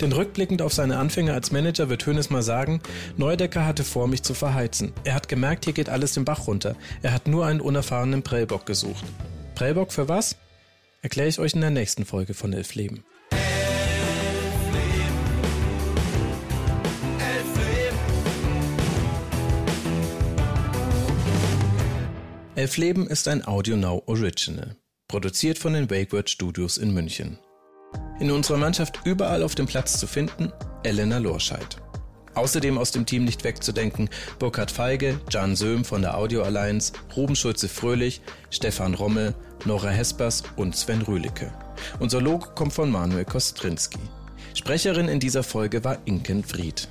Denn 0.00 0.12
rückblickend 0.12 0.62
auf 0.62 0.72
seine 0.72 0.98
Anfänge 0.98 1.32
als 1.32 1.52
Manager 1.52 1.88
wird 1.88 2.06
Hönes 2.06 2.30
mal 2.30 2.42
sagen, 2.42 2.80
Neudecker 3.16 3.66
hatte 3.66 3.84
vor, 3.84 4.08
mich 4.08 4.22
zu 4.22 4.34
verheizen. 4.34 4.92
Er 5.04 5.14
hat 5.14 5.28
gemerkt, 5.28 5.64
hier 5.64 5.74
geht 5.74 5.88
alles 5.88 6.14
den 6.14 6.24
Bach 6.24 6.46
runter. 6.46 6.76
Er 7.02 7.12
hat 7.12 7.28
nur 7.28 7.46
einen 7.46 7.60
unerfahrenen 7.60 8.22
Prellbock 8.22 8.66
gesucht. 8.66 9.04
Prellbock 9.54 9.92
für 9.92 10.08
was? 10.08 10.36
Erkläre 11.02 11.28
ich 11.28 11.38
euch 11.38 11.54
in 11.54 11.60
der 11.60 11.70
nächsten 11.70 12.04
Folge 12.04 12.34
von 12.34 12.52
Elf 12.52 12.74
Leben. 12.74 13.04
Elf 22.60 22.76
Leben 22.76 23.06
ist 23.06 23.26
ein 23.26 23.46
Audio 23.46 23.74
Now 23.74 24.02
Original, 24.04 24.76
produziert 25.08 25.56
von 25.56 25.72
den 25.72 25.88
WakeWord 25.88 26.28
Studios 26.28 26.76
in 26.76 26.92
München. 26.92 27.38
In 28.20 28.30
unserer 28.30 28.58
Mannschaft 28.58 29.00
überall 29.04 29.42
auf 29.42 29.54
dem 29.54 29.66
Platz 29.66 29.98
zu 29.98 30.06
finden, 30.06 30.52
Elena 30.82 31.16
Lorscheid. 31.16 31.78
Außerdem 32.34 32.76
aus 32.76 32.90
dem 32.90 33.06
Team 33.06 33.24
nicht 33.24 33.44
wegzudenken 33.44 34.10
Burkhard 34.38 34.70
Feige, 34.70 35.18
Jan 35.30 35.56
Söhm 35.56 35.86
von 35.86 36.02
der 36.02 36.18
Audio 36.18 36.42
Alliance, 36.42 36.92
Ruben 37.16 37.34
Schulze-Fröhlich, 37.34 38.20
Stefan 38.50 38.92
Rommel, 38.92 39.34
Nora 39.64 39.88
Hespers 39.88 40.42
und 40.56 40.76
Sven 40.76 41.00
Rühlicke. 41.00 41.50
Unser 41.98 42.20
Logo 42.20 42.48
kommt 42.54 42.74
von 42.74 42.90
Manuel 42.90 43.24
Kostrinski. 43.24 44.00
Sprecherin 44.54 45.08
in 45.08 45.18
dieser 45.18 45.42
Folge 45.42 45.82
war 45.82 45.96
Inken 46.04 46.44
Fried. 46.44 46.88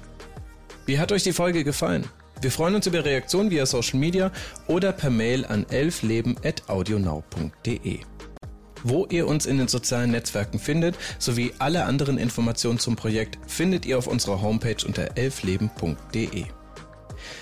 Wie 0.87 0.97
hat 0.97 1.11
euch 1.11 1.21
die 1.21 1.33
Folge 1.33 1.63
gefallen? 1.63 2.07
Wir 2.41 2.51
freuen 2.51 2.73
uns 2.73 2.87
über 2.87 3.05
Reaktionen 3.05 3.51
via 3.51 3.67
Social 3.67 3.99
Media 3.99 4.31
oder 4.67 4.93
per 4.93 5.11
Mail 5.11 5.45
an 5.45 5.67
elfleben.audionow.de. 5.69 7.99
Wo 8.83 9.05
ihr 9.09 9.27
uns 9.27 9.45
in 9.45 9.57
den 9.57 9.67
sozialen 9.67 10.11
Netzwerken 10.11 10.59
findet, 10.59 10.95
sowie 11.17 11.53
alle 11.59 11.85
anderen 11.85 12.17
Informationen 12.17 12.79
zum 12.79 12.95
Projekt, 12.95 13.37
findet 13.47 13.85
ihr 13.85 13.97
auf 13.97 14.07
unserer 14.07 14.41
Homepage 14.41 14.85
unter 14.85 15.17
elfleben.de. 15.17 16.45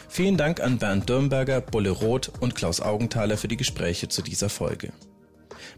Vielen 0.09 0.37
Dank 0.37 0.61
an 0.61 0.77
Bernd 0.77 1.07
Dürnberger, 1.09 1.61
Bulle 1.61 1.91
Roth 1.91 2.31
und 2.39 2.55
Klaus 2.55 2.81
Augenthaler 2.81 3.37
für 3.37 3.47
die 3.47 3.57
Gespräche 3.57 4.07
zu 4.07 4.21
dieser 4.21 4.49
Folge. 4.49 4.91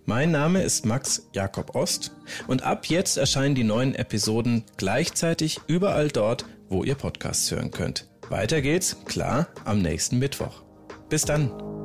Mein 0.06 0.32
Name 0.32 0.64
ist 0.64 0.86
Max 0.86 1.28
Jakob 1.34 1.76
Ost 1.76 2.12
und 2.48 2.64
ab 2.64 2.86
jetzt 2.88 3.18
erscheinen 3.18 3.56
die 3.56 3.64
neuen 3.64 3.96
Episoden 3.96 4.64
gleichzeitig 4.78 5.60
überall 5.68 6.10
dort, 6.10 6.46
wo 6.70 6.84
ihr 6.84 6.96
Podcasts 6.96 7.52
hören 7.52 7.72
könnt. 7.72 8.08
Weiter 8.30 8.62
geht's, 8.62 8.98
klar, 9.06 9.48
am 9.66 9.82
nächsten 9.82 10.20
Mittwoch. 10.20 10.64
Bis 11.10 11.26
dann. 11.26 11.79